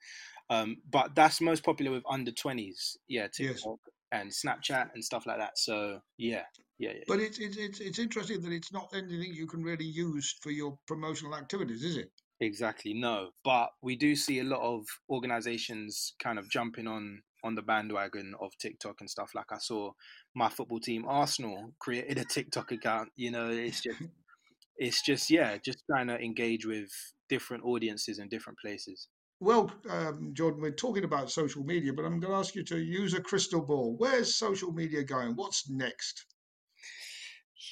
Um, 0.51 0.77
but 0.89 1.15
that's 1.15 1.41
most 1.41 1.63
popular 1.63 1.91
with 1.91 2.03
under 2.09 2.31
twenties. 2.31 2.97
Yeah, 3.07 3.27
yes. 3.39 3.55
TikTok. 3.55 3.79
and 4.11 4.31
Snapchat 4.31 4.89
and 4.93 5.03
stuff 5.03 5.25
like 5.25 5.37
that. 5.39 5.57
So 5.57 5.99
yeah, 6.17 6.43
yeah, 6.77 6.91
yeah. 6.91 7.03
But 7.07 7.19
it's 7.19 7.39
it's 7.39 7.57
it's 7.57 7.79
it's 7.79 7.99
interesting 7.99 8.41
that 8.41 8.51
it's 8.51 8.71
not 8.71 8.89
anything 8.93 9.33
you 9.33 9.47
can 9.47 9.63
really 9.63 9.85
use 9.85 10.35
for 10.41 10.51
your 10.51 10.77
promotional 10.87 11.35
activities, 11.35 11.83
is 11.83 11.97
it? 11.97 12.11
Exactly, 12.41 12.93
no. 12.93 13.29
But 13.43 13.69
we 13.81 13.95
do 13.95 14.15
see 14.15 14.39
a 14.39 14.43
lot 14.43 14.61
of 14.61 14.85
organizations 15.09 16.13
kind 16.19 16.39
of 16.39 16.49
jumping 16.49 16.87
on 16.87 17.21
on 17.43 17.55
the 17.55 17.61
bandwagon 17.61 18.33
of 18.41 18.51
TikTok 18.57 18.97
and 18.99 19.09
stuff. 19.09 19.31
Like 19.33 19.51
I 19.51 19.57
saw 19.59 19.91
my 20.35 20.49
football 20.49 20.79
team, 20.79 21.05
Arsenal, 21.07 21.73
created 21.79 22.17
a 22.17 22.25
TikTok 22.25 22.71
account. 22.71 23.09
You 23.15 23.31
know, 23.31 23.49
it's 23.49 23.81
just 23.81 24.01
it's 24.77 25.01
just 25.01 25.29
yeah, 25.29 25.57
just 25.57 25.83
trying 25.89 26.07
to 26.07 26.19
engage 26.19 26.65
with 26.65 26.89
different 27.27 27.63
audiences 27.65 28.19
in 28.19 28.29
different 28.29 28.59
places. 28.59 29.07
Well, 29.41 29.71
um, 29.89 30.31
Jordan, 30.33 30.61
we're 30.61 30.71
talking 30.71 31.05
about 31.05 31.31
social 31.31 31.63
media, 31.63 31.93
but 31.93 32.03
I'm 32.03 32.19
going 32.19 32.33
to 32.33 32.37
ask 32.37 32.55
you 32.55 32.63
to 32.65 32.77
use 32.77 33.13
a 33.13 33.21
crystal 33.21 33.61
ball. 33.61 33.95
Where's 33.97 34.35
social 34.35 34.73
media 34.73 35.01
going? 35.01 35.33
What's 35.35 35.69
next? 35.69 36.25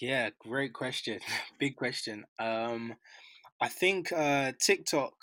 Yeah, 0.01 0.30
great 0.39 0.71
question. 0.71 1.19
Big 1.60 1.75
question. 1.75 2.23
Um, 2.39 2.93
I 3.60 3.70
think 3.70 4.12
uh, 4.12 4.52
TikTok 4.62 5.13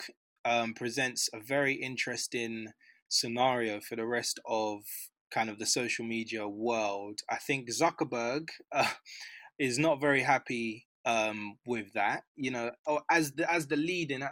um, 0.44 0.74
presents 0.74 1.28
a 1.32 1.40
very 1.40 1.74
interesting 1.74 2.68
scenario 3.08 3.80
for 3.80 3.94
the 3.96 4.06
rest 4.06 4.40
of 4.46 4.82
kind 5.32 5.48
of 5.48 5.58
the 5.58 5.66
social 5.66 6.04
media 6.04 6.48
world. 6.48 7.20
I 7.30 7.36
think 7.36 7.70
Zuckerberg 7.70 8.48
uh, 8.72 8.90
is 9.58 9.78
not 9.78 10.00
very 10.00 10.22
happy 10.22 10.86
um, 11.04 11.58
with 11.66 11.92
that. 11.94 12.22
You 12.36 12.50
know, 12.50 12.70
as 13.10 13.32
the 13.32 13.50
as 13.52 13.68
the 13.68 13.76
leading 13.76 14.26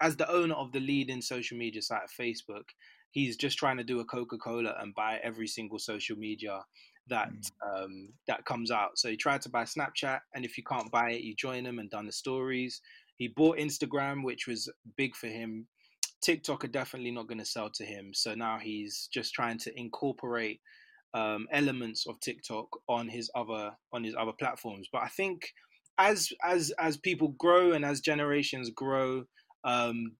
as 0.00 0.16
the 0.16 0.30
owner 0.30 0.54
of 0.54 0.72
the 0.72 0.80
leading 0.80 1.22
social 1.22 1.58
media 1.58 1.82
site, 1.82 2.08
Facebook, 2.20 2.64
he's 3.10 3.36
just 3.36 3.58
trying 3.58 3.76
to 3.78 3.84
do 3.84 4.00
a 4.00 4.04
Coca 4.04 4.36
Cola 4.38 4.74
and 4.80 4.94
buy 4.94 5.18
every 5.22 5.46
single 5.46 5.78
social 5.78 6.16
media 6.16 6.60
that 7.08 7.30
mm. 7.30 7.84
um, 7.84 8.08
that 8.26 8.44
comes 8.44 8.70
out. 8.70 8.98
So 8.98 9.08
he 9.08 9.16
tried 9.16 9.42
to 9.42 9.48
buy 9.48 9.64
Snapchat, 9.64 10.20
and 10.34 10.44
if 10.44 10.56
you 10.56 10.64
can't 10.64 10.90
buy 10.90 11.10
it, 11.10 11.22
you 11.22 11.34
join 11.34 11.66
him 11.66 11.78
and 11.78 11.90
done 11.90 12.06
the 12.06 12.12
stories. 12.12 12.80
He 13.22 13.28
bought 13.28 13.58
Instagram, 13.58 14.24
which 14.24 14.48
was 14.48 14.68
big 14.96 15.14
for 15.14 15.28
him. 15.28 15.68
TikTok 16.24 16.64
are 16.64 16.68
definitely 16.68 17.12
not 17.12 17.28
going 17.28 17.38
to 17.38 17.44
sell 17.44 17.70
to 17.74 17.84
him. 17.84 18.10
So 18.12 18.34
now 18.34 18.58
he's 18.60 19.08
just 19.14 19.32
trying 19.32 19.58
to 19.58 19.78
incorporate 19.78 20.60
um, 21.14 21.46
elements 21.52 22.04
of 22.08 22.18
TikTok 22.18 22.66
on 22.88 23.06
his 23.06 23.30
other 23.36 23.70
on 23.92 24.02
his 24.02 24.16
other 24.18 24.32
platforms. 24.36 24.88
But 24.92 25.02
I 25.02 25.08
think 25.08 25.48
as 25.98 26.32
as 26.44 26.72
as 26.80 26.96
people 26.96 27.28
grow 27.38 27.74
and 27.74 27.84
as 27.84 28.00
generations 28.00 28.70
grow, 28.70 29.22
um, 29.62 30.16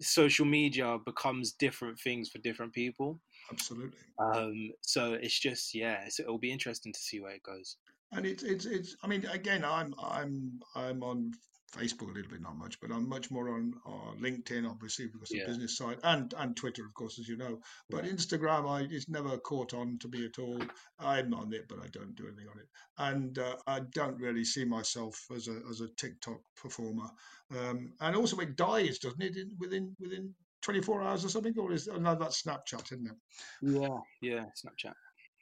social 0.00 0.44
media 0.44 0.98
becomes 1.06 1.52
different 1.52 2.00
things 2.00 2.30
for 2.30 2.38
different 2.38 2.72
people. 2.72 3.20
Absolutely. 3.52 3.98
Um, 4.18 4.72
so 4.80 5.12
it's 5.12 5.38
just 5.38 5.72
yeah, 5.72 6.02
it's, 6.04 6.18
it'll 6.18 6.38
be 6.38 6.50
interesting 6.50 6.92
to 6.92 6.98
see 6.98 7.20
where 7.20 7.34
it 7.36 7.44
goes. 7.44 7.76
And 8.10 8.26
it's 8.26 8.42
it's 8.42 8.66
it's. 8.66 8.96
I 9.04 9.06
mean, 9.06 9.24
again, 9.26 9.64
I'm 9.64 9.94
I'm 10.02 10.58
I'm 10.74 11.04
on 11.04 11.30
Facebook 11.76 12.10
a 12.10 12.14
little 12.14 12.30
bit, 12.30 12.42
not 12.42 12.56
much, 12.56 12.80
but 12.80 12.90
I'm 12.90 13.08
much 13.08 13.30
more 13.30 13.50
on, 13.50 13.74
on 13.86 14.18
LinkedIn, 14.20 14.68
obviously, 14.68 15.06
because 15.06 15.30
yeah. 15.30 15.44
the 15.44 15.52
business 15.52 15.76
side, 15.76 15.98
and 16.02 16.32
and 16.36 16.56
Twitter, 16.56 16.84
of 16.84 16.94
course, 16.94 17.18
as 17.18 17.28
you 17.28 17.36
know. 17.36 17.60
But 17.88 18.04
yeah. 18.04 18.12
Instagram, 18.12 18.68
I 18.68 18.86
it's 18.90 19.08
never 19.08 19.36
caught 19.38 19.74
on 19.74 19.98
to 20.00 20.08
me 20.08 20.24
at 20.24 20.38
all. 20.38 20.60
I'm 20.98 21.32
on 21.32 21.52
it, 21.52 21.68
but 21.68 21.78
I 21.78 21.88
don't 21.88 22.16
do 22.16 22.26
anything 22.26 22.48
on 22.52 22.58
it, 22.58 22.68
and 22.98 23.38
uh, 23.38 23.56
I 23.66 23.80
don't 23.92 24.18
really 24.18 24.44
see 24.44 24.64
myself 24.64 25.20
as 25.34 25.48
a 25.48 25.60
as 25.70 25.80
a 25.80 25.88
TikTok 25.96 26.40
performer. 26.56 27.08
Um, 27.56 27.92
and 28.00 28.16
also, 28.16 28.38
it 28.38 28.56
dies, 28.56 28.98
doesn't 28.98 29.22
it, 29.22 29.36
in, 29.36 29.50
within 29.58 29.94
within 30.00 30.34
24 30.62 31.02
hours 31.02 31.24
or 31.24 31.28
something, 31.28 31.54
or 31.58 31.72
is 31.72 31.88
oh, 31.88 31.98
no, 31.98 32.14
that's 32.14 32.42
Snapchat, 32.42 32.92
isn't 32.92 33.06
it? 33.06 33.16
Yeah, 33.62 33.98
yeah, 34.20 34.44
Snapchat. 34.64 34.94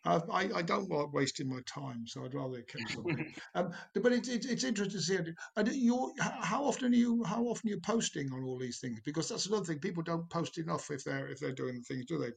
I, 0.05 0.49
I 0.55 0.63
don't 0.63 0.89
like 0.91 1.13
wasting 1.13 1.49
my 1.49 1.61
time, 1.67 2.07
so 2.07 2.25
I'd 2.25 2.35
rather 2.35 2.63
keep 2.63 2.89
something. 2.89 3.33
um, 3.55 3.73
but 3.95 4.13
it's, 4.13 4.29
it's 4.29 4.47
it's 4.47 4.65
interesting 4.65 4.99
to 4.99 5.05
see. 5.05 5.15
It. 5.17 5.35
And 5.57 5.69
you, 5.69 6.13
how 6.19 6.65
often 6.65 6.93
are 6.93 6.97
you 6.97 7.25
how 7.25 7.43
often 7.45 7.69
are 7.69 7.75
you 7.75 7.81
posting 7.81 8.31
on 8.33 8.45
all 8.45 8.59
these 8.59 8.79
things? 8.79 9.01
Because 9.05 9.29
that's 9.29 9.47
another 9.47 9.65
thing. 9.65 9.81
People 9.81 10.03
don't 10.03 10.29
post 10.31 10.59
enough 10.59 10.91
if 10.91 11.05
they're 11.05 11.29
if 11.29 11.41
they're 11.41 11.53
doing 11.53 11.75
the 11.75 11.83
things, 11.83 12.07
do 12.07 12.19
they? 12.19 12.31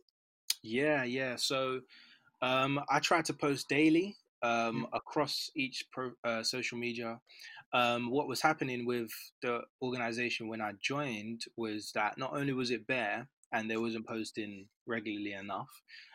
Yeah, 0.64 1.04
yeah. 1.04 1.36
So 1.38 1.82
um, 2.42 2.82
I 2.90 3.00
try 3.00 3.22
to 3.22 3.34
post 3.34 3.70
daily 3.70 4.16
um, 4.44 4.88
across 4.94 5.50
each 5.56 5.86
pro, 5.92 6.12
uh, 6.24 6.44
social 6.44 6.78
media. 6.78 7.20
Um, 7.74 8.10
what 8.10 8.28
was 8.28 8.42
happening 8.42 8.86
with 8.86 9.12
the 9.42 9.62
organization 9.82 10.48
when 10.48 10.62
I 10.62 10.74
joined 10.82 11.44
was 11.56 11.92
that 11.94 12.18
not 12.18 12.34
only 12.34 12.54
was 12.54 12.72
it 12.72 12.88
bare 12.88 13.30
and 13.54 13.70
they 13.70 13.78
wasn't 13.78 14.08
posting 14.08 14.68
regularly 14.86 15.34
enough, 15.34 15.70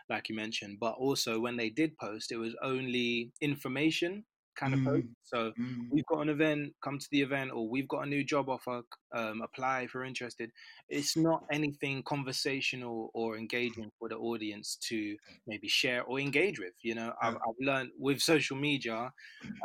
like 0.09 0.29
you 0.29 0.35
mentioned. 0.35 0.79
But 0.81 0.95
also, 0.99 1.41
when 1.41 1.57
they 1.57 1.71
did 1.71 1.97
post, 1.99 2.33
it 2.33 2.37
was 2.37 2.55
only 2.63 3.33
information 3.41 4.25
kind 4.57 4.75
of 4.75 4.81
mm. 4.81 4.87
post. 4.87 5.07
So 5.23 5.53
mm. 5.61 5.87
we've 5.91 6.07
got 6.07 6.21
an 6.21 6.29
event, 6.29 6.73
come 6.83 6.99
to 6.99 7.07
the 7.11 7.21
event, 7.21 7.51
or 7.53 7.69
we've 7.69 7.89
got 7.89 8.07
a 8.07 8.09
new 8.09 8.25
job 8.25 8.49
offer, 8.49 8.83
um, 9.15 9.43
apply 9.43 9.83
if 9.83 9.95
you're 9.95 10.05
interested. 10.05 10.51
It's 10.89 11.17
not 11.17 11.45
anything 11.53 12.03
conversational 12.05 13.11
or 13.15 13.37
engaging 13.37 13.91
for 13.99 14.09
the 14.09 14.17
audience 14.17 14.79
to 14.89 15.17
maybe 15.47 15.69
share 15.69 16.03
or 16.03 16.19
engage 16.19 16.59
with. 16.59 16.73
You 16.83 16.95
know, 16.95 17.13
I've, 17.23 17.35
I've 17.35 17.61
learned 17.61 17.91
with 17.99 18.21
social 18.21 18.57
media, 18.57 19.13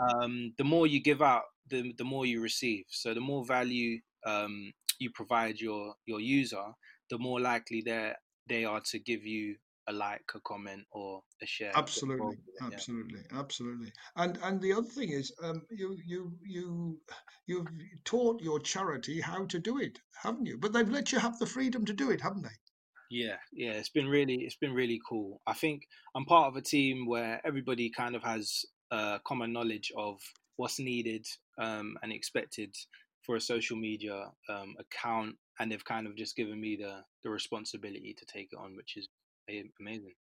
um, 0.09 0.53
the 0.57 0.63
more 0.63 0.87
you 0.87 1.01
give 1.01 1.21
out, 1.21 1.43
the 1.69 1.93
the 1.97 2.03
more 2.03 2.25
you 2.25 2.41
receive. 2.41 2.85
So 2.89 3.13
the 3.13 3.21
more 3.21 3.45
value 3.45 3.99
um, 4.25 4.73
you 4.99 5.09
provide 5.13 5.59
your 5.59 5.93
your 6.05 6.19
user, 6.19 6.65
the 7.09 7.17
more 7.17 7.39
likely 7.39 7.81
they 7.81 8.13
they 8.47 8.65
are 8.65 8.81
to 8.91 8.99
give 8.99 9.25
you 9.25 9.55
a 9.87 9.93
like, 9.93 10.23
a 10.35 10.39
comment, 10.41 10.83
or 10.91 11.21
a 11.41 11.45
share. 11.45 11.71
Absolutely, 11.75 12.37
absolutely, 12.61 13.19
yeah. 13.31 13.39
absolutely. 13.39 13.91
And 14.15 14.37
and 14.43 14.61
the 14.61 14.73
other 14.73 14.87
thing 14.87 15.09
is, 15.09 15.33
um, 15.43 15.63
you 15.69 15.97
you 16.05 16.33
you 16.45 16.99
you've 17.47 17.67
taught 18.03 18.41
your 18.41 18.59
charity 18.59 19.21
how 19.21 19.45
to 19.45 19.59
do 19.59 19.79
it, 19.79 19.99
haven't 20.21 20.45
you? 20.45 20.57
But 20.57 20.73
they've 20.73 20.89
let 20.89 21.11
you 21.11 21.19
have 21.19 21.39
the 21.39 21.45
freedom 21.45 21.85
to 21.85 21.93
do 21.93 22.11
it, 22.11 22.21
haven't 22.21 22.43
they? 22.43 22.57
Yeah, 23.09 23.37
yeah. 23.53 23.71
It's 23.71 23.89
been 23.89 24.07
really 24.07 24.35
it's 24.45 24.55
been 24.55 24.73
really 24.73 24.99
cool. 25.07 25.41
I 25.47 25.53
think 25.53 25.83
I'm 26.15 26.25
part 26.25 26.47
of 26.47 26.55
a 26.55 26.61
team 26.61 27.05
where 27.07 27.41
everybody 27.45 27.89
kind 27.89 28.15
of 28.15 28.23
has 28.23 28.65
a 28.91 29.19
common 29.25 29.53
knowledge 29.53 29.91
of 29.97 30.19
what's 30.57 30.79
needed 30.79 31.25
um, 31.59 31.95
and 32.03 32.11
expected 32.11 32.75
for 33.25 33.35
a 33.35 33.41
social 33.41 33.77
media 33.77 34.25
um, 34.49 34.75
account 34.79 35.35
and 35.59 35.71
they've 35.71 35.85
kind 35.85 36.07
of 36.07 36.15
just 36.15 36.35
given 36.35 36.59
me 36.59 36.75
the 36.75 37.01
the 37.23 37.29
responsibility 37.29 38.15
to 38.17 38.25
take 38.25 38.49
it 38.51 38.57
on 38.59 38.75
which 38.75 38.97
is 38.97 39.07
amazing. 39.79 40.13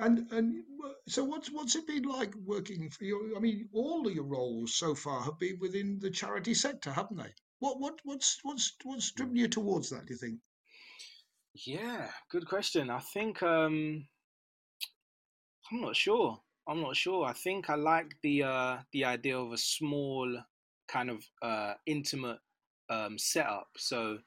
And 0.00 0.30
and 0.30 0.62
so 1.08 1.24
what's 1.24 1.50
what's 1.50 1.74
it 1.74 1.86
been 1.86 2.04
like 2.04 2.32
working 2.36 2.88
for 2.90 3.04
you? 3.04 3.34
I 3.36 3.40
mean, 3.40 3.68
all 3.72 4.06
of 4.06 4.14
your 4.14 4.24
roles 4.24 4.76
so 4.76 4.94
far 4.94 5.22
have 5.22 5.38
been 5.38 5.58
within 5.60 5.98
the 5.98 6.10
charity 6.10 6.54
sector, 6.54 6.92
haven't 6.92 7.16
they? 7.16 7.34
What 7.58 7.80
what 7.80 7.98
what's 8.04 8.38
what's 8.42 8.72
what's 8.84 9.10
driven 9.12 9.36
you 9.36 9.48
towards 9.48 9.90
that? 9.90 10.06
Do 10.06 10.14
you 10.14 10.18
think? 10.18 10.38
Yeah, 11.66 12.08
good 12.30 12.46
question. 12.46 12.90
I 12.90 13.00
think 13.00 13.42
um, 13.42 14.06
I'm 15.72 15.80
not 15.80 15.96
sure. 15.96 16.38
I'm 16.68 16.80
not 16.80 16.96
sure. 16.96 17.24
I 17.24 17.32
think 17.32 17.68
I 17.68 17.74
like 17.74 18.14
the 18.22 18.44
uh, 18.44 18.78
the 18.92 19.04
idea 19.04 19.36
of 19.36 19.52
a 19.52 19.58
small 19.58 20.32
kind 20.86 21.10
of 21.10 21.24
uh, 21.42 21.74
intimate 21.86 22.38
um, 22.88 23.18
setup. 23.18 23.68
So 23.76 24.18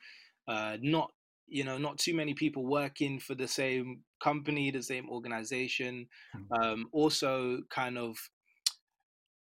uh, 0.47 0.77
not 0.81 1.11
you 1.51 1.65
know 1.65 1.77
not 1.77 1.97
too 1.97 2.15
many 2.15 2.33
people 2.33 2.65
working 2.65 3.19
for 3.19 3.35
the 3.35 3.47
same 3.47 3.99
company 4.23 4.71
the 4.71 4.81
same 4.81 5.09
organization 5.09 6.07
mm-hmm. 6.35 6.63
um, 6.63 6.87
also 6.93 7.59
kind 7.69 7.97
of 7.97 8.17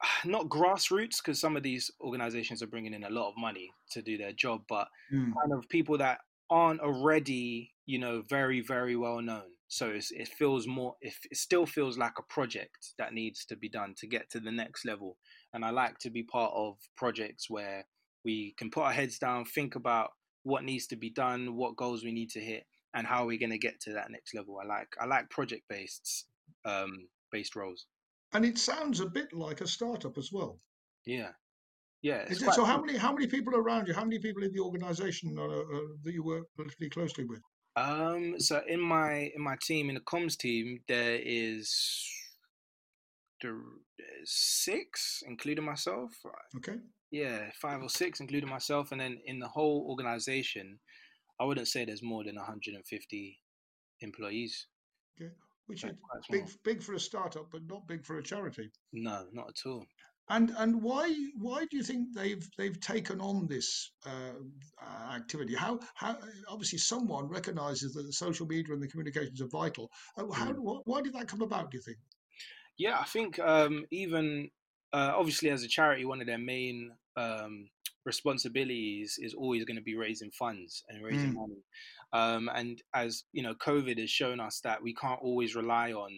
not 0.25 0.49
grassroots 0.49 1.17
because 1.23 1.41
some 1.41 1.57
of 1.57 1.63
these 1.63 1.91
organizations 2.01 2.63
are 2.63 2.69
bringing 2.69 2.95
in 2.95 3.05
a 3.05 3.11
lot 3.11 3.29
of 3.29 3.35
money 3.37 3.69
to 3.91 4.01
do 4.01 4.17
their 4.17 4.33
job 4.33 4.63
but 4.69 4.87
mm. 5.13 5.33
kind 5.41 5.53
of 5.53 5.69
people 5.69 5.99
that 5.99 6.19
aren't 6.51 6.81
already 6.81 7.73
you 7.85 7.99
know 7.99 8.23
very 8.29 8.61
very 8.61 8.97
well 8.97 9.21
known 9.21 9.51
so 9.67 9.93
it 9.95 10.29
feels 10.29 10.67
more 10.67 10.95
it, 11.03 11.13
it 11.31 11.37
still 11.37 11.67
feels 11.67 11.99
like 11.99 12.15
a 12.19 12.33
project 12.33 12.95
that 12.97 13.13
needs 13.13 13.45
to 13.45 13.55
be 13.55 13.69
done 13.69 13.95
to 13.99 14.07
get 14.07 14.31
to 14.31 14.41
the 14.41 14.53
next 14.53 14.87
level 14.87 15.19
and 15.53 15.65
i 15.65 15.71
like 15.71 15.99
to 15.99 16.09
be 16.09 16.23
part 16.23 16.53
of 16.55 16.77
projects 16.97 17.51
where 17.51 17.85
we 18.25 18.55
can 18.57 18.71
put 18.71 18.85
our 18.85 18.93
heads 18.93 19.19
down 19.19 19.45
think 19.45 19.75
about 19.75 20.11
what 20.49 20.65
needs 20.65 20.87
to 20.89 20.97
be 20.97 21.11
done, 21.11 21.55
what 21.55 21.77
goals 21.77 22.03
we 22.03 22.13
need 22.13 22.31
to 22.31 22.41
hit, 22.41 22.65
and 22.95 23.07
how 23.07 23.23
are 23.23 23.27
we're 23.27 23.39
going 23.39 23.51
to 23.51 23.59
get 23.59 23.81
to 23.81 23.93
that 23.93 24.11
next 24.11 24.35
level. 24.35 24.59
I 24.63 24.67
like 24.67 24.89
I 25.01 25.05
like 25.05 25.31
project 25.31 25.63
based 25.69 26.27
um, 26.65 27.07
based 27.31 27.55
roles. 27.55 27.87
And 28.33 28.45
it 28.45 28.59
sounds 28.59 29.01
a 29.01 29.07
bit 29.07 29.33
like 29.33 29.61
a 29.61 29.67
startup 29.67 30.19
as 30.19 30.31
well. 30.33 30.59
Yeah, 31.07 31.31
yeah. 32.03 32.31
so 32.33 32.51
cool. 32.51 32.65
how 32.65 32.81
many 32.81 32.99
how 32.99 33.13
many 33.13 33.27
people 33.27 33.55
around 33.55 33.87
you? 33.87 33.95
How 33.95 34.05
many 34.05 34.19
people 34.19 34.43
in 34.43 34.53
the 34.53 34.61
organisation 34.61 35.37
uh, 35.39 35.45
uh, 35.45 35.81
that 36.05 36.13
you 36.13 36.25
work 36.25 36.45
pretty 36.57 36.91
closely 36.91 37.25
with? 37.25 37.41
Um, 37.77 38.41
so 38.41 38.63
in 38.67 38.81
my 38.81 39.31
in 39.35 39.43
my 39.43 39.57
team 39.63 39.89
in 39.89 39.95
the 39.95 40.01
comms 40.01 40.37
team, 40.37 40.81
there 40.89 41.19
is 41.23 41.75
there 43.43 43.57
is 44.21 44.31
six, 44.33 45.23
including 45.27 45.65
myself. 45.65 46.11
Okay 46.57 46.79
yeah, 47.11 47.51
five 47.61 47.83
or 47.83 47.89
six, 47.89 48.21
including 48.21 48.49
myself, 48.51 48.93
and 48.93 49.01
then 49.01 49.19
in 49.25 49.39
the 49.39 49.49
whole 49.49 49.87
organization, 49.89 50.79
I 51.41 51.45
wouldn't 51.45 51.69
say 51.69 51.85
there's 51.85 52.03
more 52.03 52.25
than 52.25 52.37
150 52.37 53.39
employees. 54.01 54.67
Okay. 55.21 55.33
which 55.67 55.83
That's 55.83 55.95
is 55.95 55.99
big, 56.31 56.47
big 56.65 56.83
for 56.83 56.95
a 56.95 57.01
startup, 57.01 57.51
but 57.51 57.63
not 57.67 57.87
big 57.87 58.05
for 58.05 58.19
a 58.19 58.23
charity. 58.23 58.71
No, 58.93 59.27
not 59.33 59.49
at 59.49 59.69
all. 59.69 59.87
And 60.31 60.51
and 60.59 60.83
why 60.83 61.15
why 61.39 61.65
do 61.71 61.77
you 61.79 61.83
think 61.83 62.09
they've 62.15 62.47
they've 62.59 62.79
taken 62.81 63.19
on 63.21 63.47
this 63.47 63.91
uh, 64.07 64.35
uh, 64.83 65.15
activity? 65.15 65.55
How 65.55 65.81
how 65.95 66.19
obviously 66.49 66.79
someone 66.79 67.29
recognises 67.29 67.95
that 67.95 68.03
the 68.03 68.13
social 68.13 68.47
media 68.47 68.75
and 68.75 68.83
the 68.83 68.89
communications 68.89 69.41
are 69.41 69.49
vital. 69.49 69.91
Uh, 70.19 70.31
How 70.31 70.53
Mm. 70.53 70.83
why 70.85 71.01
did 71.01 71.15
that 71.15 71.29
come 71.29 71.41
about? 71.41 71.71
Do 71.71 71.79
you 71.79 71.83
think? 71.83 71.99
Yeah, 72.77 72.99
I 73.01 73.05
think 73.05 73.39
um, 73.39 73.87
even 73.91 74.51
uh, 74.93 75.13
obviously 75.17 75.51
as 75.51 75.63
a 75.63 75.69
charity, 75.69 76.05
one 76.05 76.21
of 76.21 76.27
their 76.27 76.39
main 76.39 76.91
um, 77.17 77.69
responsibilities 78.05 79.19
is 79.21 79.35
always 79.35 79.65
going 79.65 79.77
to 79.77 79.83
be 79.83 79.97
raising 79.97 80.31
funds 80.31 80.85
and 80.89 81.05
raising 81.05 81.33
Mm, 81.33 81.35
money. 81.35 81.63
Um, 82.13 82.51
and 82.55 82.83
as 82.95 83.25
you 83.33 83.43
know, 83.43 83.55
COVID 83.55 83.99
has 83.99 84.11
shown 84.11 84.41
us 84.41 84.61
that 84.65 84.83
we 84.83 84.95
can't 84.95 85.21
always 85.23 85.55
rely 85.55 85.93
on 85.93 86.11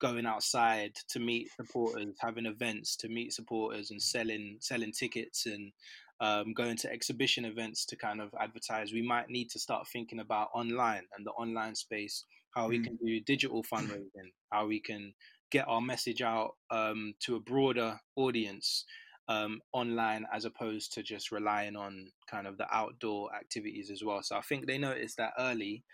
going 0.00 0.26
outside 0.26 0.92
to 1.08 1.20
meet 1.20 1.48
supporters, 1.56 2.14
having 2.20 2.46
events 2.46 2.96
to 2.96 3.08
meet 3.08 3.32
supporters, 3.32 3.90
and 3.90 4.00
selling 4.00 4.58
selling 4.60 4.92
tickets 4.92 5.46
and 5.46 5.72
um, 6.20 6.52
going 6.54 6.76
to 6.76 6.92
exhibition 6.92 7.44
events 7.44 7.84
to 7.86 7.96
kind 7.96 8.20
of 8.20 8.30
advertise. 8.40 8.92
We 8.92 9.02
might 9.02 9.30
need 9.30 9.50
to 9.50 9.58
start 9.58 9.88
thinking 9.88 10.20
about 10.20 10.48
online 10.54 11.02
and 11.16 11.26
the 11.26 11.32
online 11.32 11.74
space, 11.74 12.24
how 12.54 12.68
we 12.68 12.78
mm. 12.78 12.84
can 12.84 12.98
do 13.04 13.20
digital 13.20 13.64
fundraising, 13.64 14.30
how 14.52 14.66
we 14.66 14.80
can 14.80 15.12
get 15.52 15.68
our 15.68 15.82
message 15.82 16.22
out 16.22 16.56
um, 16.70 17.14
to 17.20 17.36
a 17.36 17.40
broader 17.40 18.00
audience 18.16 18.84
um, 19.28 19.60
online 19.72 20.26
as 20.32 20.44
opposed 20.44 20.94
to 20.94 21.02
just 21.02 21.30
relying 21.30 21.76
on 21.76 22.10
kind 22.28 22.46
of 22.46 22.56
the 22.58 22.66
outdoor 22.74 23.32
activities 23.34 23.90
as 23.90 24.02
well. 24.02 24.22
So 24.22 24.36
I 24.36 24.40
think 24.40 24.66
they 24.66 24.78
noticed 24.78 25.18
that 25.18 25.34
early, 25.38 25.84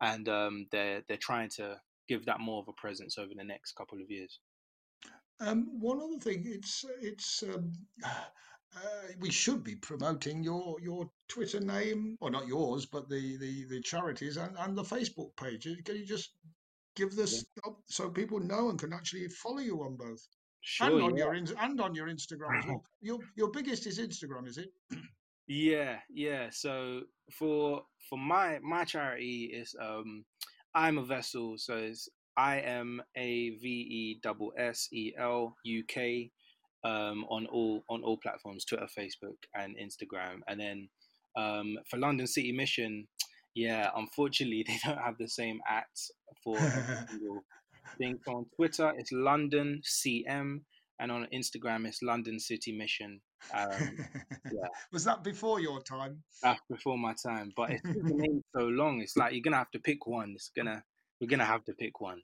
and 0.00 0.28
um, 0.28 0.66
they're 0.70 1.02
they're 1.08 1.16
trying 1.16 1.48
to 1.56 1.80
give 2.08 2.26
that 2.26 2.40
more 2.40 2.60
of 2.60 2.68
a 2.68 2.72
presence 2.72 3.18
over 3.18 3.32
the 3.34 3.44
next 3.44 3.72
couple 3.72 4.00
of 4.00 4.10
years. 4.10 4.38
Um, 5.40 5.80
one 5.80 6.00
other 6.00 6.18
thing, 6.18 6.44
it's 6.46 6.84
it's 7.00 7.42
um, 7.42 7.72
uh, 8.04 9.08
we 9.18 9.30
should 9.30 9.64
be 9.64 9.74
promoting 9.76 10.44
your 10.44 10.76
your 10.80 11.10
Twitter 11.28 11.60
name, 11.60 12.16
or 12.20 12.30
not 12.30 12.46
yours, 12.46 12.86
but 12.86 13.08
the 13.08 13.36
the 13.38 13.64
the 13.64 13.80
charities 13.80 14.36
and 14.36 14.56
and 14.58 14.76
the 14.76 14.84
Facebook 14.84 15.34
page. 15.36 15.66
Can 15.84 15.96
you 15.96 16.06
just 16.06 16.30
give 16.96 17.12
Yeah. 17.12 17.22
this 17.22 17.44
up 17.66 17.78
so 17.86 18.10
people 18.10 18.40
know 18.40 18.70
and 18.70 18.78
can 18.78 18.92
actually 18.92 19.28
follow 19.28 19.58
you 19.60 19.82
on 19.82 19.96
both 19.96 20.26
Sure, 20.62 20.88
and 20.90 21.02
on 21.02 21.16
your 21.16 21.32
yeah. 21.34 21.38
ins 21.40 21.52
and 21.52 21.80
on 21.80 21.94
your 21.94 22.08
Instagram 22.08 22.58
as 22.58 22.66
well? 22.66 22.82
Your 23.00 23.18
your 23.36 23.50
biggest 23.52 23.86
is 23.86 24.00
Instagram, 24.00 24.48
is 24.48 24.58
it? 24.58 24.70
Yeah, 25.46 25.98
yeah. 26.10 26.48
So 26.50 27.02
for 27.30 27.82
for 28.08 28.18
my 28.18 28.58
my 28.62 28.84
charity 28.84 29.52
is 29.54 29.74
um 29.80 30.24
I'm 30.74 30.98
a 30.98 31.04
vessel, 31.04 31.56
so 31.56 31.76
it's 31.76 32.08
I 32.36 32.58
M 32.60 33.00
A 33.16 33.50
V 33.50 33.66
E 33.68 34.20
double 34.22 34.52
S 34.58 34.88
E 34.92 35.12
L 35.16 35.56
U 35.62 35.84
K 35.86 36.30
um 36.84 37.24
on 37.30 37.46
all 37.46 37.84
on 37.88 38.02
all 38.02 38.16
platforms, 38.18 38.64
Twitter, 38.64 38.88
Facebook, 38.98 39.38
and 39.54 39.76
Instagram. 39.76 40.40
And 40.48 40.58
then 40.58 40.88
um 41.36 41.76
for 41.88 41.98
London 41.98 42.26
City 42.26 42.50
Mission, 42.50 43.06
yeah, 43.56 43.90
unfortunately 43.96 44.64
they 44.68 44.78
don't 44.84 44.98
have 44.98 45.16
the 45.18 45.28
same 45.28 45.60
at 45.68 45.86
for 46.44 46.56
thing. 47.98 48.18
So 48.24 48.32
on 48.32 48.46
Twitter 48.54 48.92
it's 48.96 49.10
London 49.10 49.80
CM 49.82 50.60
and 51.00 51.10
on 51.10 51.26
Instagram 51.34 51.86
it's 51.86 52.02
London 52.02 52.38
City 52.38 52.76
Mission. 52.76 53.20
Um 53.54 53.70
yeah. 54.44 54.68
Was 54.92 55.04
that 55.04 55.24
before 55.24 55.58
your 55.58 55.80
time? 55.82 56.22
That's 56.42 56.60
before 56.70 56.98
my 56.98 57.14
time, 57.26 57.52
but 57.56 57.70
it's 57.70 57.82
name's 57.84 58.44
so 58.54 58.64
long. 58.64 59.00
It's 59.00 59.16
like 59.16 59.32
you're 59.32 59.42
gonna 59.42 59.56
have 59.56 59.70
to 59.72 59.80
pick 59.80 60.06
one. 60.06 60.32
It's 60.36 60.50
gonna 60.54 60.84
we're 61.20 61.28
gonna 61.28 61.46
have 61.46 61.64
to 61.64 61.72
pick 61.72 62.00
one. 62.00 62.20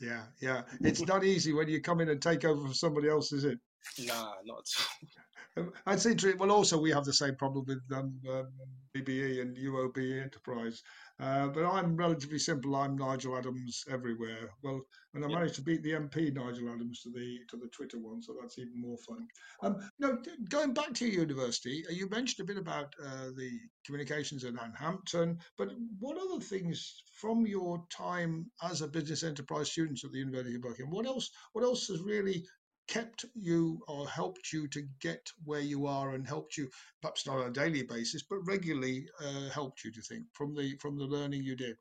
Yeah, 0.00 0.22
yeah. 0.40 0.62
It's 0.80 1.02
not 1.06 1.24
easy 1.24 1.52
when 1.52 1.68
you 1.68 1.82
come 1.82 2.00
in 2.00 2.08
and 2.08 2.22
take 2.22 2.46
over 2.46 2.68
for 2.68 2.72
somebody 2.72 3.10
else, 3.10 3.32
is 3.32 3.44
it? 3.44 3.58
Nah, 3.98 4.34
not 4.44 4.58
at 4.58 4.80
all. 4.80 5.08
Um, 5.56 5.72
I'd 5.86 6.00
say, 6.00 6.14
to- 6.14 6.36
well, 6.36 6.52
also 6.52 6.78
we 6.80 6.90
have 6.92 7.04
the 7.04 7.12
same 7.12 7.34
problem 7.34 7.64
with 7.66 7.82
um, 7.92 8.20
um, 8.30 8.48
BBE 8.94 9.40
and 9.42 9.56
UOB 9.56 10.22
Enterprise, 10.22 10.80
uh, 11.18 11.48
but 11.48 11.64
I'm 11.66 11.96
relatively 11.96 12.38
simple. 12.38 12.76
I'm 12.76 12.96
Nigel 12.96 13.36
Adams 13.36 13.84
everywhere. 13.90 14.50
Well, 14.62 14.80
and 15.14 15.24
I 15.24 15.28
Yeah, 15.28 15.34
managed 15.38 15.56
to 15.56 15.62
beat 15.62 15.82
the 15.82 15.92
MP 15.94 16.30
Nigel 16.32 16.68
Adams 16.72 17.02
to 17.02 17.10
the 17.10 17.40
to 17.48 17.56
the 17.56 17.68
Twitter 17.68 17.98
one, 17.98 18.22
so 18.22 18.36
that's 18.40 18.58
even 18.58 18.80
more 18.80 18.96
fun. 18.98 19.26
Um, 19.62 19.90
no, 19.98 20.18
going 20.48 20.72
back 20.72 20.94
to 20.94 21.06
your 21.06 21.22
university, 21.22 21.84
uh, 21.88 21.92
you 21.92 22.08
mentioned 22.08 22.44
a 22.44 22.52
bit 22.52 22.60
about 22.60 22.94
uh, 23.04 23.30
the 23.36 23.50
communications 23.84 24.44
at 24.44 24.54
Hampton, 24.78 25.38
but 25.58 25.68
what 25.98 26.16
other 26.16 26.40
things 26.40 27.02
from 27.12 27.44
your 27.46 27.84
time 27.90 28.50
as 28.62 28.82
a 28.82 28.88
business 28.88 29.24
enterprise 29.24 29.70
student 29.72 30.02
at 30.04 30.12
the 30.12 30.18
University 30.18 30.54
of 30.56 30.62
Buckingham? 30.62 30.90
What 30.90 31.06
else? 31.06 31.28
What 31.52 31.64
else 31.64 31.88
has 31.88 32.00
really 32.02 32.44
kept 32.90 33.24
you 33.34 33.80
or 33.88 34.06
helped 34.08 34.52
you 34.52 34.68
to 34.68 34.82
get 35.00 35.24
where 35.44 35.60
you 35.60 35.86
are 35.86 36.14
and 36.14 36.26
helped 36.26 36.56
you 36.56 36.68
perhaps 37.00 37.26
not 37.26 37.38
on 37.38 37.46
a 37.46 37.52
daily 37.52 37.82
basis 37.82 38.24
but 38.28 38.38
regularly 38.44 39.06
uh, 39.24 39.48
helped 39.48 39.84
you 39.84 39.92
you 39.94 40.02
think 40.02 40.24
from 40.32 40.54
the 40.54 40.76
from 40.82 40.98
the 40.98 41.04
learning 41.04 41.42
you 41.42 41.56
did 41.56 41.76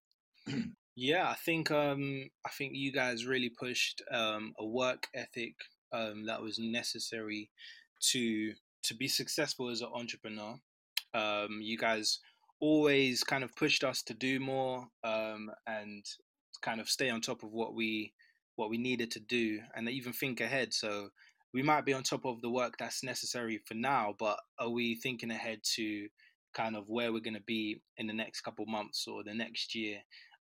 yeah. 0.96 1.30
I 1.30 1.36
think 1.36 1.72
um 1.72 2.30
I 2.46 2.50
think 2.50 2.74
you 2.76 2.92
guys 2.92 3.26
really 3.26 3.50
pushed 3.50 4.02
um 4.12 4.54
a 4.60 4.66
work 4.66 5.08
ethic 5.14 5.56
um 5.94 6.26
that 6.26 6.42
was 6.42 6.60
necessary 6.60 7.50
to 8.12 8.54
to 8.84 8.96
be 8.96 9.08
successful 9.08 9.70
as 9.70 9.82
an 9.82 9.90
entrepreneur. 9.94 10.56
Um, 11.14 11.60
you 11.62 11.78
guys 11.78 12.20
always 12.62 13.24
kind 13.24 13.44
of 13.44 13.56
pushed 13.56 13.84
us 13.84 14.02
to 14.04 14.14
do 14.14 14.40
more 14.40 14.88
um 15.04 15.50
and 15.68 16.06
kind 16.62 16.82
of 16.82 16.90
stay 16.90 17.10
on 17.10 17.22
top 17.22 17.44
of 17.44 17.52
what 17.52 17.74
we 17.74 18.14
what 18.60 18.70
we 18.70 18.78
needed 18.78 19.10
to 19.12 19.22
do 19.22 19.62
and 19.74 19.88
even 19.90 20.12
think 20.12 20.42
ahead. 20.42 20.74
So 20.74 21.10
we 21.54 21.64
might 21.64 21.86
be 21.86 21.94
on 21.94 22.04
top 22.04 22.26
of 22.26 22.42
the 22.42 22.50
work 22.50 22.76
that's 22.78 23.04
necessary 23.04 23.62
for 23.66 23.74
now, 23.74 24.14
but 24.20 24.38
are 24.60 24.70
we 24.70 24.96
thinking 24.96 25.32
ahead 25.32 25.60
to 25.76 26.10
kind 26.54 26.76
of 26.76 26.90
where 26.90 27.14
we're 27.14 27.22
going 27.22 27.36
to 27.36 27.44
be 27.48 27.82
in 27.98 28.06
the 28.06 28.14
next 28.14 28.42
couple 28.42 28.66
months 28.66 29.08
or 29.08 29.24
the 29.24 29.34
next 29.34 29.74
year 29.74 30.00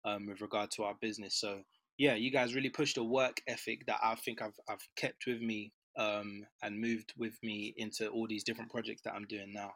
um, 0.06 0.28
with 0.28 0.40
regard 0.40 0.72
to 0.72 0.84
our 0.84 0.96
business? 1.02 1.36
So 1.42 1.60
yeah, 1.98 2.16
you 2.16 2.32
guys 2.32 2.56
really 2.56 2.70
pushed 2.70 2.98
a 2.98 3.04
work 3.04 3.42
ethic 3.48 3.86
that 3.88 4.00
I 4.02 4.16
think 4.16 4.42
I've 4.42 4.58
I've 4.70 4.88
kept 4.96 5.26
with 5.28 5.42
me 5.42 5.74
um, 5.98 6.46
and 6.64 6.80
moved 6.80 7.14
with 7.18 7.38
me 7.44 7.74
into 7.76 8.08
all 8.08 8.28
these 8.28 8.46
different 8.46 8.72
projects 8.72 9.02
that 9.04 9.14
I'm 9.14 9.28
doing 9.28 9.52
now. 9.54 9.72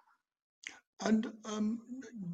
and 1.03 1.27
um, 1.43 1.79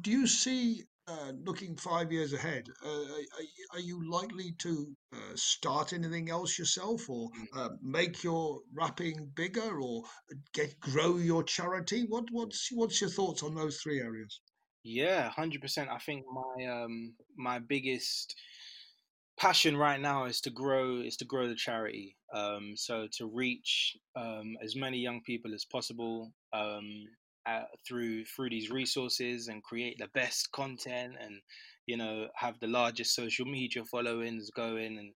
do 0.00 0.12
you 0.12 0.26
see 0.28 0.84
uh, 1.08 1.32
looking 1.44 1.76
five 1.76 2.10
years 2.12 2.32
ahead 2.32 2.68
uh, 2.84 2.88
are, 2.88 3.42
you- 3.42 3.66
are 3.74 3.80
you 3.80 4.10
likely 4.10 4.52
to 4.58 4.96
uh, 5.14 5.18
start 5.34 5.92
anything 5.92 6.30
else 6.30 6.58
yourself 6.58 7.08
or 7.08 7.30
uh, 7.54 7.70
make 7.82 8.22
your 8.24 8.60
rapping 8.74 9.30
bigger 9.34 9.80
or 9.80 10.02
get 10.52 10.78
grow 10.80 11.16
your 11.16 11.42
charity 11.44 12.04
what 12.08 12.24
what's 12.30 12.68
what's 12.72 13.00
your 13.00 13.10
thoughts 13.10 13.42
on 13.42 13.54
those 13.54 13.78
three 13.80 14.00
areas 14.00 14.40
Yeah, 14.84 15.30
hundred 15.30 15.60
percent. 15.60 15.90
I 15.90 15.98
think 15.98 16.24
my 16.32 16.64
um 16.66 17.14
my 17.36 17.58
biggest 17.58 18.34
passion 19.38 19.76
right 19.76 20.00
now 20.00 20.24
is 20.24 20.40
to 20.42 20.50
grow 20.50 21.00
is 21.00 21.16
to 21.18 21.24
grow 21.24 21.48
the 21.48 21.54
charity. 21.54 22.16
Um, 22.34 22.72
so 22.76 23.06
to 23.18 23.26
reach 23.26 23.96
um, 24.16 24.56
as 24.62 24.74
many 24.76 24.98
young 24.98 25.20
people 25.24 25.54
as 25.54 25.64
possible 25.64 26.32
um, 26.52 27.04
uh, 27.46 27.62
through 27.86 28.24
through 28.24 28.50
these 28.50 28.70
resources 28.70 29.48
and 29.48 29.62
create 29.62 29.96
the 29.98 30.08
best 30.14 30.50
content 30.52 31.14
and 31.20 31.40
you 31.86 31.96
know 31.96 32.26
have 32.34 32.58
the 32.60 32.66
largest 32.66 33.14
social 33.14 33.46
media 33.46 33.84
followings 33.84 34.50
going 34.50 34.98
and 34.98 35.12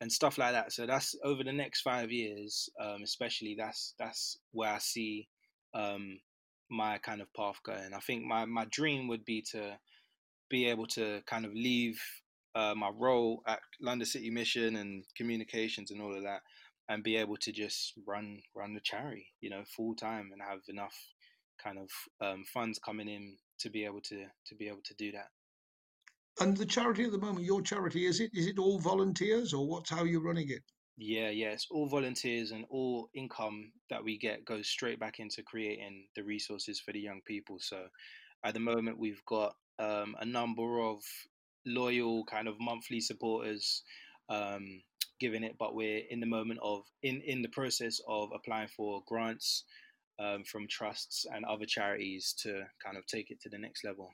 and 0.00 0.10
stuff 0.10 0.38
like 0.38 0.52
that. 0.52 0.72
So 0.72 0.86
that's 0.86 1.14
over 1.24 1.44
the 1.44 1.52
next 1.52 1.82
five 1.82 2.10
years, 2.10 2.68
um, 2.80 3.02
especially. 3.02 3.54
That's 3.58 3.94
that's 3.98 4.38
where 4.52 4.70
I 4.72 4.78
see 4.78 5.28
um, 5.74 6.18
my 6.70 6.98
kind 6.98 7.20
of 7.20 7.32
path 7.34 7.56
going. 7.64 7.94
I 7.94 8.00
think 8.00 8.24
my 8.24 8.44
my 8.44 8.66
dream 8.70 9.08
would 9.08 9.24
be 9.24 9.42
to 9.52 9.78
be 10.50 10.66
able 10.66 10.86
to 10.86 11.22
kind 11.26 11.44
of 11.44 11.52
leave 11.54 12.00
uh, 12.54 12.74
my 12.76 12.90
role 12.90 13.42
at 13.46 13.60
London 13.80 14.06
City 14.06 14.30
Mission 14.30 14.76
and 14.76 15.04
communications 15.16 15.90
and 15.90 16.00
all 16.00 16.14
of 16.14 16.22
that, 16.22 16.40
and 16.88 17.02
be 17.02 17.16
able 17.16 17.36
to 17.38 17.52
just 17.52 17.94
run 18.06 18.40
run 18.54 18.74
the 18.74 18.80
charity, 18.80 19.26
you 19.40 19.50
know, 19.50 19.62
full 19.76 19.94
time 19.94 20.30
and 20.32 20.42
have 20.42 20.60
enough 20.68 20.96
kind 21.62 21.78
of 21.78 21.90
um, 22.26 22.44
funds 22.52 22.78
coming 22.78 23.08
in 23.08 23.36
to 23.60 23.70
be 23.70 23.84
able 23.84 24.00
to 24.02 24.24
to 24.46 24.54
be 24.54 24.68
able 24.68 24.82
to 24.84 24.94
do 24.94 25.12
that. 25.12 25.28
and 26.40 26.56
the 26.56 26.66
charity 26.66 27.04
at 27.04 27.12
the 27.12 27.18
moment 27.18 27.46
your 27.46 27.62
charity 27.62 28.06
is 28.06 28.20
it 28.20 28.30
is 28.34 28.46
it 28.46 28.58
all 28.58 28.78
volunteers 28.78 29.52
or 29.52 29.66
what's 29.66 29.90
how 29.90 30.04
you're 30.04 30.20
running 30.22 30.50
it 30.50 30.62
Yeah, 30.96 31.30
yeah, 31.30 31.50
it's 31.50 31.66
all 31.70 31.88
volunteers 31.88 32.52
and 32.52 32.64
all 32.70 33.08
income 33.14 33.72
that 33.90 34.04
we 34.04 34.16
get 34.16 34.44
goes 34.44 34.68
straight 34.68 35.00
back 35.00 35.18
into 35.18 35.42
creating 35.42 36.06
the 36.14 36.22
resources 36.22 36.80
for 36.80 36.92
the 36.92 37.00
young 37.00 37.20
people. 37.26 37.56
So 37.60 37.86
at 38.44 38.54
the 38.54 38.60
moment, 38.60 38.98
we've 38.98 39.24
got 39.26 39.56
um, 39.80 40.14
a 40.20 40.24
number 40.24 40.80
of 40.80 41.02
loyal 41.66 42.24
kind 42.26 42.46
of 42.46 42.54
monthly 42.60 43.00
supporters 43.00 43.82
um, 44.28 44.82
giving 45.18 45.42
it, 45.42 45.56
but 45.58 45.74
we're 45.74 46.02
in 46.10 46.20
the 46.20 46.26
moment 46.26 46.60
of 46.62 46.82
in 47.02 47.20
in 47.22 47.42
the 47.42 47.48
process 47.48 48.00
of 48.06 48.30
applying 48.32 48.68
for 48.68 49.02
grants 49.08 49.64
um, 50.18 50.44
from 50.44 50.66
trusts 50.68 51.26
and 51.32 51.44
other 51.44 51.66
charities 51.66 52.34
to 52.42 52.64
kind 52.84 52.96
of 52.96 53.06
take 53.06 53.30
it 53.30 53.40
to 53.42 53.48
the 53.48 53.58
next 53.58 53.84
level. 53.84 54.10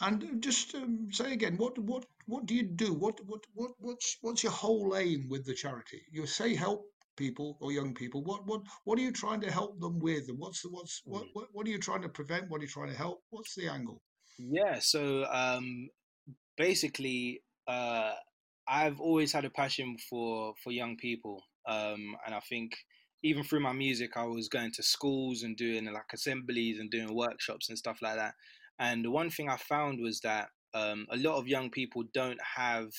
And 0.00 0.42
just 0.42 0.74
um, 0.74 1.08
say 1.10 1.32
again, 1.32 1.56
what 1.56 1.78
what 1.78 2.04
what 2.26 2.46
do 2.46 2.54
you 2.54 2.62
do? 2.62 2.94
What 2.94 3.20
what 3.26 3.40
what 3.54 3.72
what's 3.78 4.16
what's 4.22 4.42
your 4.42 4.52
whole 4.52 4.96
aim 4.96 5.28
with 5.28 5.44
the 5.44 5.54
charity? 5.54 6.02
You 6.12 6.26
say 6.26 6.54
help 6.54 6.84
people 7.16 7.58
or 7.60 7.72
young 7.72 7.94
people. 7.94 8.22
What 8.22 8.46
what 8.46 8.62
what 8.84 8.98
are 8.98 9.02
you 9.02 9.12
trying 9.12 9.40
to 9.40 9.50
help 9.50 9.80
them 9.80 9.98
with? 9.98 10.28
And 10.28 10.38
what's 10.38 10.62
the 10.62 10.68
what's 10.70 11.02
what 11.04 11.24
Mm. 11.24 11.30
what, 11.32 11.48
what 11.52 11.66
are 11.66 11.70
you 11.70 11.78
trying 11.80 12.02
to 12.02 12.08
prevent? 12.08 12.48
What 12.48 12.60
are 12.60 12.64
you 12.64 12.68
trying 12.70 12.90
to 12.90 12.96
help? 12.96 13.22
What's 13.30 13.54
the 13.56 13.68
angle? 13.68 14.02
Yeah, 14.38 14.78
so 14.80 15.24
um, 15.24 15.88
basically, 16.56 17.42
uh, 17.66 18.12
I've 18.68 19.00
always 19.00 19.32
had 19.32 19.44
a 19.44 19.50
passion 19.50 19.96
for 20.08 20.54
for 20.62 20.70
young 20.72 20.96
people, 20.96 21.42
um, 21.66 22.16
and 22.24 22.34
I 22.34 22.40
think 22.48 22.76
even 23.22 23.42
through 23.42 23.60
my 23.60 23.72
music, 23.72 24.16
I 24.16 24.24
was 24.24 24.48
going 24.48 24.72
to 24.72 24.82
schools 24.82 25.42
and 25.42 25.56
doing 25.56 25.84
like 25.86 26.12
assemblies 26.12 26.78
and 26.78 26.90
doing 26.90 27.14
workshops 27.14 27.68
and 27.68 27.78
stuff 27.78 27.98
like 28.00 28.16
that. 28.16 28.34
And 28.78 29.04
the 29.04 29.10
one 29.10 29.30
thing 29.30 29.48
I 29.48 29.56
found 29.56 30.00
was 30.00 30.20
that 30.20 30.48
um, 30.74 31.06
a 31.10 31.16
lot 31.16 31.36
of 31.36 31.48
young 31.48 31.70
people 31.70 32.04
don't 32.14 32.40
have 32.56 32.90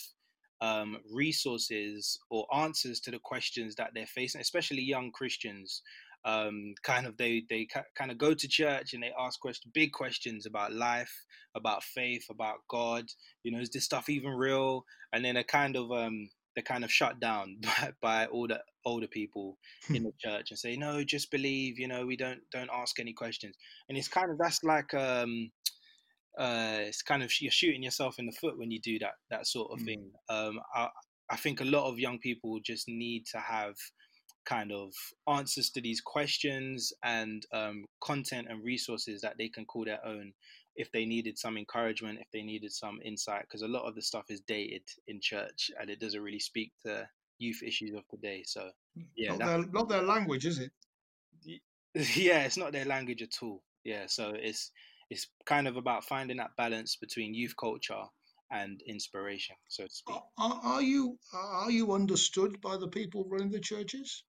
um, 0.62 0.98
resources 1.14 2.20
or 2.30 2.46
answers 2.54 3.00
to 3.02 3.12
the 3.12 3.20
questions 3.20 3.76
that 3.76 3.92
they're 3.94 4.06
facing, 4.06 4.42
especially 4.42 4.82
young 4.82 5.12
Christians. 5.12 5.82
Um, 6.26 6.74
kind 6.84 7.08
of 7.08 7.16
they 7.16 7.44
they 7.50 7.66
kind 7.98 8.12
of 8.12 8.18
go 8.18 8.34
to 8.34 8.48
church 8.50 8.94
and 8.94 9.02
they 9.02 9.14
ask 9.18 9.40
question, 9.40 9.72
big 9.74 9.94
questions 9.94 10.46
about 10.46 10.74
life, 10.74 11.14
about 11.56 11.82
faith, 11.82 12.26
about 12.30 12.58
God. 12.70 13.06
You 13.44 13.54
know, 13.54 13.62
is 13.62 13.70
this 13.70 13.86
stuff 13.86 14.10
even 14.10 14.32
real? 14.32 14.84
And 15.14 15.24
then 15.24 15.38
a 15.38 15.46
kind 15.46 15.78
of 15.78 15.90
um, 15.94 16.30
they're 16.60 16.74
kind 16.76 16.84
of 16.84 16.92
shut 16.92 17.20
down 17.22 17.58
by, 17.62 17.92
by 18.02 18.26
all 18.26 18.48
the 18.48 18.60
older 18.86 19.08
people 19.08 19.58
in 19.94 20.04
the 20.04 20.12
church 20.20 20.48
and 20.50 20.60
say, 20.60 20.76
no, 20.76 21.04
just 21.04 21.32
believe. 21.32 21.80
You 21.80 21.88
know, 21.88 22.06
we 22.06 22.18
don't 22.18 22.42
don't 22.52 22.70
ask 22.74 23.00
any 23.00 23.14
questions. 23.14 23.56
And 23.88 23.98
it's 23.98 24.10
kind 24.10 24.30
of 24.30 24.38
that's 24.38 24.62
like 24.64 24.94
um, 24.94 25.52
uh, 26.38 26.80
it's 26.82 27.02
kind 27.02 27.24
of 27.24 27.32
you're 27.40 27.52
shooting 27.52 27.84
yourself 27.84 28.20
in 28.20 28.26
the 28.26 28.34
foot 28.34 28.58
when 28.58 28.72
you 28.72 28.80
do 28.82 29.00
that 29.00 29.14
that 29.30 29.48
sort 29.48 29.72
of 29.72 29.80
Mm. 29.80 29.86
thing. 29.86 30.12
Um, 30.30 30.60
I, 30.76 30.90
I 31.30 31.38
think 31.38 31.62
a 31.62 31.66
lot 31.66 31.90
of 31.90 32.00
young 32.00 32.20
people 32.20 32.60
just 32.64 32.86
need 32.90 33.24
to 33.32 33.38
have 33.40 33.76
kind 34.46 34.72
of 34.72 34.92
answers 35.30 35.70
to 35.70 35.82
these 35.82 36.02
questions 36.02 36.92
and 37.04 37.44
um, 37.54 37.86
content 38.04 38.48
and 38.50 38.64
resources 38.64 39.22
that 39.22 39.36
they 39.38 39.48
can 39.48 39.64
call 39.66 39.86
their 39.86 40.06
own 40.06 40.34
if 40.80 40.90
they 40.94 41.06
needed 41.06 41.38
some 41.38 41.58
encouragement, 41.58 42.20
if 42.20 42.32
they 42.32 42.42
needed 42.42 42.72
some 42.72 43.00
insight, 43.04 43.42
because 43.42 43.64
a 43.64 43.68
lot 43.68 43.84
of 43.84 43.96
the 43.96 44.02
stuff 44.02 44.24
is 44.30 44.40
dated 44.40 44.82
in 45.08 45.20
church 45.22 45.70
and 45.80 45.90
it 45.90 46.00
doesn't 46.00 46.22
really 46.22 46.40
speak 46.40 46.72
to 46.86 47.08
youth 47.38 47.62
issues 47.62 47.94
of 47.94 48.08
today. 48.08 48.44
So, 48.46 48.70
hmm, 48.96 49.04
yeah, 49.18 49.36
Not 49.36 49.46
their 49.46 49.66
not 49.68 49.90
their 49.90 50.02
language, 50.02 50.46
is 50.46 50.60
it? 50.60 50.72
yeah, 52.16 52.46
it's 52.46 52.58
not 52.58 52.72
their 52.72 52.86
language 52.86 53.22
at 53.22 53.36
all. 53.42 53.62
Yeah, 53.84 54.06
so 54.08 54.34
it's 54.34 54.72
it's 55.10 55.28
kind 55.46 55.68
of 55.68 55.76
about 55.76 56.06
finding 56.06 56.38
that 56.38 56.56
balance 56.58 56.96
between 56.96 57.34
youth 57.34 57.56
culture 57.60 58.06
and 58.50 58.82
inspiration, 58.88 59.58
so 59.68 59.84
to 59.84 59.94
speak. 59.94 60.16
Are 60.38 60.62
are 60.64 60.82
you 60.82 61.20
are 61.34 61.72
you 61.72 61.92
understood 61.92 62.62
by 62.62 62.78
the 62.78 62.88
people 62.88 63.26
running 63.28 63.52
the 63.52 63.60
churches? 63.60 64.24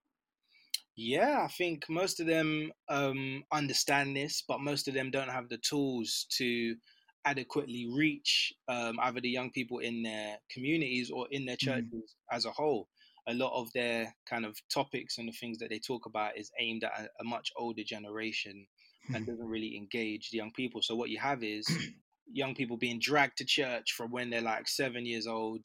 Yeah, 0.96 1.42
I 1.44 1.48
think 1.48 1.88
most 1.88 2.20
of 2.20 2.26
them 2.26 2.72
um, 2.88 3.44
understand 3.52 4.16
this, 4.16 4.42
but 4.46 4.60
most 4.60 4.88
of 4.88 4.94
them 4.94 5.10
don't 5.10 5.30
have 5.30 5.48
the 5.48 5.58
tools 5.58 6.26
to 6.36 6.76
adequately 7.24 7.86
reach 7.90 8.52
um, 8.68 8.98
either 9.00 9.20
the 9.20 9.30
young 9.30 9.50
people 9.50 9.78
in 9.78 10.02
their 10.02 10.38
communities 10.50 11.10
or 11.10 11.26
in 11.30 11.46
their 11.46 11.56
Mm. 11.62 11.92
churches 11.92 12.16
as 12.30 12.44
a 12.44 12.50
whole. 12.50 12.88
A 13.26 13.34
lot 13.34 13.52
of 13.58 13.72
their 13.72 14.14
kind 14.28 14.44
of 14.44 14.58
topics 14.72 15.18
and 15.18 15.28
the 15.28 15.32
things 15.32 15.58
that 15.58 15.70
they 15.70 15.78
talk 15.78 16.06
about 16.06 16.36
is 16.36 16.50
aimed 16.58 16.84
at 16.84 16.92
a, 16.98 17.08
a 17.20 17.24
much 17.24 17.50
older 17.56 17.84
generation 17.84 18.66
and 19.12 19.26
doesn't 19.26 19.46
really 19.46 19.76
engage 19.76 20.30
the 20.30 20.38
young 20.38 20.52
people. 20.52 20.82
So 20.82 20.96
what 20.96 21.10
you 21.10 21.18
have 21.18 21.42
is 21.42 21.78
young 22.26 22.54
people 22.54 22.76
being 22.76 22.98
dragged 23.00 23.38
to 23.38 23.44
church 23.44 23.92
from 23.92 24.10
when 24.10 24.30
they're 24.30 24.40
like 24.40 24.68
seven 24.68 25.06
years 25.06 25.26
old 25.26 25.64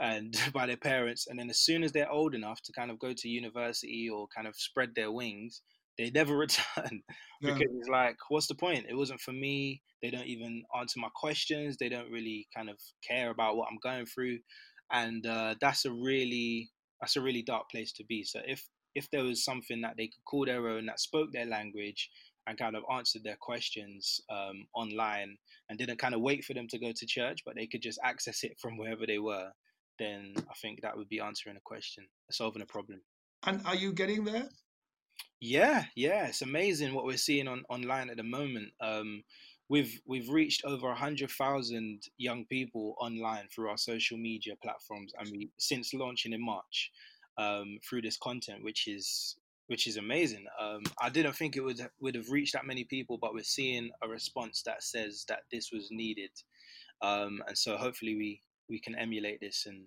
and 0.00 0.34
by 0.52 0.66
their 0.66 0.76
parents 0.76 1.26
and 1.28 1.38
then 1.38 1.50
as 1.50 1.60
soon 1.60 1.84
as 1.84 1.92
they're 1.92 2.10
old 2.10 2.34
enough 2.34 2.60
to 2.62 2.72
kind 2.72 2.90
of 2.90 2.98
go 2.98 3.12
to 3.12 3.28
university 3.28 4.08
or 4.12 4.26
kind 4.34 4.46
of 4.48 4.54
spread 4.56 4.90
their 4.94 5.12
wings 5.12 5.62
they 5.98 6.10
never 6.10 6.36
return 6.46 7.02
Yeah. 7.40 7.54
because 7.54 7.70
it's 7.78 7.88
like 7.88 8.16
what's 8.28 8.46
the 8.48 8.54
point? 8.54 8.86
It 8.88 8.96
wasn't 8.96 9.20
for 9.20 9.32
me. 9.32 9.82
They 10.02 10.10
don't 10.10 10.26
even 10.26 10.64
answer 10.78 10.98
my 10.98 11.08
questions. 11.14 11.76
They 11.76 11.88
don't 11.88 12.10
really 12.10 12.48
kind 12.54 12.68
of 12.68 12.78
care 13.06 13.30
about 13.30 13.56
what 13.56 13.68
i'm 13.70 13.78
going 13.82 14.06
through. 14.06 14.38
And 14.92 15.26
uh, 15.26 15.54
that's 15.60 15.84
a 15.84 15.92
really 15.92 16.70
that's 17.00 17.16
a 17.16 17.20
really 17.22 17.42
dark 17.42 17.70
place 17.70 17.92
to 17.94 18.04
be. 18.04 18.24
So 18.24 18.40
if 18.46 18.66
if 18.94 19.08
there 19.10 19.24
was 19.24 19.44
something 19.44 19.80
that 19.82 19.94
they 19.96 20.06
could 20.08 20.24
call 20.28 20.46
their 20.46 20.68
own 20.68 20.86
that 20.86 21.00
spoke 21.00 21.30
their 21.32 21.46
language 21.46 22.10
and 22.46 22.58
kind 22.58 22.76
of 22.76 22.82
answered 22.92 23.22
their 23.24 23.38
questions 23.40 24.20
um, 24.30 24.66
online 24.74 25.36
and 25.68 25.78
didn't 25.78 25.98
kind 25.98 26.14
of 26.14 26.20
wait 26.20 26.44
for 26.44 26.54
them 26.54 26.66
to 26.68 26.78
go 26.78 26.92
to 26.94 27.06
church, 27.06 27.38
but 27.46 27.54
they 27.56 27.66
could 27.66 27.82
just 27.82 27.98
access 28.04 28.42
it 28.44 28.52
from 28.60 28.76
wherever 28.76 29.06
they 29.06 29.18
were, 29.18 29.50
then 29.98 30.34
I 30.38 30.54
think 30.60 30.82
that 30.82 30.96
would 30.96 31.08
be 31.08 31.20
answering 31.20 31.56
a 31.56 31.60
question, 31.60 32.06
solving 32.30 32.62
a 32.62 32.66
problem. 32.66 33.00
And 33.46 33.60
are 33.66 33.74
you 33.74 33.92
getting 33.92 34.24
there? 34.24 34.48
Yeah, 35.40 35.84
yeah, 35.94 36.26
it's 36.26 36.42
amazing 36.42 36.94
what 36.94 37.04
we're 37.04 37.16
seeing 37.16 37.48
on 37.48 37.64
online 37.68 38.08
at 38.10 38.16
the 38.16 38.22
moment. 38.22 38.72
Um, 38.80 39.22
we've 39.68 40.00
we've 40.06 40.28
reached 40.28 40.64
over 40.64 40.88
a 40.88 40.94
hundred 40.94 41.30
thousand 41.30 42.02
young 42.16 42.46
people 42.46 42.94
online 42.98 43.48
through 43.54 43.68
our 43.68 43.76
social 43.76 44.16
media 44.16 44.54
platforms, 44.62 45.12
and 45.18 45.28
we 45.30 45.50
since 45.58 45.92
launching 45.92 46.32
in 46.32 46.44
March, 46.44 46.90
um, 47.38 47.78
through 47.88 48.02
this 48.02 48.16
content, 48.16 48.62
which 48.62 48.88
is 48.88 49.36
which 49.66 49.86
is 49.86 49.96
amazing. 49.96 50.44
Um, 50.60 50.82
I 51.00 51.08
didn't 51.08 51.34
think 51.34 51.56
it 51.56 51.64
would 51.64 51.80
would 52.00 52.14
have 52.14 52.30
reached 52.30 52.54
that 52.54 52.66
many 52.66 52.84
people, 52.84 53.18
but 53.18 53.34
we're 53.34 53.42
seeing 53.42 53.90
a 54.02 54.08
response 54.08 54.62
that 54.62 54.82
says 54.82 55.24
that 55.28 55.40
this 55.52 55.70
was 55.72 55.88
needed, 55.90 56.30
um, 57.02 57.42
and 57.46 57.56
so 57.56 57.76
hopefully 57.76 58.16
we 58.16 58.42
we 58.68 58.80
can 58.80 58.94
emulate 58.94 59.40
this 59.40 59.66
and 59.66 59.86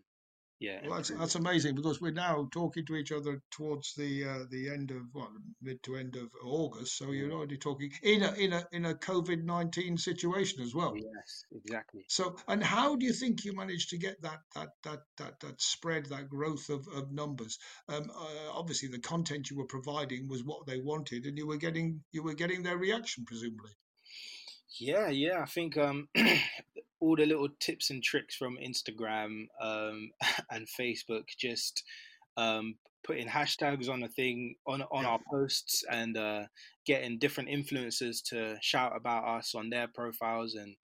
yeah, 0.60 0.80
Well, 0.84 0.96
that's 0.96 1.10
that's 1.10 1.36
amazing 1.36 1.76
because 1.76 2.02
we're 2.02 2.12
now 2.12 2.48
talking 2.52 2.84
to 2.88 2.96
each 2.96 3.12
other 3.12 3.44
towards 3.52 3.94
the 3.94 4.24
uh, 4.26 4.46
the 4.50 4.70
end 4.70 4.90
of 4.90 5.04
what 5.14 5.30
mid 5.62 5.84
to 5.84 5.98
end 5.98 6.16
of 6.16 6.30
August. 6.44 6.98
So 6.98 7.12
you're 7.12 7.32
already 7.32 7.58
talking 7.58 7.92
in 8.02 8.24
a 8.24 8.34
in 8.34 8.54
a 8.54 8.66
in 8.72 8.86
a 8.86 8.96
COVID 8.96 9.44
nineteen 9.44 9.98
situation 9.98 10.64
as 10.64 10.74
well. 10.74 10.96
Yes, 10.96 11.44
exactly. 11.52 12.06
So, 12.08 12.38
and 12.48 12.64
how 12.64 12.96
do 12.96 13.06
you 13.06 13.14
think 13.14 13.46
you 13.46 13.56
managed 13.56 13.92
to 13.92 14.00
get 14.00 14.20
that 14.24 14.40
that 14.56 14.70
that 14.84 15.02
that 15.18 15.40
that 15.42 15.62
spread, 15.62 16.08
that 16.08 16.28
growth 16.28 16.70
of, 16.70 16.88
of 16.88 17.12
numbers? 17.12 17.60
Um, 17.88 18.10
uh, 18.10 18.52
obviously, 18.52 18.90
the 18.90 19.00
content 19.00 19.52
you 19.52 19.58
were 19.58 19.66
providing 19.66 20.28
was 20.28 20.44
what 20.44 20.66
they 20.66 20.80
wanted, 20.80 21.28
and 21.28 21.38
you 21.38 21.46
were 21.46 21.58
getting 21.58 22.02
you 22.12 22.24
were 22.24 22.34
getting 22.34 22.64
their 22.64 22.80
reaction, 22.80 23.26
presumably. 23.26 23.74
Yeah, 24.80 25.10
yeah. 25.10 25.42
I 25.42 25.46
think 25.46 25.78
um, 25.78 26.10
all 27.00 27.16
the 27.16 27.26
little 27.26 27.50
tips 27.60 27.90
and 27.90 28.02
tricks 28.04 28.36
from 28.36 28.58
Instagram 28.58 29.46
um, 29.62 30.10
and 30.52 30.68
Facebook, 30.80 31.24
just 31.38 31.84
um, 32.38 32.76
putting 33.04 33.28
hashtags 33.28 33.90
on 33.90 34.04
a 34.04 34.08
thing 34.10 34.56
on 34.68 34.82
on 34.92 35.04
Yeah. 35.04 35.10
our 35.10 35.20
posts 35.32 35.84
and 35.92 36.18
uh, 36.18 36.44
getting 36.86 37.20
different 37.20 37.50
influencers 37.50 38.18
to 38.30 38.58
shout 38.62 38.94
about 38.96 39.26
us 39.38 39.56
on 39.56 39.70
their 39.70 39.88
profiles 39.88 40.56
and 40.56 40.76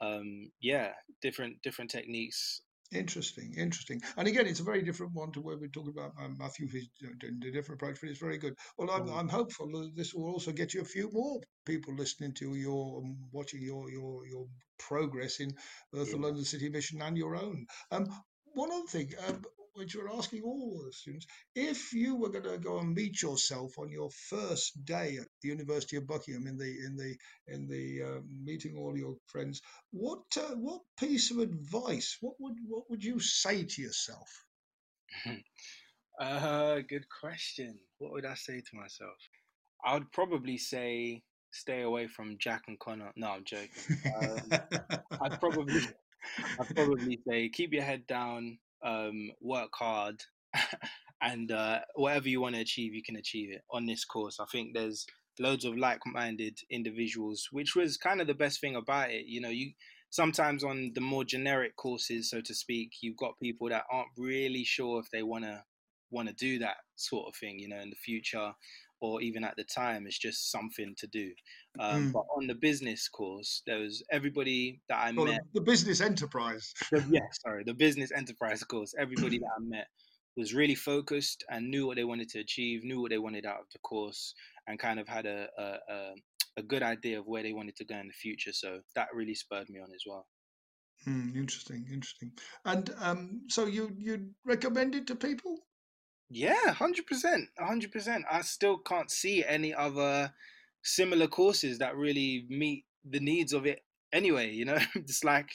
um, 0.00 0.50
yeah, 0.60 0.92
different 1.20 1.62
different 1.62 1.90
techniques. 1.90 2.62
Interesting, 2.92 3.54
interesting. 3.56 4.02
And 4.16 4.28
again, 4.28 4.46
it's 4.46 4.60
a 4.60 4.64
very 4.64 4.82
different 4.82 5.14
one 5.14 5.32
to 5.32 5.40
where 5.40 5.56
we're 5.56 5.68
talking 5.68 5.94
about 5.96 6.12
um, 6.20 6.36
Matthew 6.38 6.68
He's 6.68 6.88
doing 7.00 7.16
a 7.42 7.50
different 7.50 7.80
approach, 7.80 7.98
but 8.00 8.10
it's 8.10 8.18
very 8.20 8.36
good. 8.38 8.54
Well, 8.76 8.90
I'm, 8.90 9.08
Mm, 9.08 9.18
I'm 9.18 9.28
hopeful 9.28 9.66
that 9.72 9.92
this 9.96 10.12
will 10.14 10.26
also 10.30 10.52
get 10.52 10.74
you 10.74 10.82
a 10.82 10.84
few 10.84 11.10
more 11.10 11.40
people 11.64 11.94
listening 11.94 12.34
to 12.34 12.54
your, 12.54 12.98
um, 12.98 13.16
watching 13.32 13.62
your 13.62 13.90
your 13.90 14.26
your 14.26 14.46
progress 14.78 15.40
in 15.40 15.50
both 15.90 16.10
the 16.10 16.18
Yeah. 16.18 16.22
London 16.24 16.44
City 16.44 16.68
Mission 16.68 17.00
and 17.02 17.16
your 17.16 17.34
own. 17.34 17.66
Um, 17.90 18.06
one 18.54 18.70
other 18.70 18.86
thing, 18.86 19.10
um, 19.26 19.42
which 19.74 19.96
we're 19.96 20.10
asking 20.10 20.42
all 20.42 20.82
the 20.84 20.92
students, 20.92 21.26
if 21.54 21.92
you 21.92 22.16
were 22.16 22.30
going 22.30 22.44
to 22.44 22.58
go 22.58 22.78
and 22.78 22.94
meet 22.94 23.22
yourself 23.22 23.78
on 23.78 23.90
your 23.90 24.10
first 24.10 24.84
day 24.84 25.16
at 25.20 25.26
the 25.42 25.48
University 25.48 25.96
of 25.96 26.06
Buckingham 26.06 26.46
in 26.46 26.56
the 26.56 26.76
in 26.86 26.96
the 26.96 27.16
in 27.48 27.68
the 27.68 28.02
uh, 28.02 28.20
meeting 28.44 28.76
all 28.76 28.96
your 28.96 29.16
friends 29.26 29.60
what 29.90 30.22
uh, 30.38 30.54
what 30.56 30.80
piece 30.98 31.30
of 31.30 31.38
advice? 31.38 32.16
What 32.20 32.34
would 32.40 32.54
what 32.66 32.84
would 32.90 33.04
you 33.04 33.20
say 33.20 33.64
to 33.64 33.82
yourself? 33.82 34.28
Uh, 36.20 36.80
good 36.88 37.06
question. 37.08 37.78
What 37.98 38.12
would 38.12 38.26
I 38.26 38.34
say 38.34 38.60
to 38.60 38.76
myself? 38.76 39.16
I 39.82 39.94
would 39.94 40.12
probably 40.12 40.58
say 40.58 41.22
stay 41.50 41.82
away 41.82 42.06
from 42.06 42.36
Jack 42.38 42.64
and 42.68 42.78
Connor. 42.78 43.10
No, 43.16 43.28
I'm 43.28 43.44
joking. 43.44 43.98
Um, 44.20 44.60
I'd 45.22 45.40
probably 45.40 45.80
I'd 46.60 46.76
probably 46.76 47.18
say 47.26 47.48
keep 47.48 47.72
your 47.72 47.82
head 47.82 48.06
down, 48.06 48.58
um, 48.84 49.30
work 49.40 49.70
hard, 49.74 50.22
and 51.22 51.50
uh, 51.50 51.80
whatever 51.94 52.28
you 52.28 52.40
want 52.40 52.54
to 52.54 52.60
achieve, 52.60 52.94
you 52.94 53.02
can 53.02 53.16
achieve 53.16 53.52
it 53.52 53.62
on 53.70 53.86
this 53.86 54.04
course. 54.04 54.38
I 54.40 54.44
think 54.50 54.74
there's 54.74 55.06
loads 55.38 55.64
of 55.64 55.76
like-minded 55.76 56.58
individuals, 56.70 57.48
which 57.52 57.74
was 57.74 57.96
kind 57.96 58.20
of 58.20 58.26
the 58.26 58.34
best 58.34 58.60
thing 58.60 58.76
about 58.76 59.10
it. 59.10 59.26
You 59.26 59.40
know, 59.40 59.48
you 59.48 59.72
sometimes 60.10 60.62
on 60.62 60.92
the 60.94 61.00
more 61.00 61.24
generic 61.24 61.76
courses, 61.76 62.30
so 62.30 62.40
to 62.42 62.54
speak, 62.54 62.92
you've 63.00 63.16
got 63.16 63.38
people 63.42 63.68
that 63.70 63.84
aren't 63.90 64.08
really 64.16 64.64
sure 64.64 65.00
if 65.00 65.10
they 65.10 65.22
want 65.22 65.44
to 65.44 65.62
want 66.10 66.28
to 66.28 66.34
do 66.34 66.58
that 66.58 66.76
sort 66.96 67.26
of 67.26 67.34
thing, 67.34 67.58
you 67.58 67.68
know, 67.68 67.80
in 67.80 67.90
the 67.90 67.96
future, 67.96 68.52
or 69.02 69.20
even 69.22 69.44
at 69.44 69.56
the 69.56 69.64
time, 69.64 70.06
it's 70.06 70.18
just 70.18 70.50
something 70.50 70.94
to 70.98 71.08
do. 71.08 71.34
Um, 71.78 72.10
Mm. 72.10 72.12
but 72.12 72.24
on 72.36 72.46
the 72.46 72.54
business 72.54 73.08
course, 73.08 73.62
there 73.66 73.80
was 73.80 74.02
everybody 74.10 74.80
that 74.88 74.98
I 75.08 75.12
Well, 75.16 75.26
met. 75.26 75.42
the 75.52 75.60
business 75.62 76.00
enterprise. 76.00 76.72
the, 76.90 77.04
yeah, 77.10 77.28
sorry, 77.44 77.64
the 77.64 77.74
business 77.74 78.12
enterprise 78.12 78.62
course. 78.64 78.94
Everybody 78.98 79.38
that 79.38 79.50
I 79.56 79.60
met 79.60 79.88
was 80.36 80.54
really 80.54 80.74
focused 80.74 81.44
and 81.50 81.70
knew 81.70 81.86
what 81.86 81.96
they 81.96 82.04
wanted 82.04 82.28
to 82.30 82.40
achieve, 82.40 82.84
knew 82.84 83.00
what 83.00 83.10
they 83.10 83.18
wanted 83.18 83.44
out 83.46 83.60
of 83.60 83.66
the 83.72 83.78
course, 83.80 84.34
and 84.66 84.78
kind 84.78 85.00
of 85.00 85.08
had 85.08 85.26
a 85.26 85.48
a, 85.58 85.78
a, 85.94 86.14
a 86.58 86.62
good 86.62 86.82
idea 86.82 87.18
of 87.20 87.26
where 87.26 87.42
they 87.42 87.52
wanted 87.52 87.76
to 87.76 87.84
go 87.84 87.96
in 87.96 88.06
the 88.08 88.12
future. 88.14 88.52
So 88.52 88.82
that 88.94 89.08
really 89.14 89.34
spurred 89.34 89.68
me 89.70 89.80
on 89.80 89.92
as 89.94 90.04
well. 90.06 90.26
Hmm, 91.04 91.36
interesting, 91.36 91.86
interesting. 91.90 92.32
And 92.64 92.90
um, 92.98 93.42
so 93.48 93.66
you 93.66 93.94
you 93.98 94.34
recommend 94.44 94.94
it 94.94 95.06
to 95.08 95.14
people? 95.16 95.58
Yeah, 96.34 96.72
hundred 96.72 97.06
percent, 97.06 97.50
hundred 97.58 97.92
percent. 97.92 98.24
I 98.30 98.40
still 98.40 98.78
can't 98.78 99.10
see 99.10 99.44
any 99.44 99.74
other 99.74 100.32
similar 100.82 101.26
courses 101.26 101.78
that 101.78 101.94
really 101.94 102.46
meet 102.48 102.86
the 103.04 103.20
needs 103.20 103.52
of 103.52 103.66
it. 103.66 103.80
Anyway, 104.14 104.50
you 104.50 104.64
know, 104.64 104.78
it's 104.94 105.24
like 105.24 105.50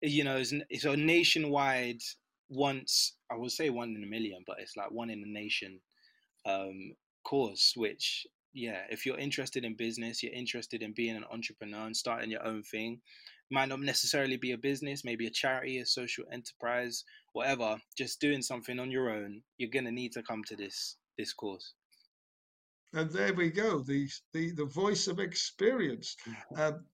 you 0.00 0.22
know, 0.22 0.36
it's, 0.36 0.54
it's 0.70 0.84
a 0.84 0.96
nationwide. 0.96 2.00
Once 2.48 3.16
I 3.30 3.34
would 3.34 3.50
say 3.50 3.70
one 3.70 3.94
in 3.96 4.04
a 4.04 4.06
million, 4.06 4.44
but 4.46 4.60
it's 4.60 4.76
like 4.76 4.92
one 4.92 5.10
in 5.10 5.22
a 5.22 5.26
nation 5.26 5.80
um, 6.46 6.94
course. 7.24 7.72
Which, 7.76 8.24
yeah, 8.54 8.82
if 8.90 9.04
you're 9.04 9.18
interested 9.18 9.64
in 9.64 9.74
business, 9.74 10.22
you're 10.22 10.32
interested 10.32 10.80
in 10.80 10.92
being 10.92 11.16
an 11.16 11.24
entrepreneur 11.30 11.86
and 11.86 11.96
starting 11.96 12.30
your 12.30 12.46
own 12.46 12.62
thing. 12.62 13.00
Might 13.50 13.68
not 13.68 13.80
necessarily 13.80 14.36
be 14.36 14.52
a 14.52 14.58
business, 14.58 15.04
maybe 15.04 15.26
a 15.26 15.30
charity, 15.30 15.78
a 15.78 15.86
social 15.86 16.24
enterprise, 16.32 17.02
whatever. 17.38 17.78
Just 17.96 18.20
doing 18.20 18.42
something 18.42 18.78
on 18.80 18.90
your 18.90 19.10
own. 19.10 19.42
You're 19.58 19.70
gonna 19.70 19.92
need 19.92 20.12
to 20.12 20.22
come 20.22 20.42
to 20.48 20.56
this 20.56 20.96
this 21.16 21.32
course. 21.32 21.74
And 22.92 23.10
there 23.10 23.32
we 23.34 23.50
go, 23.50 23.80
the 23.80 24.08
the 24.32 24.50
the 24.52 24.64
voice 24.66 25.06
of 25.08 25.20
experience. 25.20 26.16
Um, 26.56 26.84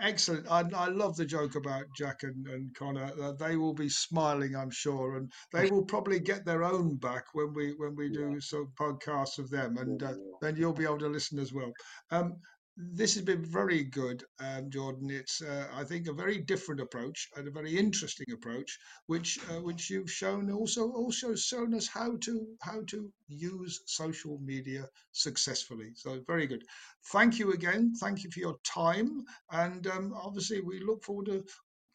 excellent. 0.00 0.50
I, 0.50 0.64
I 0.74 0.88
love 0.88 1.16
the 1.16 1.24
joke 1.26 1.54
about 1.54 1.84
Jack 1.96 2.22
and, 2.22 2.46
and 2.48 2.74
Connor. 2.74 3.10
Uh, 3.22 3.32
they 3.32 3.56
will 3.56 3.74
be 3.74 3.88
smiling, 3.88 4.56
I'm 4.56 4.70
sure, 4.70 5.16
and 5.18 5.30
they 5.52 5.70
will 5.70 5.84
probably 5.84 6.18
get 6.20 6.44
their 6.44 6.64
own 6.64 6.96
back 6.96 7.24
when 7.34 7.52
we 7.54 7.74
when 7.76 7.94
we 7.94 8.06
Yeah. 8.08 8.30
do 8.30 8.40
some 8.40 8.72
podcasts 8.80 9.38
of 9.38 9.50
them, 9.50 9.76
and 9.78 10.02
uh, 10.02 10.14
then 10.40 10.56
you'll 10.56 10.72
be 10.82 10.84
able 10.84 10.98
to 10.98 11.08
listen 11.08 11.38
as 11.38 11.52
well. 11.52 11.72
Um, 12.10 12.36
this 12.76 13.14
has 13.14 13.24
been 13.24 13.44
very 13.44 13.82
good, 13.84 14.24
um, 14.38 14.70
Jordan. 14.70 15.10
It's 15.10 15.40
uh, 15.40 15.66
I 15.74 15.84
think 15.84 16.06
a 16.06 16.12
very 16.12 16.38
different 16.38 16.80
approach 16.80 17.28
and 17.36 17.48
a 17.48 17.50
very 17.50 17.76
interesting 17.76 18.26
approach, 18.32 18.78
which 19.06 19.38
uh, 19.50 19.60
which 19.62 19.88
you've 19.90 20.10
shown 20.10 20.50
also 20.50 20.90
also 20.92 21.34
shown 21.34 21.74
us 21.74 21.88
how 21.88 22.16
to 22.18 22.46
how 22.60 22.82
to 22.88 23.12
use 23.28 23.80
social 23.86 24.38
media 24.44 24.88
successfully. 25.12 25.92
So 25.94 26.20
very 26.26 26.46
good. 26.46 26.64
Thank 27.12 27.38
you 27.38 27.52
again. 27.52 27.94
Thank 27.98 28.24
you 28.24 28.30
for 28.30 28.40
your 28.40 28.56
time. 28.64 29.24
And 29.50 29.86
um, 29.86 30.12
obviously, 30.14 30.60
we 30.60 30.80
look 30.80 31.02
forward 31.04 31.26
to 31.26 31.44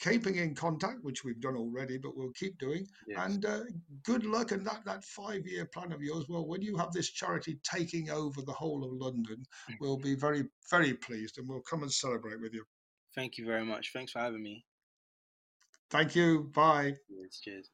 keeping 0.02 0.36
in 0.38 0.56
contact, 0.56 1.04
which 1.04 1.24
we've 1.24 1.40
done 1.40 1.56
already, 1.56 1.98
but 1.98 2.18
we'll 2.18 2.32
keep 2.32 2.58
doing. 2.58 2.86
Yes. 3.08 3.20
And 3.24 3.46
uh, 3.46 3.60
good 4.04 4.26
luck. 4.26 4.52
And 4.52 4.66
that, 4.66 4.82
that 4.86 5.06
five 5.06 5.46
year 5.46 5.66
plan 5.66 5.92
of 5.92 6.02
yours, 6.02 6.26
well, 6.28 6.46
when 6.46 6.62
you 6.62 6.76
have 6.78 6.92
this 6.92 7.12
charity 7.12 7.60
taking 7.64 8.10
over 8.10 8.42
the 8.42 8.52
whole 8.52 8.84
of 8.84 8.92
London, 8.94 9.46
we'll 9.80 9.98
be 9.98 10.16
very, 10.16 10.46
very 10.70 10.94
pleased 10.96 11.38
and 11.38 11.48
we'll 11.48 11.62
come 11.62 11.84
and 11.84 11.92
celebrate 11.92 12.42
with 12.42 12.54
you. 12.54 12.66
Thank 13.16 13.38
you 13.38 13.46
very 13.46 13.64
much. 13.64 13.92
Thanks 13.94 14.12
for 14.12 14.20
having 14.20 14.42
me. 14.42 14.66
Thank 15.92 16.16
you. 16.16 16.50
Bye. 16.54 16.96
Cheers. 17.08 17.40
Cheers. 17.44 17.70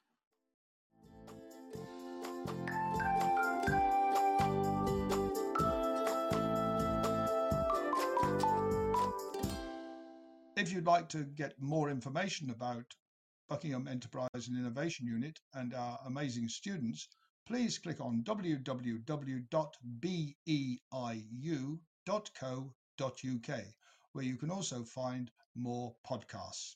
If 10.58 10.72
you'd 10.72 10.88
like 10.88 11.08
to 11.10 11.24
get 11.24 11.62
more 11.62 11.92
information 11.92 12.50
about 12.50 12.96
Buckingham 13.48 13.88
Enterprise 13.88 14.48
and 14.48 14.58
Innovation 14.58 15.06
Unit 15.06 15.40
and 15.54 15.76
our 15.76 16.00
amazing 16.08 16.50
students, 16.50 17.10
please 17.46 17.78
click 17.78 18.02
on 18.02 18.24
www.beiu.co.uk, 18.24 18.86
where 24.14 24.26
you 24.26 24.36
can 24.36 24.50
also 24.50 24.84
find 24.84 25.30
more 25.54 25.96
podcasts. 26.10 26.74